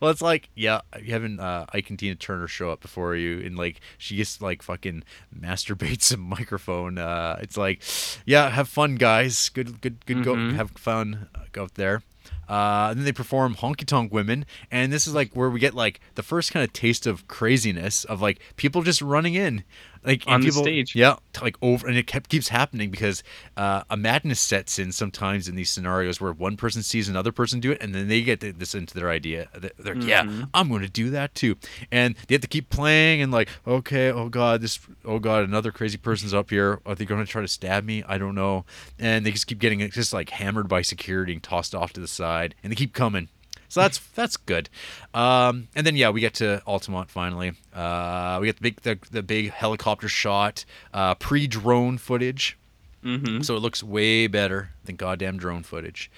[0.02, 3.38] Well, it's like, yeah, you having uh, Ike and Tina Turner show up before you,
[3.46, 6.98] and like she just like fucking masturbates a microphone.
[6.98, 7.80] Uh, it's like,
[8.26, 9.48] yeah, have fun, guys.
[9.50, 10.24] Good, good, good.
[10.24, 12.02] Go have fun uh, go out there.
[12.48, 15.74] Uh, and then they perform Honky Tonk Women, and this is like where we get
[15.74, 19.64] like the first kind of taste of craziness of like people just running in,
[20.04, 20.94] like On the people, stage.
[20.94, 23.22] Yeah, like over, and it kept keeps happening because
[23.56, 27.60] uh, a madness sets in sometimes in these scenarios where one person sees another person
[27.60, 29.48] do it, and then they get this into their idea.
[29.78, 31.56] They're like, yeah, I'm going to do that too,
[31.90, 35.72] and they have to keep playing and like, okay, oh god, this, oh god, another
[35.72, 36.80] crazy person's up here.
[36.86, 38.02] Are they going to try to stab me?
[38.06, 38.64] I don't know,
[38.98, 42.08] and they just keep getting just like hammered by security and tossed off to the
[42.08, 43.28] side, and they keep coming.
[43.68, 44.70] So that's that's good.
[45.14, 47.52] Um, and then yeah, we get to Altamont finally.
[47.74, 50.64] Uh, we get the big the, the big helicopter shot,
[50.94, 52.56] uh, pre drone footage.
[53.02, 56.10] hmm So it looks way better than goddamn drone footage.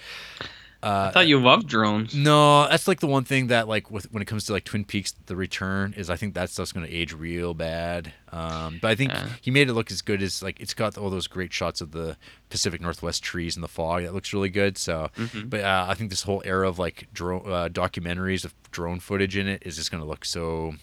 [0.82, 2.14] I thought you loved drones.
[2.14, 4.84] No, that's like the one thing that like with when it comes to like Twin
[4.84, 8.12] Peaks: The Return is I think that stuff's gonna age real bad.
[8.32, 9.28] Um, but I think Yeah.
[9.42, 11.90] he made it look as good as like it's got all those great shots of
[11.90, 12.16] the
[12.48, 14.04] Pacific Northwest trees and the fog.
[14.04, 14.78] That looks really good.
[14.78, 15.10] So,
[15.44, 19.36] but uh, I think this whole era of like drone uh, documentaries of drone footage
[19.36, 20.74] in it is just gonna look so.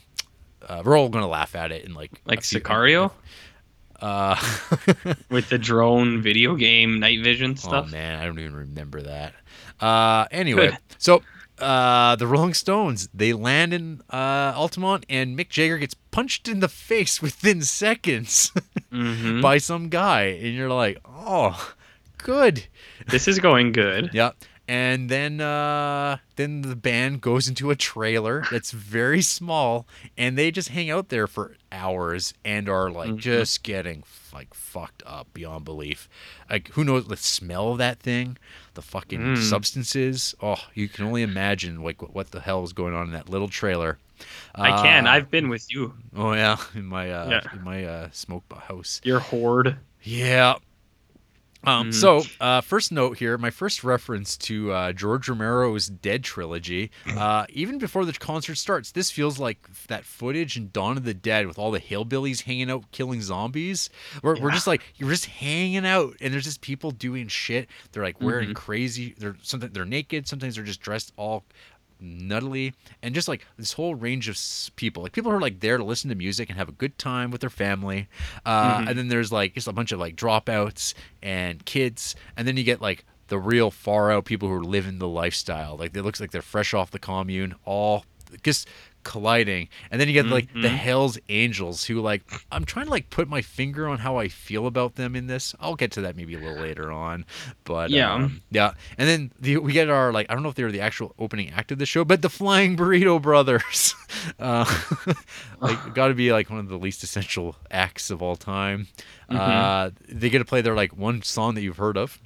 [0.68, 3.12] Uh, we're all gonna laugh at it and like Like few- Sicario
[4.00, 4.36] Uh,
[5.32, 7.74] with the drone video game night vision stuff.
[7.74, 7.92] Oh stuff.
[7.92, 9.34] man, I don't even remember that.
[9.80, 10.78] Uh, anyway, Good.
[10.98, 11.22] so
[11.60, 16.60] uh, the Rolling Stones they land in uh, Altamont, and Mick Jagger gets punched in
[16.60, 18.52] the face within seconds
[18.92, 21.74] hmm by some guy, and you're like, oh,
[22.18, 22.66] good.
[23.10, 24.10] This is going good.
[24.14, 24.32] Yeah.
[24.70, 29.88] And then uh, then the band goes into a trailer that's very small,
[30.18, 33.18] and they just hang out there for hours and are like Mm-hmm.
[33.20, 34.04] just getting
[34.34, 36.10] like fucked up beyond belief.
[36.50, 38.38] Like who knows the smell of that thing,
[38.74, 39.38] the fucking Mm.
[39.42, 40.36] substances.
[40.42, 43.30] Oh, you can only imagine like what, what the hell is going on in that
[43.30, 43.98] little trailer.
[44.54, 45.08] I can.
[45.08, 45.94] Uh, I've been with you.
[46.16, 47.42] oh yeah, in my uh, Yeah.
[47.54, 49.00] in my uh, smoke house.
[49.06, 49.78] Your horde.
[50.04, 50.56] Yeah.
[51.64, 56.92] Um, So, uh, first note here, my first reference to uh, George Romero's Dead trilogy.
[57.08, 61.14] Uh, even before the concert starts, this feels like that footage in Dawn of the
[61.14, 63.90] Dead with all the hillbillies hanging out killing zombies.
[64.22, 67.68] We're, we're just like you're just hanging out, and there's just people doing shit.
[67.92, 69.16] They're like wearing crazy.
[69.18, 69.72] They're something.
[69.74, 70.28] they're naked.
[70.28, 71.44] Sometimes they're just dressed all
[72.02, 74.38] nuttily and just like this whole range of
[74.76, 75.04] people.
[75.04, 77.32] Like people who are like there to listen to music and have a good time
[77.32, 78.08] with their family.
[78.46, 82.16] Uh, and then there's like just a bunch of like dropouts and kids.
[82.36, 85.78] And then you get like the real far out people who are living the lifestyle.
[85.78, 88.06] Like it looks like they're fresh off the commune all
[88.44, 88.68] just
[89.08, 92.22] colliding and then you get like the hells angels who like
[92.52, 95.56] i'm trying to like put my finger on how i feel about them in this
[95.62, 97.26] i'll get to that maybe a little later on
[97.64, 98.14] but Yeah.
[98.14, 100.72] um, yeah, and then the, we get our like I don't know if they were
[100.74, 103.96] the actual opening act of the show, but the Flying Burrito Brothers,
[104.40, 104.66] uh,
[105.62, 108.88] like got to be like one of the least essential acts of all time.
[109.30, 112.20] Uh, they get to play their like one song that you've heard of.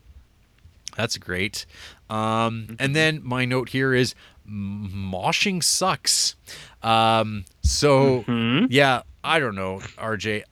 [0.95, 1.65] That's great.
[2.09, 4.13] Um, and then my note here is
[4.47, 6.35] moshing sucks.
[6.83, 8.25] Um, so
[8.69, 10.43] yeah, I don't know, RJ.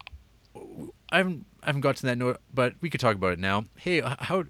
[1.11, 3.65] I haven't I haven't got to that note, but we could talk about it now.
[3.77, 4.43] Hey, how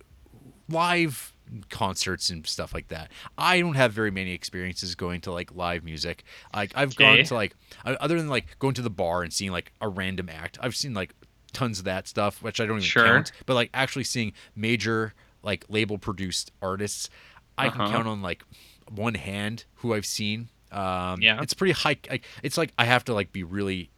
[0.70, 1.34] live
[1.70, 3.12] concerts and stuff like that.
[3.38, 6.24] I don't have very many experiences going to like live music.
[6.54, 9.72] Like I've gone to like other than like going to the bar and seeing like
[9.82, 10.60] a random act.
[10.62, 11.14] I've seen like
[11.54, 13.06] tons of that stuff, which I don't even Sure.
[13.06, 13.32] count.
[13.48, 17.10] But like actually seeing major like label produced artists,
[17.58, 17.92] I can Uh-huh.
[17.92, 18.44] count on like
[18.92, 20.50] one hand who I've seen.
[20.72, 21.42] Um, Yeah.
[21.42, 21.98] it's pretty high.
[22.10, 23.90] Like, it's like I have to like be really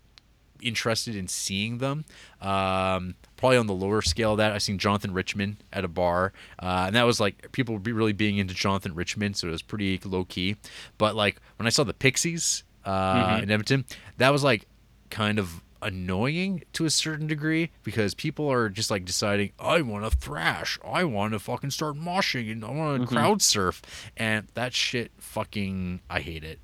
[0.61, 2.05] interested in seeing them.
[2.39, 6.33] Um, probably on the lower scale of that, I've seen Jonathan Richman at a bar,
[6.59, 9.61] uh, and that was like people be really being into Jonathan Richman, so it was
[9.63, 10.57] pretty low key.
[10.97, 13.85] But like when I saw the Pixies uh, in Edmonton,
[14.17, 14.67] that was like
[15.09, 20.09] kind of annoying to a certain degree because people are just like deciding I want
[20.09, 23.81] to thrash, I want to fucking start moshing, and I want to crowd surf,
[24.17, 26.59] and that shit fucking I hate it.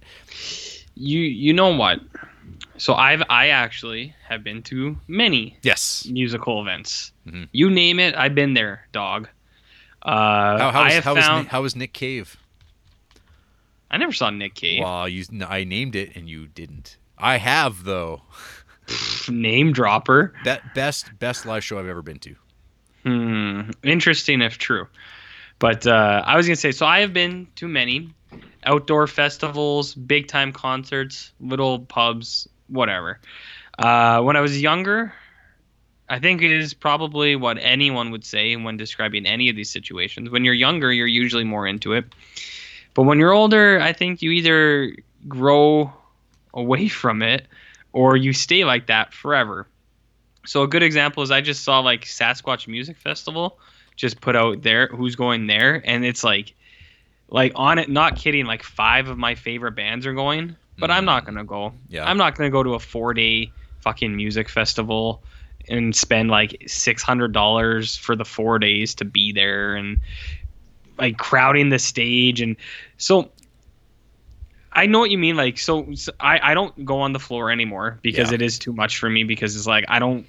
[0.95, 1.99] You you know what?
[2.77, 6.05] So I've I actually have been to many Yes.
[6.09, 7.11] musical events.
[7.27, 7.49] Mhm.
[7.51, 9.27] You name it, I've been there, dog.
[10.03, 11.43] Uh, How, how, I was, have how, was found.
[11.43, 12.37] Nick, how was Nick Cave?
[13.91, 14.83] I never saw Nick Cave.
[14.83, 16.97] Well, you, I named it and you didn't.
[17.17, 18.21] I have though.
[19.29, 20.33] Name dropper.
[20.43, 22.35] That best best live show I've ever been to.
[23.03, 23.69] Hmm.
[23.83, 24.87] Interesting if true.
[25.59, 28.13] But uh, I was gonna say, so I have been to many
[28.63, 33.19] outdoor festivals, big time concerts, little pubs, whatever.
[33.77, 35.13] Uh, when I was younger,
[36.09, 40.29] I think it is probably what anyone would say when describing any of these situations.
[40.29, 42.05] When you're younger, you're usually more into it.
[42.93, 44.95] But when you're older, I think you either
[45.27, 45.93] grow
[46.53, 47.47] away from it
[47.97, 49.67] or you stay like that forever.
[50.45, 53.57] So a good example is I just saw like Sasquatch Music Festival
[53.95, 56.53] just put out there who's going there and it's like
[57.27, 61.03] like on it not kidding like five of my favorite bands are going but I'm
[61.03, 61.07] mm.
[61.07, 61.73] not going to go.
[61.89, 62.07] Yeah.
[62.07, 65.23] I'm not going to go to a 4-day fucking music festival
[65.67, 69.97] and spend like $600 for the 4 days to be there and
[70.99, 72.55] like crowding the stage and
[72.97, 73.31] so
[74.77, 75.35] I know what you mean.
[75.35, 78.35] Like, so, so I, I don't go on the floor anymore because Yeah.
[78.35, 80.25] it is too much for me because it's like I don't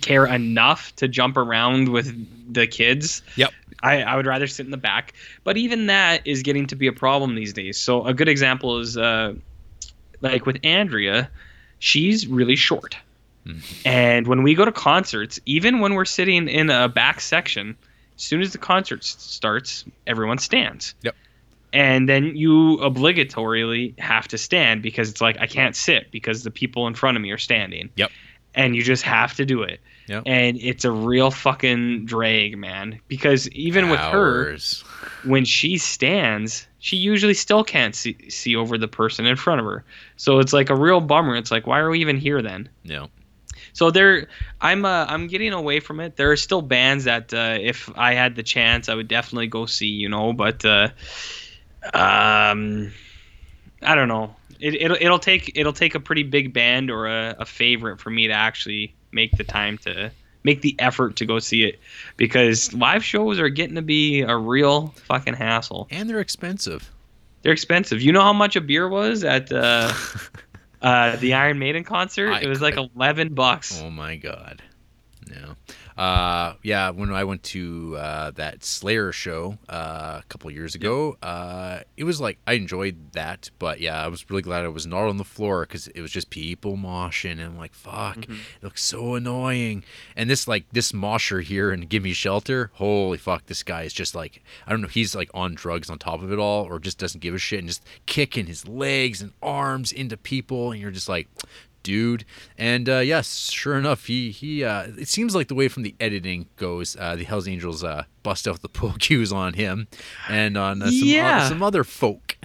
[0.00, 3.22] care enough to jump around with the kids.
[3.36, 3.50] Yep.
[3.82, 5.12] I, I would rather sit in the back.
[5.44, 7.78] But even that is getting to be a problem these days.
[7.78, 9.34] So a good example is uh,
[10.20, 11.30] like with Andrea,
[11.78, 12.96] she's really short.
[13.84, 17.76] And when we go to concerts, even when we're sitting in a back section,
[18.16, 20.94] as soon as the concert starts, everyone stands.
[21.02, 21.16] Yep.
[21.72, 26.50] And then you obligatorily have to stand because it's like I can't sit because the
[26.50, 27.90] people in front of me are standing.
[27.96, 28.10] Yep.
[28.54, 29.80] And you just have to do it.
[30.08, 30.24] Yep.
[30.26, 33.00] And it's a real fucking drag, man.
[33.08, 34.58] Because even with her,
[35.24, 39.66] when she stands, she usually still can't see, see over the person in front of
[39.66, 39.84] her.
[40.16, 41.36] So it's like a real bummer.
[41.36, 42.68] It's like, why are we even here then?
[42.84, 43.08] No.
[43.72, 44.28] So there,
[44.60, 46.16] I'm uh, I'm getting away from it.
[46.16, 49.64] There are still bands that uh, if I had the chance, I would definitely go
[49.64, 49.86] see.
[49.86, 50.88] You know, but uh,
[51.94, 52.92] um,
[53.82, 54.34] I don't know.
[54.60, 58.10] It, it'll it'll take it'll take a pretty big band or a, a favorite for
[58.10, 60.10] me to actually make the time to
[60.44, 61.80] make the effort to go see it
[62.16, 65.88] because live shows are getting to be a real fucking hassle.
[65.90, 66.90] And they're expensive.
[67.42, 68.00] They're expensive.
[68.00, 69.92] You know how much a beer was at uh,
[70.82, 72.30] uh, the Iron Maiden concert?
[72.30, 73.80] I it was like eleven bucks.
[73.82, 74.62] Oh my god.
[75.28, 75.54] Yeah.
[75.96, 81.16] Uh, yeah, when I went to uh, that Slayer show uh, a couple years ago,
[81.22, 84.86] uh, it was like I enjoyed that, but yeah, I was really glad I was
[84.86, 88.32] not on the floor because it was just people moshing, and I'm like, fuck, Mm-hmm.
[88.32, 89.84] it looks so annoying.
[90.16, 93.92] And this like this mosher here and Give Me Shelter, holy fuck, this guy is
[93.92, 96.78] just like I don't know, he's like on drugs on top of it all, or
[96.78, 100.80] just doesn't give a shit and just kicking his legs and arms into people, and
[100.80, 101.28] you're just like,
[101.82, 102.24] dude.
[102.58, 104.64] And uh, yes, sure enough, he he.
[104.64, 108.04] Uh, it seems like the way from the editing goes, uh, the Hell's Angels uh,
[108.22, 109.88] bust out the pull cues on him
[110.28, 111.38] and on uh, some, Yeah.
[111.44, 112.36] uh, some other folk.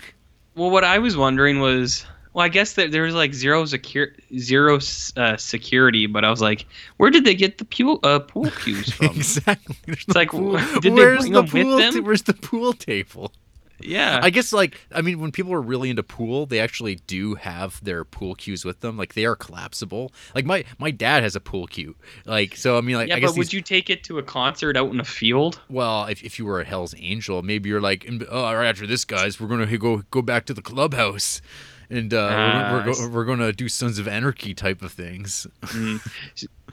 [0.55, 4.09] Well, what I was wondering was, well, I guess that there was like zero secure,
[4.37, 4.79] zero
[5.15, 6.65] uh, security, but I was like,
[6.97, 9.07] where did they get the pool uh, pool cues from?
[9.15, 9.75] exactly.
[9.85, 10.57] There's It's no like, pool.
[10.57, 11.93] did they where's bring the them with them?
[11.93, 13.31] ta- where's the pool table?
[13.79, 17.35] Yeah, I guess like I mean when people are really into pool, they actually do
[17.35, 18.97] have their pool cues with them.
[18.97, 20.11] Like they are collapsible.
[20.35, 21.95] Like my my dad has a pool cue.
[22.25, 23.15] Like so I mean like yeah.
[23.15, 25.59] I guess But would these- you take it to a concert out in a field?
[25.69, 28.87] well if, if you were a Hell's Angel, maybe you're like oh all right after
[28.87, 31.41] this guys we're gonna go go back to the clubhouse.
[31.89, 35.47] And uh, Ah, we're, we're, go, we're gonna do Sons of Anarchy type of things.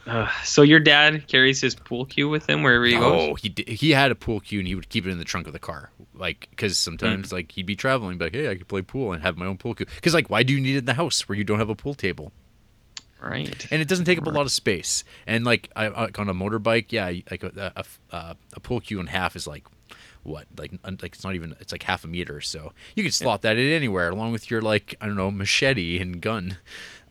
[0.06, 3.30] Uh, so your dad carries his pool cue with him wherever he goes.
[3.30, 5.24] Oh, he did, he had a pool cue and he would keep it in the
[5.24, 7.36] trunk of the car, like because sometimes Hmm.
[7.36, 9.74] like he'd be traveling, but hey, I could play pool and have my own pool
[9.74, 9.86] cue.
[9.86, 11.74] Because like, why do you need it in the house where you don't have a
[11.74, 12.32] pool table?
[13.20, 13.66] Right.
[13.70, 15.02] and it doesn't take up a lot of space.
[15.26, 19.00] And like, I, like on a motorbike, yeah, like a, a, a, a pull cue
[19.00, 19.64] in half is like
[20.24, 23.40] what, like like it's not even it's like half a meter, so you can slot
[23.42, 26.58] that in anywhere along with your like I don't know machete and gun.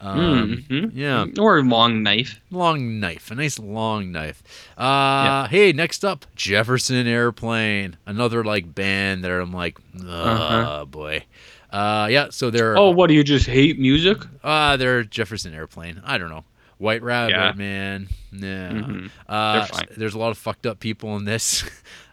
[0.02, 0.92] Um, Mhm.
[0.94, 2.40] Yeah, Or a long knife.
[2.52, 4.44] long knife, a nice long knife.
[4.78, 10.86] Uh, hey, next up, Jefferson Airplane, another like band that I'm like, oh Uh-huh.
[10.86, 11.24] boy.
[11.72, 14.18] Uh, yeah, so they're Oh, what do you just hate music?
[14.44, 16.02] uh, they're Jefferson Airplane.
[16.06, 16.44] I don't know.
[16.80, 17.54] White Rabbit, Yeah.
[17.56, 18.10] man.
[18.34, 18.70] Yeah.
[18.72, 19.10] Mhm.
[19.30, 19.66] Uh,
[19.96, 21.64] There's a lot of fucked up people in this.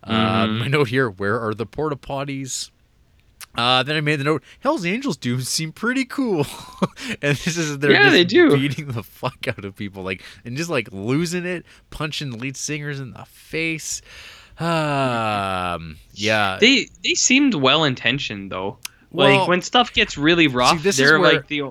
[0.02, 0.58] Uh, Mhm.
[0.60, 2.70] my note here: Where are the porta potties?
[3.56, 6.46] Uh, then I made the note: Hell's Angels do seem pretty cool,
[7.22, 8.56] and this is they're Yeah, just they do.
[8.56, 13.00] beating the fuck out of people, like and just like losing it, punching lead singers
[13.00, 14.02] in the face.
[14.60, 18.78] Um, yeah, They they seemed well intentioned though.
[19.10, 21.62] Well- like when stuff gets really rough, this is they're where- like the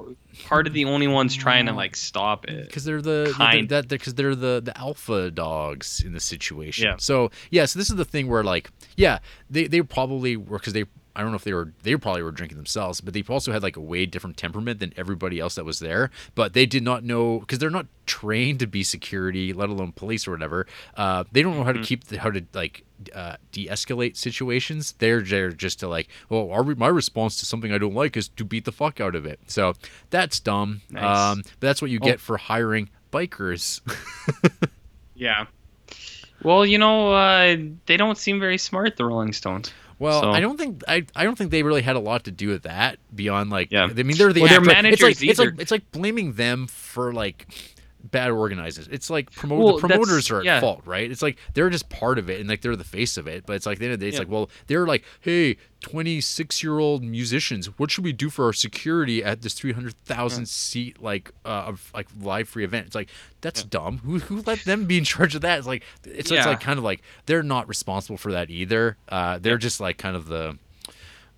[0.46, 2.66] part of the only ones trying to like stop it.
[2.68, 3.70] because they're the Kind.
[3.70, 6.86] they're, that because they're the the alpha dogs in the situation.
[6.86, 6.96] Yeah.
[6.98, 9.20] So yeah, so this is the thing where like yeah,
[9.50, 10.86] they they probably were because they
[11.20, 13.62] I don't know if they were they probably were drinking themselves, but they also had
[13.62, 16.12] like a way different temperament than everybody else that was there.
[16.34, 20.28] But they did not know because they're not trained to be security, let alone police
[20.28, 20.66] or whatever.
[20.96, 24.94] Uh, they don't know how to keep the, how to like uh, de-escalate situations.
[25.00, 28.30] They're there just to like, well, our, my response to something I don't like is
[28.30, 29.40] to beat the fuck out of it.
[29.48, 29.74] So
[30.10, 30.82] that's dumb.
[30.90, 31.04] Nice.
[31.18, 32.06] Um, but that's what you Oh.
[32.06, 33.82] get for hiring bikers.
[35.16, 35.48] Yeah.
[36.44, 39.74] Well, you know, uh, they don't seem very smart, the Rolling Stones.
[40.00, 42.32] Well, So- I don't think I, I don't think they really had a lot to
[42.32, 43.84] do with that beyond like Yeah.
[43.84, 44.88] I mean they're the Well, their actor.
[44.88, 47.48] it's like, managers it's like it's like blaming them for like
[48.12, 48.88] bad organizers.
[48.90, 50.60] It's like promote Well, the promoters are at yeah.
[50.60, 51.10] fault, right?
[51.10, 53.46] It's like they're just part of it and like they're the face of it.
[53.46, 54.22] But it's like at the end of the day, it's Yeah.
[54.22, 58.46] like, well, they're like, hey, twenty six year old musicians, what should we do for
[58.46, 62.88] our security at this three hundred thousand seat like uh of, like live free event?
[62.88, 63.10] It's like
[63.42, 64.00] that's dumb.
[64.00, 65.58] Who who let them be in charge of that?
[65.60, 68.98] It's like it's, it's like kind of like they're not responsible for that either.
[69.08, 70.58] Uh, they're just like kind of the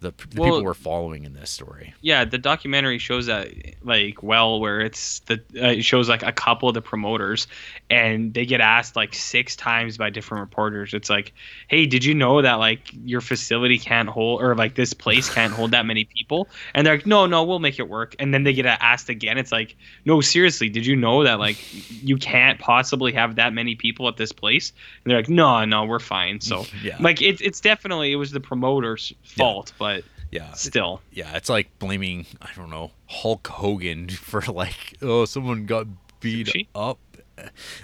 [0.02, 1.94] the, the Well- people we're following in this story.
[2.02, 3.48] Yeah, the documentary shows that
[3.84, 7.48] like well, where it's the uh, it shows like a couple of the promoters,
[7.90, 10.94] and they get asked like six times by different reporters.
[10.94, 11.34] It's like,
[11.68, 15.54] hey, did you know that like your facility can't hold or like this place can't
[15.54, 16.48] hold that many people?
[16.74, 18.16] And they're like, no, no, we'll make it work.
[18.20, 19.38] And then they get asked again.
[19.38, 19.76] It's like,
[20.06, 21.58] no, seriously, did you know that like
[22.04, 24.74] you can't possibly have that many people at this place?
[25.04, 26.42] And they're like, no, no, we're fine.
[26.42, 26.98] So Yeah.
[27.00, 29.91] like it's it's definitely it was the promoter's fault, but
[30.32, 31.02] Yeah, still.
[31.12, 35.88] yeah, it's like blaming I don't know Hulk Hogan for like oh someone got
[36.22, 36.68] beat Sushi?
[36.74, 37.00] up.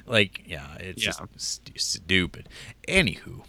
[0.05, 1.11] Like yeah, it's Yeah.
[1.11, 2.47] just stu- stupid.
[2.87, 3.41] Anywho,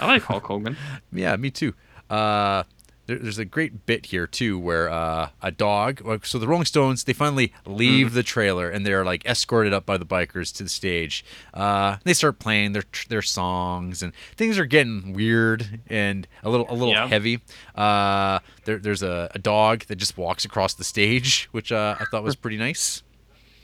[0.00, 0.76] I like Hulk Hogan.
[1.12, 1.74] Yeah, me too.
[2.10, 2.64] Uh,
[3.06, 6.00] there, there's a great bit here too where uh, a dog.
[6.24, 8.14] So the Rolling Stones they finally leave Mm.
[8.14, 11.24] the trailer and they're like escorted up by the bikers to the stage.
[11.52, 16.66] Uh, they start playing their their songs and things are getting weird and a little
[16.70, 17.08] a little Yeah.
[17.08, 17.40] heavy.
[17.74, 22.04] Uh, there, there's a, a dog that just walks across the stage, which uh, I
[22.04, 23.02] thought was pretty nice.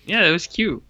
[0.05, 0.83] Yeah, it was cute.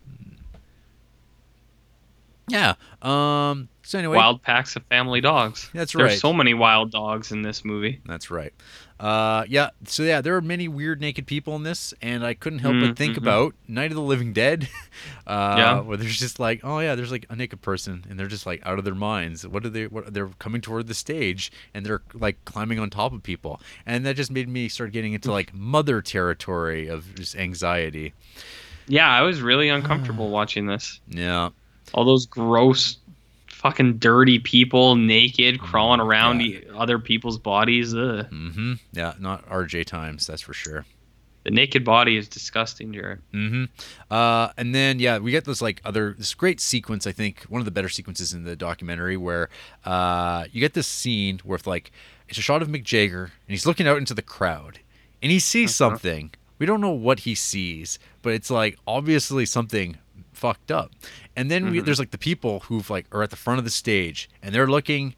[2.49, 2.75] Yeah.
[3.03, 3.69] Um.
[3.89, 5.71] So anyway, Wild packs of family dogs.
[5.73, 6.09] That's right.
[6.09, 8.03] There's so many wild dogs in this movie.
[8.05, 8.53] That's right.
[9.01, 9.71] Uh, yeah.
[9.87, 12.99] So yeah, there are many weird naked people in this, and I couldn't help but
[12.99, 13.23] think Mhm.
[13.23, 14.69] about Night of the Living Dead.
[15.27, 15.81] Uh, Yeah.
[15.81, 18.61] Where there's just like, oh yeah, there's like a naked person, and they're just like
[18.67, 19.47] out of their minds.
[19.47, 19.87] What are they?
[19.87, 24.05] What they're coming toward the stage, and they're like climbing on top of people, and
[24.05, 28.13] that just made me start getting into like mother territory of just anxiety.
[28.87, 31.01] Yeah, I was really uncomfortable watching this.
[31.09, 31.51] Yeah.
[31.95, 32.99] All those gross,
[33.59, 36.61] fucking dirty people naked crawling around Yeah.
[36.77, 37.93] other people's bodies.
[37.95, 38.75] Mm-hmm.
[38.93, 39.15] Yeah.
[39.19, 40.87] Not RJ times, that's for sure.
[41.45, 43.21] The naked body is disgusting, Jarrett.
[43.33, 43.65] Mm-hmm.
[44.13, 47.07] Uh, and then yeah, we get this like other this great sequence.
[47.07, 49.49] I think one of the better sequences in the documentary where
[49.85, 51.91] uh, you get this scene where like
[52.29, 54.81] it's a shot of Mick Jagger and he's looking out into the crowd
[55.23, 55.91] and he sees Uh-huh.
[55.93, 56.31] something.
[56.59, 59.97] We don't know what he sees, but it's like obviously something
[60.39, 60.93] fucked up.
[61.37, 61.85] And then we, Mhm.
[61.85, 64.67] there's like the people who've like are at the front of the stage and they're
[64.69, 65.15] looking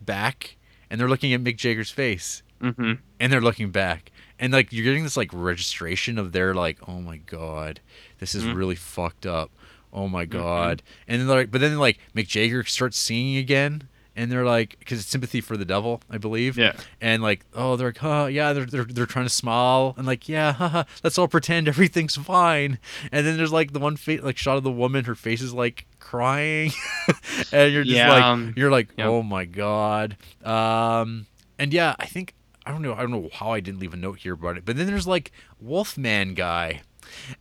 [0.00, 0.56] back
[0.90, 4.84] and they're looking at Mick Jagger's face hmm and they're looking back and like you're
[4.84, 7.80] getting this like registration of their like oh my god
[8.18, 8.54] this is Mhm.
[8.54, 9.50] really fucked up
[9.92, 10.38] oh my Mm-hmm.
[10.38, 14.76] god and then like but then like mick jagger starts singing again and they're like
[14.78, 16.56] because it's sympathy for the devil i believe.
[16.56, 16.72] Yeah.
[17.00, 19.94] and like oh they're like oh yeah they're, they're, they're trying to smile.
[19.96, 22.78] And like yeah haha, let's all pretend everything's fine.
[23.12, 25.52] And then there's like the one fa- like shot of the woman her face is
[25.54, 26.70] like crying.
[27.52, 29.06] And you're just Yeah, like um, you're like yeah.
[29.08, 30.16] oh my god.
[30.44, 31.26] Um
[31.58, 32.34] and yeah i think
[32.66, 34.64] i don't know i don't know how i didn't leave a note here about it
[34.64, 35.30] but then there's like
[35.60, 36.80] wolfman guy.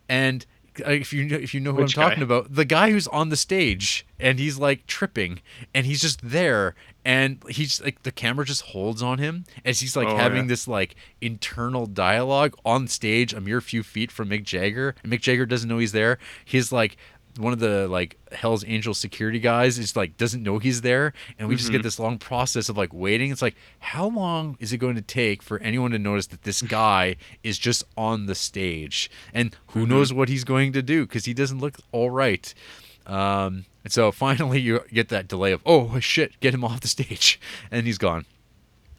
[0.09, 0.45] And
[0.79, 2.25] if you know if you know who Which i'm talking guy?
[2.25, 5.39] about the guy who's on the stage and he's like tripping
[5.73, 6.75] and he's just there
[7.05, 10.47] and he's like the camera just holds on him as he's like Oh, having yeah.
[10.49, 15.21] this like internal dialogue on stage a mere few feet from mick jagger and mick
[15.21, 16.97] jagger doesn't know he's there he's like
[17.37, 21.47] one of the like Hell's Angel security guys is like doesn't know he's there, and
[21.47, 21.77] we just Mm-hmm.
[21.77, 23.31] get this long process of like waiting.
[23.31, 26.61] It's like how long is it going to take for anyone to notice that this
[26.61, 29.89] guy is just on the stage, and who Mm-hmm.
[29.91, 32.53] knows what he's going to do because he doesn't look all right.
[33.05, 36.87] Um, and so finally you get that delay of oh shit, get him off the
[36.87, 37.39] stage,
[37.71, 38.25] and he's gone.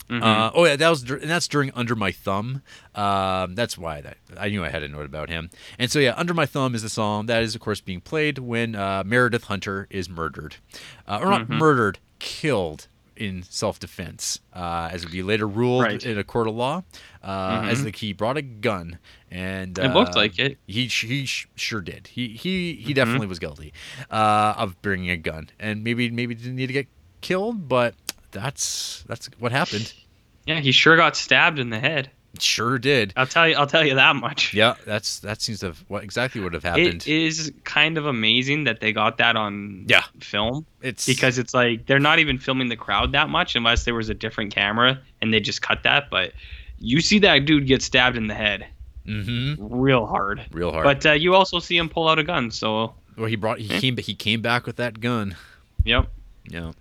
[0.08, 0.22] Mm-hmm.
[0.22, 2.62] Uh, oh yeah, that was and that's during Under My Thumb.
[2.94, 5.50] Um, that's why that I knew I had a note about him.
[5.78, 8.38] And so yeah, Under My Thumb is the song that is of course being played
[8.38, 10.56] when uh, Meredith Hunter is murdered,
[11.08, 11.54] uh, or not Mm-hmm.
[11.58, 16.00] murdered, killed in self-defense, uh, as would be later ruled Right.
[16.00, 16.10] Mm-hmm.
[16.10, 16.82] in a court of law,
[17.22, 18.98] uh, as like he brought a gun
[19.30, 20.58] and It looked uh, like it.
[20.66, 22.08] He he sh- sure did.
[22.08, 22.86] He he Mm-hmm.
[22.86, 23.72] he definitely was guilty
[24.10, 26.88] uh, of bringing a gun, and maybe maybe didn't need to get
[27.20, 27.94] killed, but
[28.34, 29.92] that's that's what happened.
[30.46, 32.10] Yeah, he sure got stabbed in the head.
[32.38, 33.12] Sure did.
[33.16, 33.54] I'll tell you.
[33.54, 34.52] I'll tell you that much.
[34.52, 37.06] Yeah, that's that seems to have what exactly would have happened.
[37.06, 40.02] It is kind of amazing that they got that on Yeah.
[40.20, 43.94] film it's because it's like they're not even filming the crowd that much unless there
[43.94, 46.10] was a different camera and they just cut that.
[46.10, 46.32] But
[46.78, 48.66] you see that dude get stabbed in the head
[49.06, 49.74] mm-hmm.
[49.74, 50.44] real hard.
[50.50, 50.84] real hard.
[50.84, 52.50] But uh, you also see him pull out a gun.
[52.50, 55.36] So well, he brought he came he came back with that gun.
[55.84, 56.08] yep.
[56.48, 56.72] Yeah.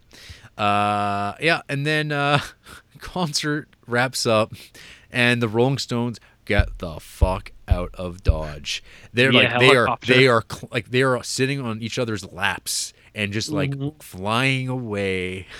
[0.57, 2.39] Uh, yeah, and then uh,
[2.99, 4.53] concert wraps up,
[5.11, 8.83] and the Rolling Stones get the fuck out of Dodge.
[9.13, 12.25] They're Yeah, like they are they are cl- like they are sitting on each other's
[12.31, 14.01] laps and just like Mhm.
[14.01, 15.47] flying away.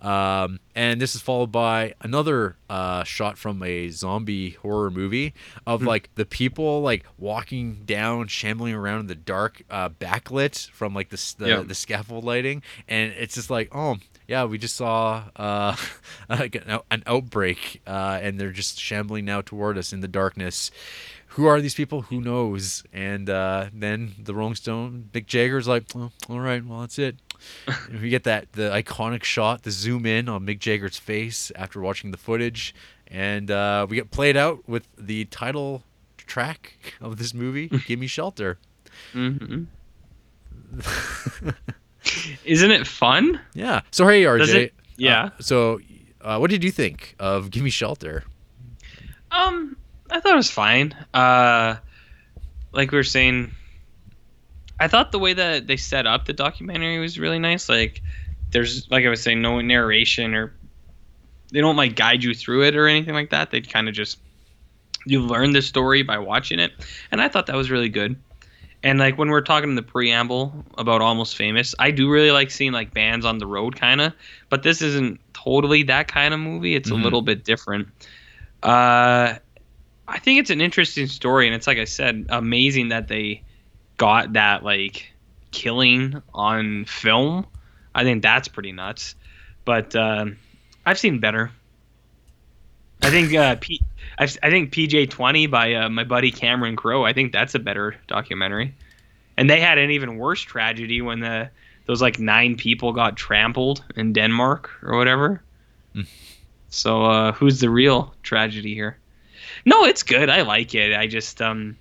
[0.00, 5.34] Um, and this is followed by another uh, shot from a zombie horror movie
[5.66, 10.94] of like the people like walking down, shambling around in the dark, uh, backlit from
[10.94, 11.62] like the the, Yeah.
[11.62, 13.96] the scaffold lighting, and it's just like, oh
[14.28, 15.74] yeah, we just saw uh,
[16.28, 20.70] an, an outbreak, uh, and they're just shambling now toward us in the darkness.
[21.32, 22.02] Who are these people?
[22.02, 22.82] Who knows?
[22.92, 27.16] And uh, then the Rolling Stone, Mick Jagger's like, oh, all right, well that's it.
[28.02, 32.10] We get that the iconic shot, the zoom in on Mick Jagger's face after watching
[32.10, 32.74] the footage,
[33.06, 35.82] and uh, we get played out with the title
[36.18, 38.58] track of this movie, "Gimme Shelter."
[39.12, 39.64] hmm
[42.44, 43.40] Isn't it fun?
[43.54, 43.80] Yeah.
[43.90, 44.54] So hey, RJ.
[44.54, 45.24] It- yeah.
[45.26, 45.80] uh, so,
[46.20, 48.24] uh, what did you think of "Gimme Shelter"?
[49.30, 49.76] Um,
[50.10, 50.92] I thought it was fine.
[51.14, 51.76] Uh,
[52.72, 53.52] like we were saying,
[54.80, 57.68] I thought the way that they set up the documentary was really nice.
[57.68, 58.02] Like,
[58.52, 60.54] there's like I was saying, no narration or
[61.52, 63.50] they don't like guide you through it or anything like that.
[63.50, 64.18] They kind of just
[65.06, 66.72] you learn the story by watching it,
[67.10, 68.16] and I thought that was really good.
[68.82, 72.50] And like when we're talking in the preamble about Almost Famous, I do really like
[72.50, 74.12] seeing like bands on the road, kind of.
[74.50, 76.76] But this isn't totally that kind of movie.
[76.76, 77.00] It's Mhm.
[77.00, 77.88] a little bit different.
[78.62, 79.34] Uh,
[80.08, 83.42] I think it's an interesting story, and it's like I said, amazing that they
[83.98, 85.12] got that like
[85.50, 87.46] killing on film,
[87.94, 89.14] I think that's pretty nuts.
[89.64, 90.26] But uh,
[90.86, 91.50] I've seen better.
[93.02, 93.82] I think uh, P-
[94.18, 97.04] I've, I think PJ Twenty by uh, my buddy Cameron Crowe.
[97.04, 98.74] I think that's a better documentary.
[99.36, 101.50] And they had an even worse tragedy when the
[101.86, 105.42] those like nine people got trampled in Denmark or whatever.
[106.70, 108.98] So uh, who's the real tragedy here?
[109.64, 110.28] No, it's good.
[110.28, 110.94] I like it.
[110.94, 111.76] I just um,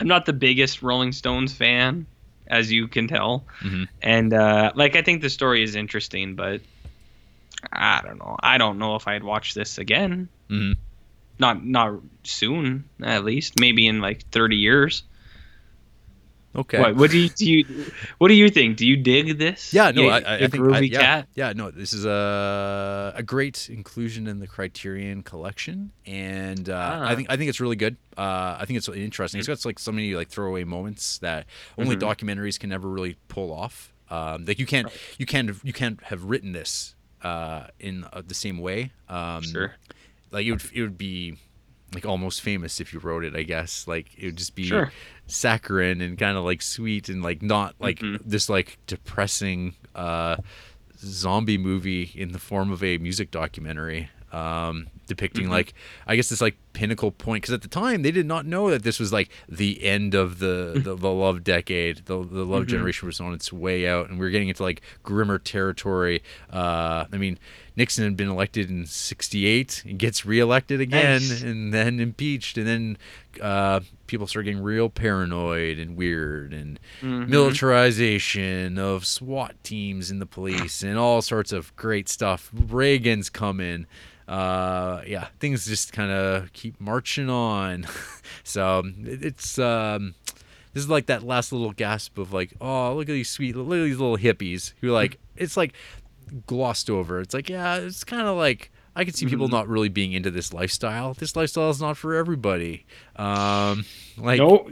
[0.00, 2.06] I'm not the biggest Rolling Stones fan,
[2.48, 3.88] as you can tell, Mhm.
[4.02, 6.60] and uh, like I think the story is interesting, but
[7.72, 8.36] I don't know.
[8.40, 10.28] I don't know if I'd watch this again.
[10.50, 10.76] Mhm.
[11.38, 13.58] Not not soon, at least.
[13.58, 15.02] Maybe in like 30 years.
[16.56, 16.80] Okay.
[16.80, 18.76] What what do you do you what do you think?
[18.78, 19.74] Do you dig this?
[19.74, 21.28] Yeah, no, You- I, I, I think I, yeah, cat?
[21.34, 27.08] yeah, no, this is a a great inclusion in the Criterion collection, and uh, Ah.
[27.08, 27.96] I think I think it's really good.
[28.16, 29.38] Uh, I think it's interesting.
[29.38, 31.46] It's got like so many like throwaway moments that
[31.76, 32.08] only Mm-hmm.
[32.08, 33.92] documentaries can never really pull off.
[34.10, 34.88] Um, like you can't
[35.18, 38.92] you can't have, you can't have written this uh, in uh, the same way.
[39.08, 39.74] Um, Sure.
[40.30, 41.36] like it would it would be
[41.94, 44.90] like almost famous if you wrote it i guess like it would just be Sure.
[45.26, 48.28] saccharine and kind of like sweet and like not like Mm-hmm.
[48.28, 50.36] this like depressing uh
[50.98, 55.52] zombie movie in the form of a music documentary um depicting Mm-hmm.
[55.52, 55.74] like
[56.06, 58.82] i guess this like pinnacle point because at the time they did not know that
[58.82, 62.70] this was like the end of the the, the love decade the, the love Mm-hmm.
[62.70, 66.22] generation was on its way out and we are getting into like grimmer territory
[66.52, 67.38] uh i mean
[67.76, 71.42] nixon had been elected in 68 and gets reelected again Nice.
[71.42, 72.98] and then impeached and then
[73.40, 77.30] uh people start getting real paranoid and weird and Mm-hmm.
[77.30, 82.50] militarization of SWAT teams in the police and all sorts of great stuff.
[82.52, 83.86] Reagan's coming.
[84.26, 87.86] Uh, yeah, things just kind of keep marching on.
[88.44, 90.14] so it's um,
[90.72, 93.78] this is like that last little gasp of like, oh, look at these sweet, look
[93.78, 95.74] at these little hippies who like it's like
[96.46, 97.20] glossed over.
[97.20, 100.30] It's like, yeah, it's kind of like I could see people not really being into
[100.30, 101.14] this lifestyle.
[101.14, 102.86] This lifestyle is not for everybody.
[103.16, 103.84] Um,
[104.16, 104.68] like No,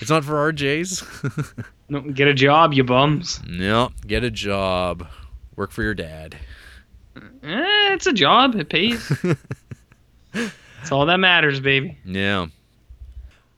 [0.00, 1.64] it's not for RJs.
[1.88, 3.40] no, get a job, you bums.
[3.46, 5.06] no, get a job.
[5.56, 6.36] Work for your dad.
[7.16, 8.54] Eh, it's a job.
[8.54, 9.12] It pays.
[10.32, 11.98] That's all that matters, baby.
[12.06, 12.46] Yeah.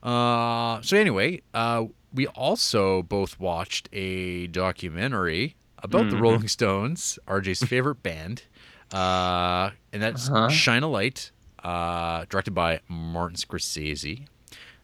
[0.01, 7.63] Uh, so anyway, uh, we also both watched a documentary about the Rolling Stones, RJ's
[7.67, 8.43] favorite band,
[8.91, 10.49] uh, and that's Uh-huh.
[10.49, 11.31] Shine a Light,
[11.63, 14.25] uh, directed by Martin Scorsese.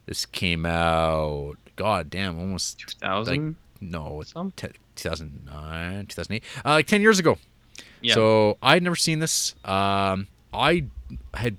[0.05, 3.55] This came out, god damn, almost like 2000.
[3.81, 4.51] no, it's Some?
[4.51, 7.37] te- 2009, 2008, uh, like 10 years ago.
[8.01, 8.13] Yeah.
[8.15, 9.55] So I'd never seen this.
[9.65, 10.85] Um, I
[11.33, 11.57] had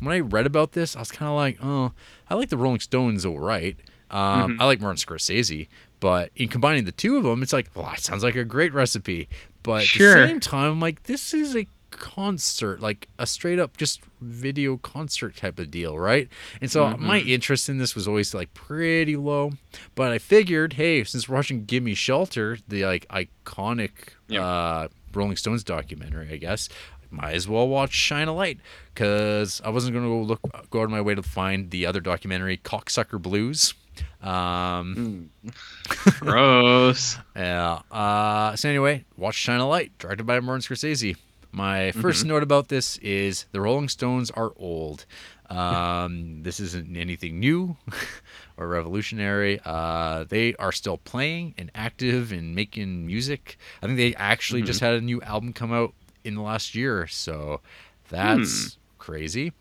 [0.00, 1.92] when I read about this, I was kind of like, oh,
[2.28, 3.76] I like the Rolling Stones, all right.
[4.10, 4.62] Um, Mm-hmm.
[4.62, 5.68] I like Martin Scorsese,
[6.02, 8.74] but in combining the two of them, it's like, well, that sounds like a great
[8.74, 9.28] recipe.
[9.62, 10.10] But Sure.
[10.18, 14.00] at the same time, I'm like, this is a concert, like a straight up just
[14.20, 16.28] video concert type of deal, right?
[16.60, 17.06] And so Mm-hmm.
[17.06, 19.52] my interest in this was always like pretty low.
[19.94, 23.90] But I figured, hey, since we're watching "Give Me Shelter," the like iconic
[24.28, 24.42] Yep.
[24.42, 26.68] uh, Rolling Stones documentary, I guess.
[27.10, 28.58] Might as well watch Shine a Light
[28.94, 31.84] because I wasn't going to go look go out of my way to find the
[31.86, 33.74] other documentary, Cocksucker Blues.
[34.22, 35.30] Um,
[36.20, 37.18] Gross.
[37.36, 37.80] yeah.
[37.90, 41.16] Uh, so anyway, watch Shine a Light, directed by Martin Scorsese.
[41.54, 45.04] My 1st note about this is the Rolling Stones are old.
[45.50, 47.76] Um, this isn't anything new
[48.56, 49.60] or revolutionary.
[49.62, 53.58] Uh, they are still playing and active and making music.
[53.82, 55.92] I think they actually just had a new album come out
[56.24, 57.60] in the last year, so
[58.08, 59.52] that's crazy.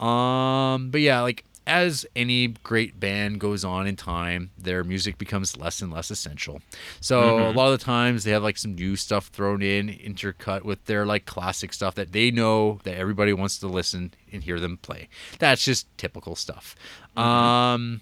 [0.00, 5.56] Um, but yeah, like as any great band goes on in time, their music becomes
[5.56, 6.62] less and less essential.
[7.00, 10.62] So a lot of the times they have like some new stuff thrown in, intercut
[10.62, 14.60] with their like classic stuff that they know that everybody wants to listen and hear
[14.60, 15.08] them play.
[15.38, 16.76] That's just typical stuff.
[17.16, 18.00] Um,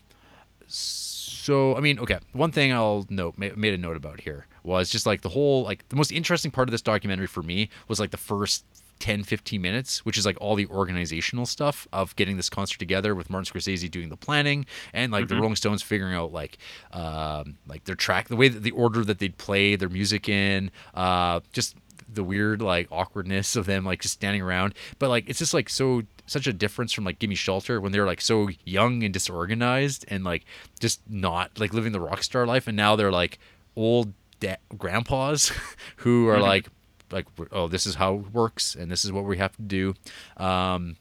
[0.66, 4.89] so I mean, okay, one thing I'll note ma- made a note about here was
[4.89, 8.01] just like the whole like the most interesting part of this documentary for me was
[8.01, 8.65] like the first
[8.99, 13.15] 10 15 minutes which is like all the organizational stuff of getting this concert together
[13.15, 16.59] with martin scorsese doing the planning and like the rolling stones figuring out like
[16.93, 20.71] um like their track the way that the order that they'd play their music in
[20.95, 21.77] uh just
[22.15, 24.75] the weird like awkwardness of them like just standing around.
[24.99, 28.07] But like it's just like so such a difference from like gimme shelter when they're
[28.07, 30.45] like so young and disorganized and like
[30.81, 32.66] just not like living the rock star life.
[32.66, 33.39] And now they're like
[33.77, 35.53] old da- grandpas
[35.97, 36.69] who are like
[37.15, 39.95] like oh this is how it works and this is what we have to do
[40.36, 40.97] um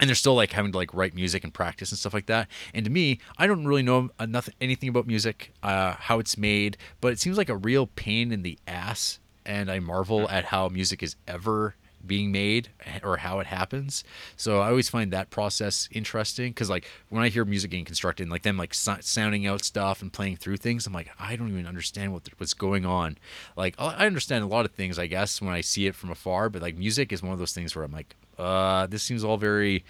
[0.00, 2.48] and they're still like having to like write music and practice and stuff like that.
[2.72, 6.38] And to me, I don't really know uh, nothing anything about music, uh, how it's
[6.38, 9.18] made, but it seems like a real pain in the ass.
[9.44, 11.74] And I marvel at how music is ever
[12.06, 12.68] being made
[13.02, 14.04] or how it happens.
[14.36, 18.24] So I always find that process interesting because like when I hear music being constructed,
[18.24, 21.36] and, like them like so- sounding out stuff and playing through things, I'm like I
[21.36, 23.18] don't even understand what what's going on.
[23.56, 26.10] Like I I understand a lot of things, I guess, when I see it from
[26.10, 29.24] afar, but like music is one of those things where I'm like, uh, this seems
[29.24, 29.84] all very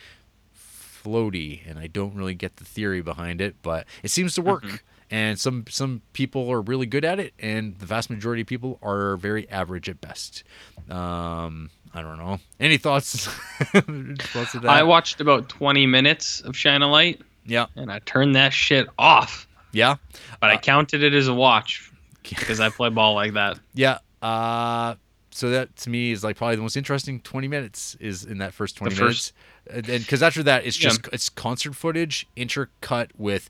[1.05, 4.85] floaty, and I don't really get the theory behind it, but it seems to work.
[5.11, 8.79] And some some people are really good at it, and the vast majority of people
[8.83, 10.45] are very average at best.
[10.91, 12.41] Um, I don't know.
[12.61, 13.27] Any thoughts?
[13.63, 14.55] thoughts?
[14.67, 18.87] I watched about 20 minutes of Shine a Light, yeah, and I turned that shit
[18.99, 19.49] off.
[19.73, 19.97] yeah,
[20.41, 21.91] But I Uh, counted it as a watch
[22.23, 23.59] because I play ball like that.
[23.75, 23.99] yeah.
[24.21, 24.97] Uh,
[25.31, 28.53] so that to me is like probably the most interesting 20 minutes is in that
[28.53, 29.35] first 20 The minutes, first-
[29.71, 30.89] and because after that it's Yeah.
[30.89, 33.49] just it's concert footage intercut with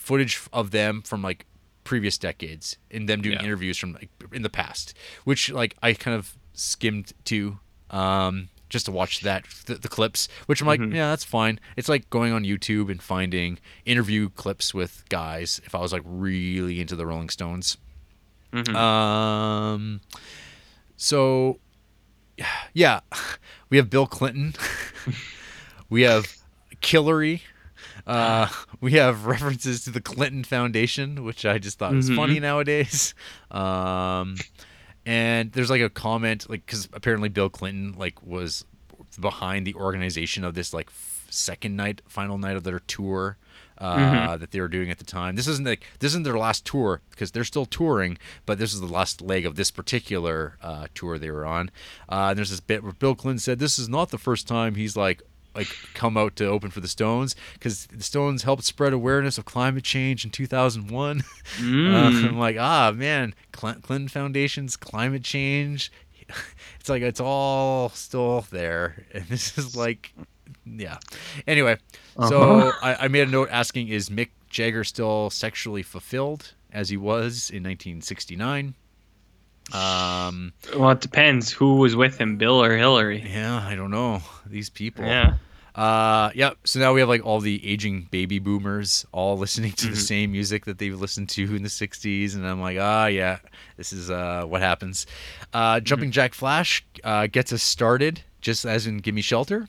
[0.00, 1.46] footage of them from like
[1.84, 3.44] previous decades and them doing Yeah.
[3.44, 4.94] interviews from like in the past,
[5.24, 7.58] which like I kind of skimmed to
[7.90, 10.94] um just to watch that the, the clips which i'm like Mm-hmm.
[10.94, 15.74] yeah that's fine it's like going on youtube and finding interview clips with guys if
[15.74, 17.78] i was like really into the rolling stones
[18.52, 18.74] Mhm.
[18.76, 20.00] um
[20.96, 21.58] so
[22.74, 23.00] yeah
[23.70, 24.54] we have bill clinton
[25.90, 26.36] we have
[26.80, 27.40] killary
[28.10, 28.48] uh,
[28.80, 32.16] we have references to the Clinton Foundation, which I just thought was Mhm.
[32.16, 33.14] funny nowadays.
[33.50, 34.36] Um,
[35.06, 38.64] and there's like a comment, like because apparently Bill Clinton like was
[39.20, 43.36] behind the organization of this like f- second night, final night of their tour
[43.78, 45.36] uh, that they were doing at the time.
[45.36, 48.80] This isn't like this isn't their last tour because they're still touring, but this is
[48.80, 51.70] the last leg of this particular uh, tour they were on.
[52.08, 54.74] Uh, and there's this bit where Bill Clinton said this is not the first time
[54.74, 55.22] he's like
[55.54, 59.44] like come out to open for the Stones because the Stones helped spread awareness of
[59.44, 61.22] climate change in 2001.
[61.58, 62.28] Uh, Mm.
[62.28, 65.90] I'm like, ah, man, Cl- Clinton Foundation's climate change.
[66.78, 70.14] It's like it's all still there, and this is like,
[70.64, 70.98] yeah.
[71.46, 71.76] Anyway,
[72.28, 72.72] so Uh-huh.
[72.82, 77.50] I, I made a note asking, is Mick Jagger still sexually fulfilled as he was
[77.50, 78.74] in 1969?
[79.74, 83.24] Um, Well, it depends who was with him, Bill or Hillary.
[83.28, 85.04] yeah, I don't know these people.
[85.04, 85.34] Yeah.
[85.74, 86.50] Uh, yeah.
[86.64, 90.00] So now we have like all the aging baby boomers all listening to the Mm-hmm.
[90.00, 93.38] same music that they've listened to in the '60s, and I'm like, ah, yeah,
[93.76, 95.06] this is uh what happens.
[95.54, 95.84] Uh, Mm-hmm.
[95.84, 99.68] Jumping Jack Flash uh, gets us started, just as in "Gimme Shelter."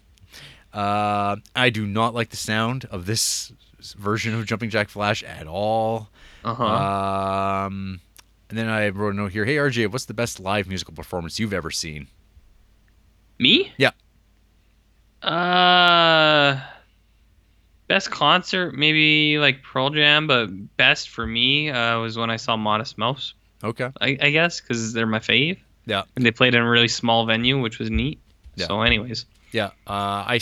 [0.73, 3.51] Uh, I do not like the sound of this
[3.97, 6.09] version of Jumping Jack Flash at all.
[6.43, 6.63] Uh-huh.
[7.67, 7.99] Um,
[8.51, 9.45] and then I wrote a note here.
[9.45, 12.07] Hey RJ, what's the best live musical performance you've ever seen?
[13.39, 13.71] Me?
[13.77, 13.91] Yeah.
[15.23, 16.59] Uh,
[17.87, 20.47] best concert maybe like Pearl Jam, but
[20.77, 23.33] best for me uh, was when I saw Modest Mouse.
[23.63, 23.89] Okay.
[24.01, 26.03] I, I guess because they're my fave, Yeah.
[26.15, 28.19] and they played in a really small venue, which was neat.
[28.55, 28.67] Yeah.
[28.67, 30.39] So, anyways, Yeah, uh, I,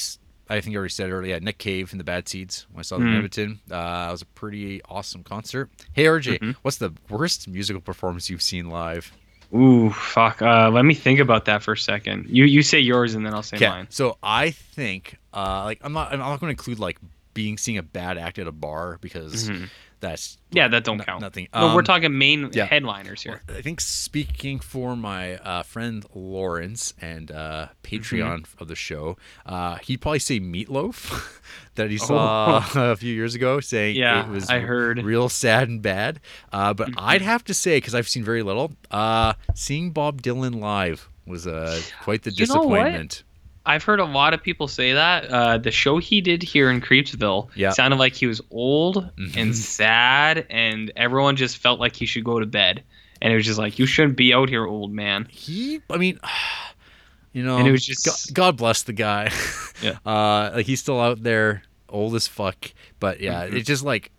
[0.49, 1.34] I think I already said earlier.
[1.35, 2.65] Yeah, Nick Cave and the Bad Seeds.
[2.71, 3.17] When I saw them in Mhm.
[3.17, 5.69] Edmonton, uh, it was a pretty awesome concert.
[5.93, 6.55] Hey RJ, Mhm.
[6.63, 9.11] what's the worst musical performance you've seen live?
[9.53, 10.43] ooh, fuck.
[10.43, 12.27] Uh, let me think about that for a second.
[12.30, 13.88] You you say yours, and then I'll say Okay, mine.
[13.89, 16.99] so I think, uh, like, I'm not, I'm not going to include like
[17.34, 19.69] being seeing a bad act at a bar because Mhm.
[19.99, 21.21] That's Yeah, that don't no- count.
[21.21, 21.47] Nothing.
[21.53, 22.65] no, we're Um, talking main yeah.
[22.65, 23.41] headliners here.
[23.49, 28.61] I think speaking for my uh, friend Lawrence and uh, Patreon Mm-hmm.
[28.61, 31.39] of the show, uh, he'd probably say Meatloaf
[31.76, 33.99] that he saw a few years ago, saying Oh.
[33.99, 35.03] Yeah, it was I heard.
[35.03, 36.19] real sad and bad.
[36.51, 36.99] Uh, but Mm-hmm.
[36.99, 41.45] I'd have to say, because I've seen very little, uh, seeing Bob Dylan live was
[41.45, 43.23] uh, quite the You disappointment.
[43.69, 45.25] I've heard a lot of people say that.
[45.25, 47.69] Uh, the show he did here in Creepsville Yeah.
[47.69, 49.37] sounded like he was old Mhm.
[49.37, 52.83] and sad, and everyone just felt like he should go to bed.
[53.21, 55.27] And it was just like, you shouldn't be out here, old man.
[55.29, 56.19] He, I mean,
[57.33, 59.29] you know, And it was just- God, God bless the guy.
[59.81, 59.97] Yeah.
[60.05, 62.71] uh, like he's still out there, old as fuck.
[62.99, 63.53] But yeah, Mhm.
[63.53, 64.11] it's just like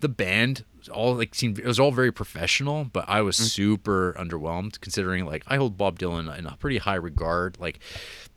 [0.00, 4.80] the band all like seemed it was all very professional, but I was super underwhelmed
[4.80, 7.56] considering like I hold Bob Dylan in a pretty high regard.
[7.58, 7.80] Like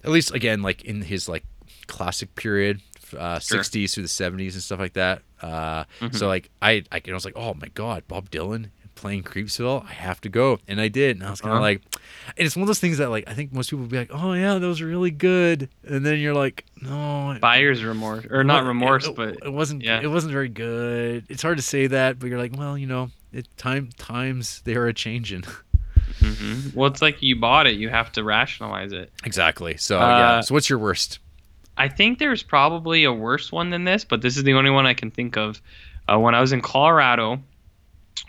[0.04, 1.44] at least again like in his like
[1.88, 2.82] classic period.
[3.18, 3.60] Uh, Sure.
[3.62, 5.22] 60s through the 70s and stuff like that.
[5.42, 6.14] Uh, Mhm.
[6.16, 10.20] So like I, I was like, oh my god, Bob Dylan playing Creepsville, I have
[10.22, 11.16] to go, and I did.
[11.18, 11.62] And I was kind of Uh-huh.
[11.62, 11.82] like,
[12.36, 14.10] and it's one of those things that like I think most people would be like,
[14.12, 18.66] oh yeah, those are really good, and then you're like, no, Buyer's remorse, or not
[18.66, 19.84] remorse, it, but it wasn't.
[19.84, 20.02] yeah.
[20.02, 21.26] It wasn't very good.
[21.30, 24.76] It's hard to say that, but you're like, well, you know, it time times they
[24.76, 25.44] are a changing.
[26.20, 26.74] Mhm.
[26.76, 29.12] well, it's like you bought it, you have to rationalize it.
[29.24, 29.78] exactly.
[29.78, 30.42] So Uh, yeah.
[30.42, 31.20] So what's your worst?
[31.78, 34.86] I think there's probably a worse one than this, but this is the only one
[34.88, 35.62] I can think of.
[36.12, 37.40] Uh, when I was in Colorado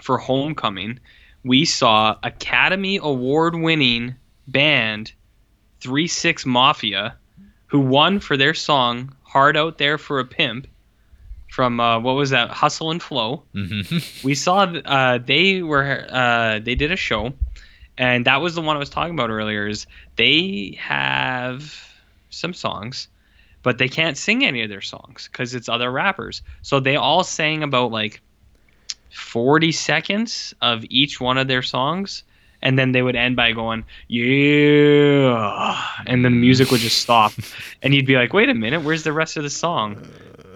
[0.03, 0.99] for homecoming,
[1.45, 4.15] we saw Academy Award winning
[4.49, 5.13] band
[5.81, 7.15] Three Six Mafia,
[7.67, 10.67] who won for their song "Hard Out There for a Pimp"
[11.51, 12.51] from uh, what was that?
[12.51, 13.45] Hustle and Flow.
[13.55, 13.99] Mm-hmm.
[14.27, 17.33] we saw uh, they were uh, they did a show
[17.99, 21.75] and that was the one i was talking about earlier is they have
[22.31, 23.09] some songs
[23.63, 26.43] but they can't sing any of their songs because it's other rappers.
[26.63, 28.21] So they all sang about like
[29.11, 32.23] 40 seconds of each one of their songs
[32.63, 37.33] and then they would end by going yeah and then the music would just stop.
[37.83, 40.09] And you'd be like wait a minute where's the rest of the song?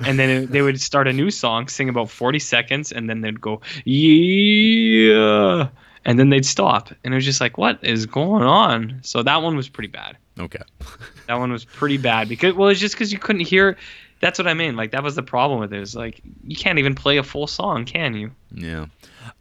[0.04, 3.20] And then it, they would start a new song, sing about 40 seconds, and then
[3.20, 5.68] they'd go, yeah,
[6.04, 6.90] and then they'd stop.
[7.04, 9.00] And it was just like, what is going on?
[9.02, 10.16] So that one was pretty bad.
[10.38, 10.62] Okay.
[11.28, 13.76] That one was pretty bad because, well, it's just because you couldn't hear.
[14.20, 14.76] That's what I mean.
[14.76, 15.80] Like, that was the problem with it.
[15.80, 18.32] Is like, you can't even play a full song, can you?
[18.52, 18.86] Yeah.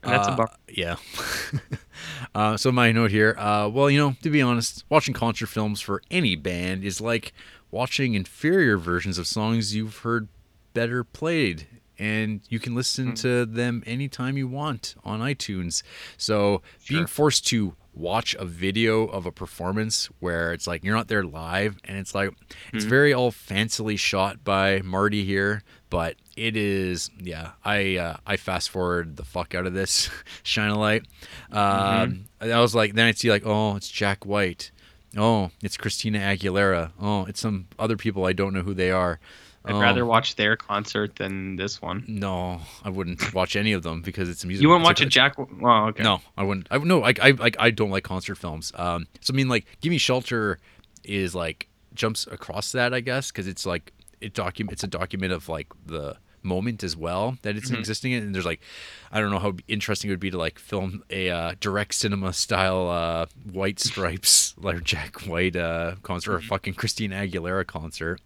[0.04, 0.50] And that's a Uh, bummer.
[0.70, 0.96] Yeah.
[2.36, 3.36] uh, so my note here.
[3.38, 7.34] Uh, well, you know, to be honest, watching concert films for any band is like
[7.72, 10.28] watching inferior versions of songs you've heard
[10.74, 11.68] better played.
[12.02, 13.14] And you can listen Hmm.
[13.26, 15.84] to them anytime you want on iTunes.
[16.18, 21.10] So being forced to watch a video of a performance where it's like you're not
[21.10, 22.30] there live and it's like
[22.72, 22.78] Hmm.
[22.78, 27.52] it's very all fancily shot by Marty here, but it is yeah.
[27.64, 30.10] I uh, I fast forward the fuck out of this
[30.44, 31.04] Shine a Light.
[31.52, 34.72] Um, I was like then I'd see like oh it's Jack White,
[35.18, 39.20] oh it's Christina Aguilera, oh it's some other people I don't know who they are.
[39.64, 42.04] I'd Oh, rather watch their concert than this one.
[42.08, 44.64] no, I wouldn't watch any of them because it's a music.
[44.64, 45.36] You wouldn't watch a Jack.
[45.38, 46.02] Well, okay.
[46.04, 46.68] no, I wouldn't.
[46.72, 48.72] I no, I, I like I don't like concert films.
[48.76, 50.58] Um, so I mean, like, Give Me Shelter
[51.04, 54.74] is like jumps across that, I guess, because it's like it document.
[54.74, 58.24] It's a document of like the moment as well that it's existing in.
[58.24, 58.62] And there's like,
[59.12, 62.34] I don't know how interesting it would be to like film a uh, direct cinema
[62.34, 68.20] style uh, White Stripes like Jack White uh, concert or a fucking Christina Aguilera concert.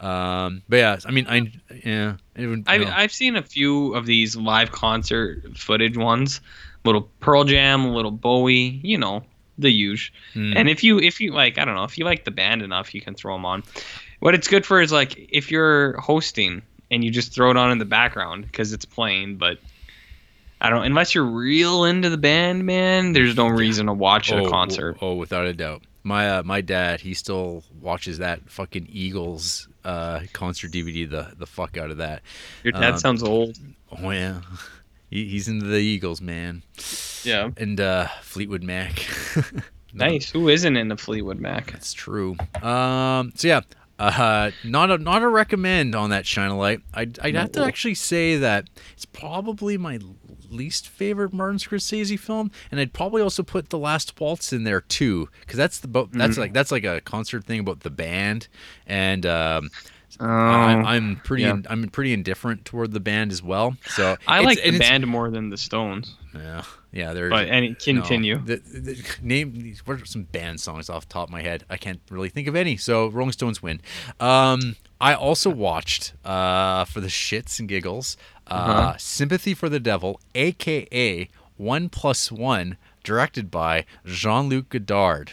[0.00, 1.52] Um, but yeah, I mean, I
[1.84, 2.64] yeah, would.
[2.66, 2.92] I've, no.
[2.94, 6.40] I've seen a few of these live concert footage ones,
[6.84, 9.22] little Pearl Jam, little Bowie, you know,
[9.58, 10.12] the huge.
[10.34, 10.52] Hmm.
[10.56, 12.94] And if you if you like, I don't know, if you like the band enough,
[12.94, 13.62] you can throw them on.
[14.20, 17.70] What it's good for is like if you're hosting and you just throw it on
[17.72, 19.58] in the background because it's playing, but.
[20.58, 23.12] I don't unless you're real into the band, man.
[23.12, 24.96] There's no reason to watch a Oh, concert.
[25.02, 25.82] Oh, without a doubt.
[26.02, 31.08] My uh, my dad, he still watches that fucking Eagles uh, concert DVD.
[31.10, 32.22] The the fuck out of that.
[32.64, 33.58] Your dad um, sounds old.
[33.92, 34.40] Oh yeah,
[35.10, 36.62] he, he's into the Eagles, man.
[37.22, 37.50] Yeah.
[37.58, 39.04] And uh, Fleetwood Mac.
[39.92, 40.30] Nice.
[40.30, 41.72] Who isn't into Fleetwood Mac?
[41.72, 42.36] That's true.
[42.62, 43.32] Um.
[43.34, 43.60] So yeah.
[43.98, 46.80] Uh, not a not a recommend on that Shine a Light.
[46.92, 49.98] I'd, I'd have to actually say that it's probably my
[50.50, 54.80] least favorite Martin Scorsese film, and I'd probably also put The Last Waltz in there
[54.82, 56.18] too, because that's the bo- Mm-hmm.
[56.18, 58.48] that's like that's like a concert thing about the band,
[58.86, 59.70] and um,
[60.20, 61.56] Oh, I'm, I'm pretty yeah.
[61.68, 63.76] I'm pretty indifferent toward the band as well.
[63.86, 66.16] So I like and the band more than the Stones.
[66.38, 67.12] Yeah, yeah.
[67.12, 68.36] There's But any continue.
[68.38, 68.44] no.
[68.44, 69.86] The, the, name these.
[69.86, 71.64] What are some band songs off the top of my head?
[71.70, 72.76] I can't really think of any.
[72.76, 73.80] So Rolling Stones win.
[74.20, 78.16] Um, I also watched uh, for the shits and giggles,
[78.48, 78.94] uh, Uh-huh.
[78.98, 85.32] "Sympathy for the Devil," aka One Plus One, directed by Jean-Luc Godard.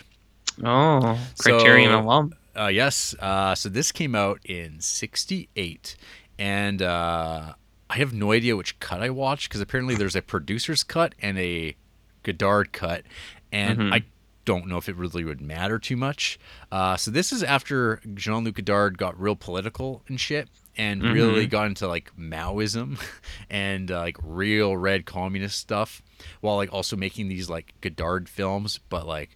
[0.63, 2.33] Oh, Criterion So- alum.
[2.55, 3.15] Uh, yes.
[3.19, 5.95] Uh, so this came out in '68,
[6.37, 7.53] and uh,
[7.93, 11.37] I have no idea which cut I watched because apparently there's a producer's cut and
[11.37, 11.75] a
[12.23, 13.03] Godard cut,
[13.51, 13.93] and Mhm.
[13.93, 14.03] I
[14.45, 16.37] don't know if it really would matter too much.
[16.71, 20.49] Uh, so this is after Jean-Luc Godard got real political and shit.
[20.75, 22.99] And really got into like Maoism
[23.51, 26.01] and uh, like real red communist stuff,
[26.41, 29.35] while like also making these like Godard films, but like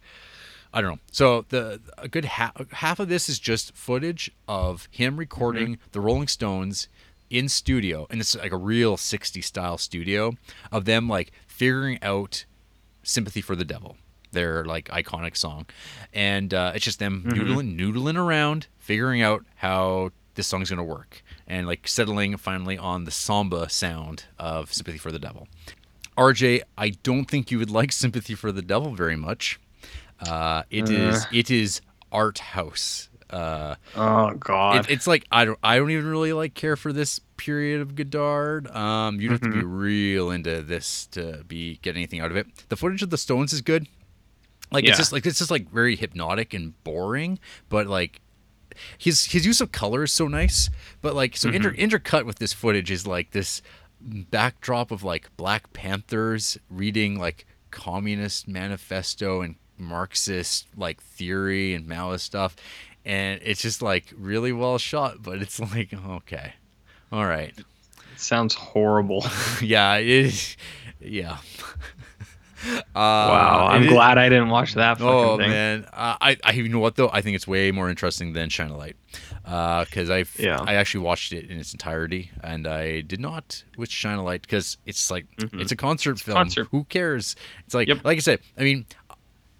[0.72, 0.98] I don't know.
[1.12, 6.00] So the a good half half of this is just footage of him recording the
[6.00, 6.88] Rolling Stones
[7.30, 10.36] in studio, and it's like a real '60s style studio
[10.72, 12.44] of them like figuring out
[13.02, 13.96] "Sympathy for the Devil,"
[14.32, 15.66] their like iconic song,
[16.12, 21.22] and uh, it's just them noodling noodling around, figuring out how this song's gonna work,
[21.46, 25.48] and like settling finally on the samba sound of "Sympathy for the Devil."
[26.16, 29.60] RJ, I don't think you would like "Sympathy for the Devil" very much.
[30.20, 31.80] Uh, it is it is
[32.10, 33.07] art house.
[33.30, 34.84] Uh, Oh God.
[34.86, 37.94] it, it's like I don't I don't even really like care for this period of
[37.94, 38.68] Godard.
[38.68, 42.46] Um, you'd have to be real into this to be get anything out of it.
[42.68, 43.86] The footage of the Stones is good.
[44.70, 44.90] Like Yeah.
[44.90, 47.38] it's just like it's just like very hypnotic and boring,
[47.68, 48.20] but like
[48.96, 50.70] his his use of color is so nice,
[51.02, 53.60] but like so inter, intercut with this footage is like this
[54.00, 62.20] backdrop of like Black Panthers reading like Communist Manifesto and Marxist like theory and Maoist
[62.20, 62.56] stuff,
[63.08, 66.52] and it's just like really well shot, but it's like okay,
[67.10, 67.64] all right, It
[68.20, 69.24] sounds horrible.
[69.62, 70.56] yeah, it
[71.00, 71.38] yeah.
[72.94, 75.50] wow, Uh, I'm it- glad I didn't watch that fucking Oh thing.
[75.50, 77.08] man, uh, I, I you know what though?
[77.12, 78.96] I think it's way more interesting than Shine a Light,
[79.44, 80.58] because I Yeah.
[80.60, 84.42] I actually watched it in its entirety, and I did not with Shine a Light
[84.42, 86.36] because it's like it's a concert film.
[86.36, 86.68] concert.
[86.72, 87.36] Who cares?
[87.64, 88.04] It's like Yep.
[88.04, 88.40] like I said.
[88.58, 88.86] I mean,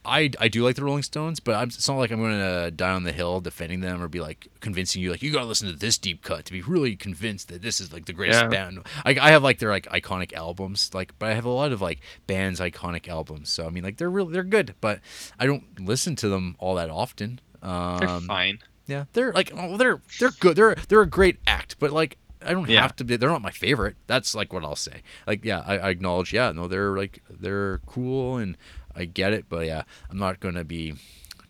[0.08, 2.70] I I do like the Rolling Stones, but I'm, it's not like I'm going to
[2.70, 5.46] die on the hill defending them or be like convincing you like you got to
[5.46, 8.42] listen to this deep cut to be really convinced that this is like the greatest
[8.42, 8.48] Yeah.
[8.48, 8.78] band.
[9.04, 11.80] I, I have like their like iconic albums, like, but I have a lot of
[11.80, 13.50] like bands iconic albums.
[13.50, 15.00] So I mean, like they're really they're good, but
[15.38, 17.40] I don't listen to them all that often.
[17.62, 17.70] They're
[18.08, 18.58] Um, fine.
[18.86, 20.56] yeah, they're like oh, they're they're good.
[20.56, 22.82] They're they're a great act, but like I don't Yeah.
[22.82, 23.16] have to be.
[23.16, 23.96] They're not my favorite.
[24.06, 25.02] That's like what I'll say.
[25.26, 26.32] Like yeah, I, I acknowledge.
[26.32, 28.56] Yeah, no, they're like they're cool and
[28.98, 30.94] I get it, but yeah, I'm not gonna be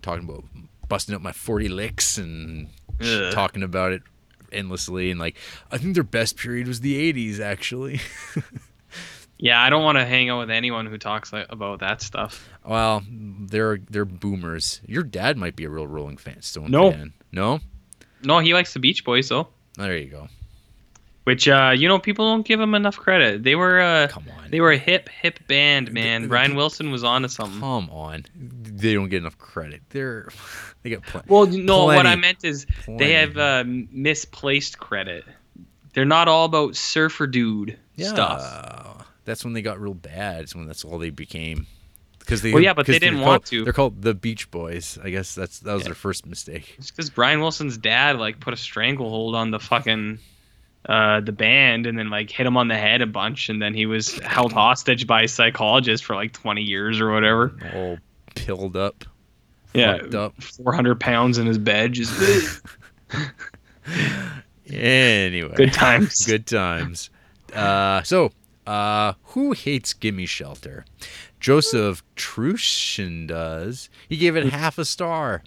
[0.03, 0.45] talking about
[0.89, 2.69] busting up my 40 licks and
[3.01, 3.33] Ugh.
[3.33, 4.03] talking about it
[4.53, 5.37] endlessly and like
[5.70, 8.01] I think their best period was the 80s actually.
[9.41, 12.49] Yeah, I don't want to hang out with anyone who talks like, about that stuff.
[12.66, 14.81] well, they're they're boomers.
[14.85, 16.91] Your dad might be a real Rolling fan, Stone No.
[16.91, 17.12] fan.
[17.31, 17.61] No,
[18.25, 19.47] No, he likes the Beach Boys though,
[19.77, 20.27] there you go.
[21.28, 23.42] Which uh, you know people don't give them enough credit.
[23.42, 24.50] They were uh, Come on.
[24.50, 26.26] they were a hip hip band, man.
[26.26, 27.60] Brian Wilson was on to something.
[27.60, 29.82] Come on, they don't get enough credit.
[29.90, 30.30] They're
[30.82, 31.26] they get plenty.
[31.28, 33.05] Well, no, what I meant is Plenty.
[33.05, 35.24] they have uh, misplaced credit.
[35.92, 39.05] They're not all about surfer dude stuff.
[39.26, 40.44] That's when they got real bad.
[40.44, 41.66] It's when that's all they became.
[42.20, 43.64] Because they, Well, yeah, but they didn't called- want to.
[43.64, 44.98] They're called the Beach Boys.
[45.05, 46.74] I guess that's that was their first mistake.
[46.78, 50.18] It's because Brian Wilson's dad like put a stranglehold on the fucking
[50.89, 53.74] uh, the band and then like hit him on the head a bunch, and then
[53.74, 57.52] he was held hostage by a psychologist for like 20 years or whatever.
[57.74, 57.98] All
[58.35, 59.05] pilled up,
[59.74, 60.40] Yeah, up.
[60.43, 62.62] 400 pounds in his bed, just
[64.70, 66.27] Anyway, good times.
[66.27, 67.10] Good times.
[67.55, 68.32] Uh, so,
[68.66, 70.85] uh, who hates Gimme Shelter?
[71.40, 73.89] Joseph Trushin does.
[74.09, 75.43] He gave it half a star.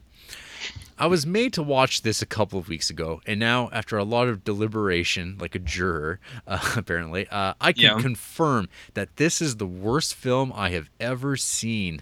[1.02, 4.04] I was made to watch this a couple of weeks ago, and now, after a
[4.04, 7.98] lot of deliberation, like a juror, uh, apparently, uh, I can Yeah.
[8.00, 12.02] confirm that this is the worst film I have ever seen.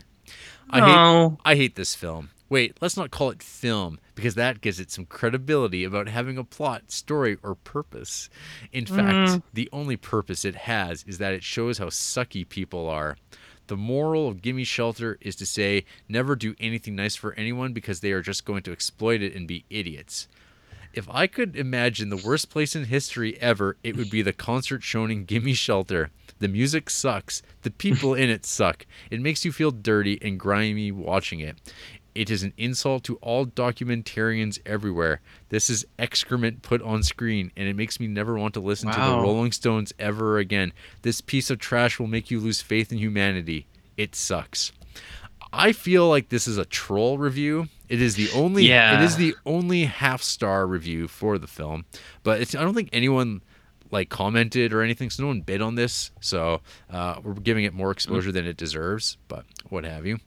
[0.70, 0.86] I No.
[1.40, 2.32] hate, I hate this film.
[2.50, 6.44] Wait, let's not call it film because that gives it some credibility about having a
[6.44, 8.30] plot, story, or purpose.
[8.74, 13.16] In fact, the only purpose it has is that it shows how sucky people are.
[13.70, 18.00] The moral of Gimme Shelter is to say never do anything nice for anyone because
[18.00, 20.28] they are just going to exploit it and be idiots.
[20.92, 24.82] If I could imagine the worst place in history ever, it would be the concert
[24.82, 26.10] shown in Gimme Shelter.
[26.40, 27.44] The music sucks.
[27.62, 28.88] The people in it suck.
[29.12, 31.56] It makes you feel dirty and grimy watching it.
[32.20, 35.22] It is an insult to all documentarians everywhere.
[35.48, 39.00] This is excrement put on screen, and it makes me never want to listen to
[39.00, 40.74] the Rolling Stones ever again.
[41.02, 43.68] This piece of trash will make you lose faith in humanity.
[43.96, 44.74] It sucks.
[45.54, 47.70] I feel like this is a troll review.
[47.88, 49.00] It is the only Yeah.
[49.00, 51.86] it is the only half star review for the film,
[52.24, 53.42] but it's, I don't think anyone
[53.92, 55.10] like commented or anything.
[55.10, 56.12] So no one bid on this.
[56.20, 56.60] So
[56.90, 59.18] uh, we're giving it more exposure than it deserves.
[59.30, 60.20] But what have you?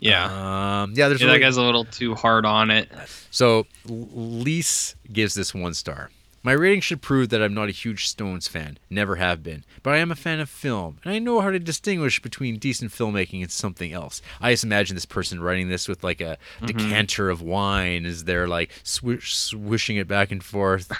[0.00, 0.82] Yeah.
[0.82, 1.08] Um, yeah.
[1.08, 2.90] There's yeah, really, that guy's a little too hard on it.
[3.30, 6.10] so Lise gives this one star.
[6.44, 9.94] My rating should prove that I'm not a huge Stones fan, never have been, but
[9.94, 13.42] I am a fan of film, and I know how to distinguish between decent filmmaking
[13.42, 14.22] and something else.
[14.40, 18.46] I just imagine this person writing this with like a decanter of wine as they're
[18.46, 20.92] like swish, swishing it back and forth.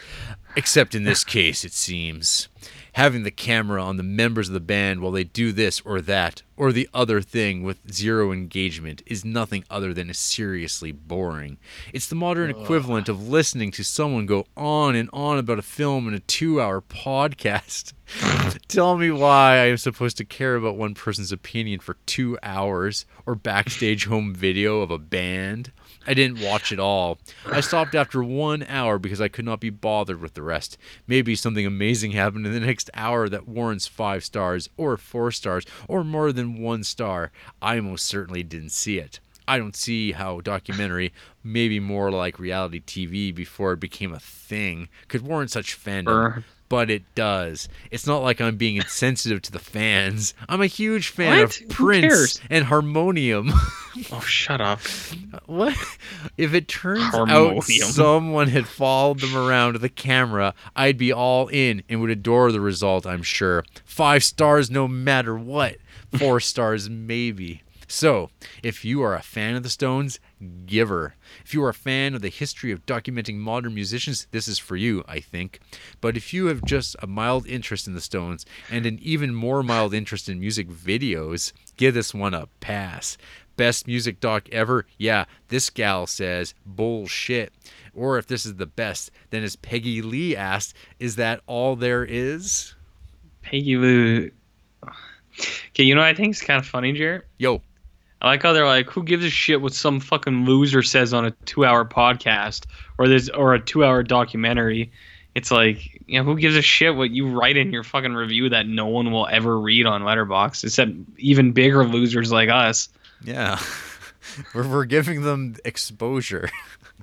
[0.57, 2.49] Except in this case, it seems.
[2.99, 6.43] Having the camera on the members of the band while they do this or that
[6.57, 11.59] or the other thing with zero engagement is nothing other than seriously boring.
[11.93, 16.09] It's the modern equivalent of listening to someone go on and on about a film
[16.09, 17.93] in a two hour podcast.
[18.67, 23.07] Tell me why I am supposed to care about one person's opinion for two hours
[23.27, 25.71] or backstage home video of a band.
[26.09, 27.19] I didn't watch it all.
[27.45, 30.79] I stopped after one hour because I could not be bothered with the rest.
[31.07, 35.67] Maybe something amazing happened in the next hour that warrants five stars, or four stars,
[35.87, 37.31] or more than one star.
[37.61, 39.21] I most certainly didn't see it.
[39.47, 41.13] I don't see how documentary,
[41.45, 46.07] maybe more like reality TV before it became a thing, could warrant such fandom.
[46.69, 46.79] Burn.
[46.79, 47.69] but it does.
[47.91, 50.35] It's not like I'm being insensitive to the fans.
[50.49, 51.61] I'm a huge fan What?
[51.61, 53.53] of Prince and Harmonium.
[54.13, 54.79] Oh, shut up.
[55.47, 55.75] what?
[56.37, 61.49] If it turns out someone had followed them around with a camera, I'd be all
[61.49, 63.65] in and would adore the result, I'm sure.
[63.85, 65.79] Five stars no matter what.
[66.17, 67.63] Four stars maybe.
[67.91, 68.29] So,
[68.63, 70.21] if you are a fan of the Stones,
[70.67, 71.15] giver.
[71.43, 74.77] If you are a fan of the history of documenting modern musicians, this is for
[74.77, 75.61] you, I think.
[76.03, 79.63] But if you have just a mild interest in the Stones and an even more
[79.63, 83.17] mild interest in music videos, give this one a pass.
[83.57, 84.85] Best music doc ever?
[84.99, 87.55] Yeah, this gal says bullshit.
[87.95, 92.05] Or if this is the best, then as Peggy Lee asked, is that all there
[92.05, 92.75] is?
[93.43, 94.31] Peggy Lou.
[95.71, 97.25] Okay, you know what I think is kind of funny, Jarrett?
[97.39, 97.63] Yo,
[98.21, 101.25] I like how they're like, who gives a shit what some fucking loser says on
[101.25, 102.67] a two-hour podcast
[102.99, 104.91] or this or a two-hour documentary?
[105.35, 108.49] It's like, you know, who gives a shit what you write in your fucking review
[108.49, 112.89] that no one will ever read on Letterboxd, except even bigger losers like us.
[113.23, 113.61] yeah.
[114.55, 116.51] we're, we're giving them exposure.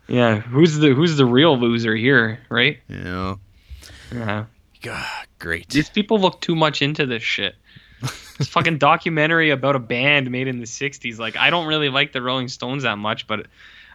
[0.07, 2.77] Yeah, who's the who's the real loser here, right?
[2.87, 3.39] Know?
[4.13, 4.45] Yeah.
[4.83, 5.69] God, great.
[5.69, 7.55] These people look too much into this shit.
[8.37, 11.19] This fucking documentary about a band made in the '60s.
[11.19, 13.47] Like, I don't really like the Rolling Stones that much, but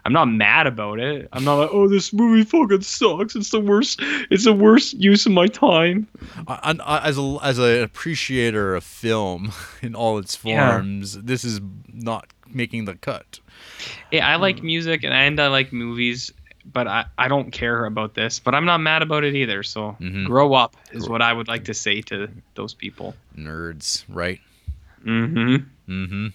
[0.04, 1.28] I'm not mad about it.
[1.32, 3.36] I'm not like, oh, this movie fucking sucks.
[3.36, 4.00] It's the worst.
[4.30, 6.06] It's the worst use of my time.
[6.48, 9.52] I, I, as a as an appreciator of film
[9.82, 10.72] in all its Yeah.
[10.72, 11.60] forms, this is
[11.92, 13.40] not making the cut.
[14.10, 14.64] Yeah, I like mm.
[14.64, 16.32] music and, and I like movies,
[16.72, 18.38] but I, I don't care about this.
[18.38, 19.62] But I'm not mad about it either.
[19.62, 20.26] So Mhm.
[20.26, 23.14] grow up is what I would like to say to those people.
[23.36, 24.40] Nerds, right?
[25.04, 25.56] Mm-hmm.
[25.92, 26.26] Mm-hmm.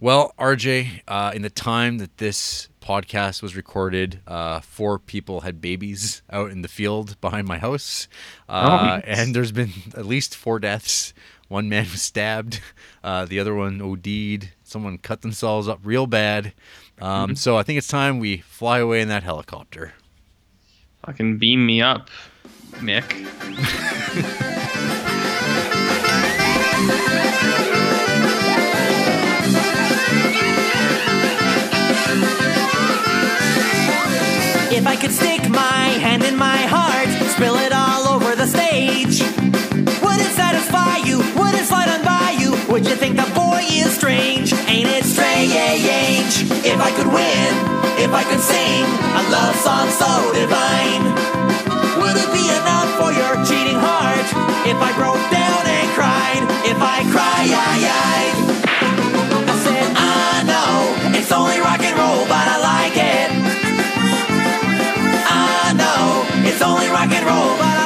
[0.00, 5.60] Well, RJ, uh, in the time that this podcast was recorded, uh, four people had
[5.60, 8.06] babies out in the field behind my house,
[8.48, 9.18] uh, Oh, yes.
[9.18, 11.12] and there's been at least four deaths.
[11.48, 12.60] One man was stabbed,
[13.02, 14.50] uh, the other one OD'd.
[14.62, 16.52] Someone cut themselves up real bad.
[17.00, 19.92] Um, So I think it's time we fly away in that helicopter.
[21.06, 22.10] Fucking beam me up,
[22.76, 23.26] Mick.
[34.70, 39.17] If I could stick my hand in my heart, spill it all over the stage.
[40.58, 41.18] Satisfy you?
[41.38, 42.50] Would it slide on by you?
[42.66, 44.52] Would you think the boy is strange?
[44.66, 46.50] Ain't it strange?
[46.66, 47.50] If I could win,
[48.02, 51.14] if I could sing a love song so divine,
[52.02, 54.26] would it be enough for your cheating heart?
[54.66, 58.34] If I broke down and cried, if I cry, I
[59.62, 63.30] said, I know it's only rock and roll, but I like it.
[65.22, 67.77] I know it's only rock and roll, but I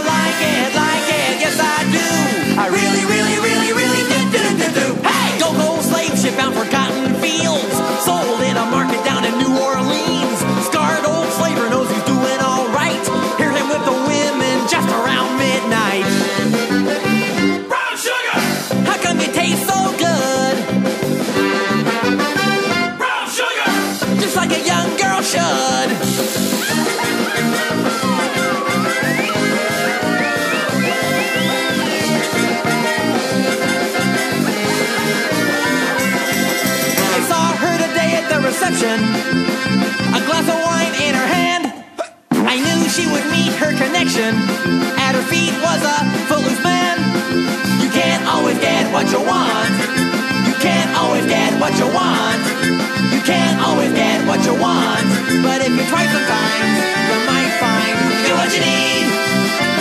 [42.92, 44.36] she would meet her connection.
[45.00, 45.96] At her feet was a
[46.28, 47.00] footloose man.
[47.80, 49.72] You can't always get what you want.
[50.44, 52.42] You can't always get what you want.
[53.08, 55.08] You can't always get what you want.
[55.40, 56.76] But if you try sometimes,
[57.08, 59.71] you might find you get what you need.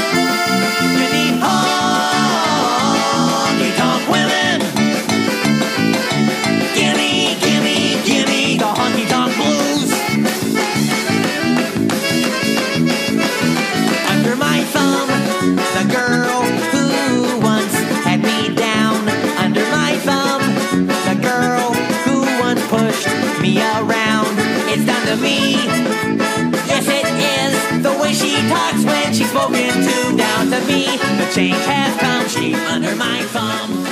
[29.11, 30.17] Talks she's spoken to.
[30.17, 30.85] Down to me,
[31.17, 32.27] the change has come.
[32.27, 33.85] She's under my thumb.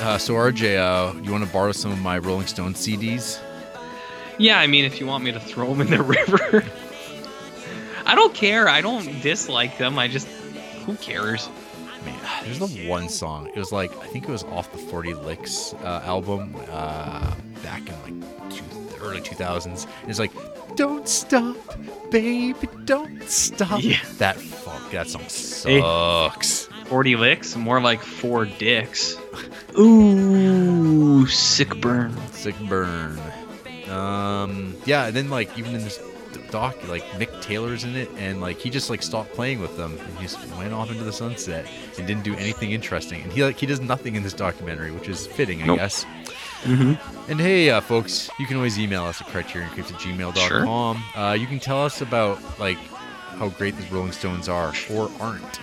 [0.00, 3.40] Uh, so RJ, uh, you want to borrow some of my Rolling Stone CDs?
[4.38, 6.64] Yeah, I mean, if you want me to throw them in the river,
[8.04, 8.68] I don't care.
[8.68, 9.98] I don't dislike them.
[9.98, 10.26] I just,
[10.86, 11.48] who cares?
[12.04, 13.46] Man, there's the one song.
[13.54, 16.56] It was like I think it was off the 40 Licks uh, album.
[16.68, 19.86] Uh, back in like two, the early 2000s.
[20.00, 20.32] And it's like,
[20.76, 21.56] don't stop,
[22.10, 23.82] baby, don't stop.
[23.82, 23.98] Yeah.
[24.18, 25.80] That fuck, that song Hey.
[25.80, 26.68] sucks.
[26.86, 29.16] 40 licks, more like four dicks.
[29.78, 32.14] Ooh, sick burn.
[32.32, 33.18] Sick burn.
[33.88, 35.98] Um, yeah, and then like even in this
[36.50, 39.98] doc, like Mick Taylor's in it, and like he just like stopped playing with them,
[39.98, 41.66] and he just went off into the sunset
[41.98, 43.22] and didn't do anything interesting.
[43.22, 45.78] And he like he does nothing in this documentary, which is fitting, I Nope.
[45.78, 46.04] guess.
[46.64, 51.02] And hey, uh, folks, you can always email us at criterioncreeps at gmail.com.
[51.14, 52.78] Uh, you can tell us about like
[53.36, 55.60] how great the Rolling Stones are or aren't.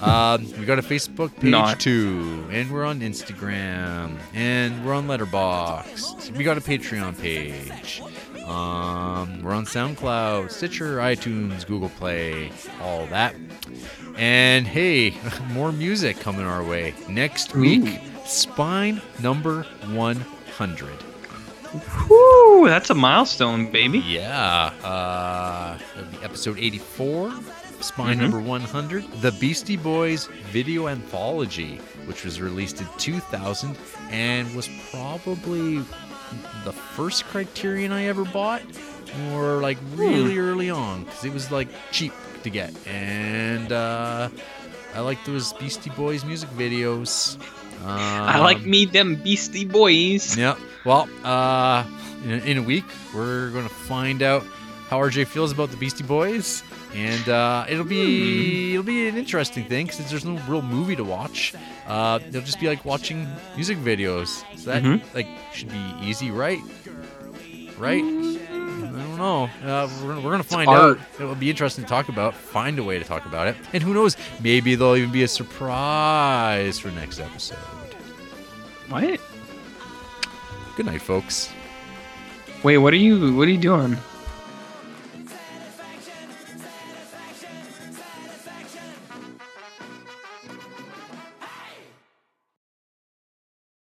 [0.00, 1.80] Um, we got a Facebook page Not.
[1.80, 6.36] too, and we're on Instagram, and we're on Letterboxd.
[6.36, 8.00] We got a Patreon page.
[8.44, 13.34] Um, we're on SoundCloud, Stitcher, iTunes, Google Play, all that.
[14.16, 15.14] And hey,
[15.52, 18.00] more music coming our way next week.
[18.28, 20.90] Spine number 100.
[22.08, 23.98] Woo, that's a milestone, baby.
[24.00, 25.78] Yeah, uh,
[26.22, 27.32] episode 84,
[27.80, 28.20] Spine Mhm.
[28.20, 33.76] number 100, The Beastie Boys Video Anthology, which was released in 2000
[34.10, 35.78] and was probably
[36.64, 38.62] the first Criterion I ever bought,
[39.32, 42.74] or like really early on, because it was like cheap to get.
[42.86, 44.28] And uh,
[44.94, 47.38] I like those Beastie Boys music videos.
[47.88, 50.36] I like Um, me them beastie boys.
[50.36, 50.56] yeah.
[50.84, 51.84] Well, uh,
[52.24, 52.84] in, in a week,
[53.14, 54.44] we're going to find out
[54.88, 56.62] how RJ feels about the Beastie Boys,
[56.94, 61.04] and uh, it'll be it'll be an interesting thing because there's no real movie to
[61.04, 61.52] watch.
[61.86, 64.42] Uh, it'll just be like watching music videos.
[64.58, 65.02] So that Mhm.
[65.14, 66.60] like should be easy, right?
[67.76, 68.02] Right?
[68.02, 69.50] I don't know.
[69.62, 70.98] Uh, we're, we're gonna find out.
[71.20, 72.34] It'll be interesting to talk about.
[72.34, 74.16] Find a way to talk about it, and who knows?
[74.42, 77.58] Maybe there'll even be a surprise for next episode.
[78.88, 79.20] What?
[80.76, 81.52] Good night, folks.
[82.62, 83.36] Wait, what are you?
[83.36, 83.96] What are you doing?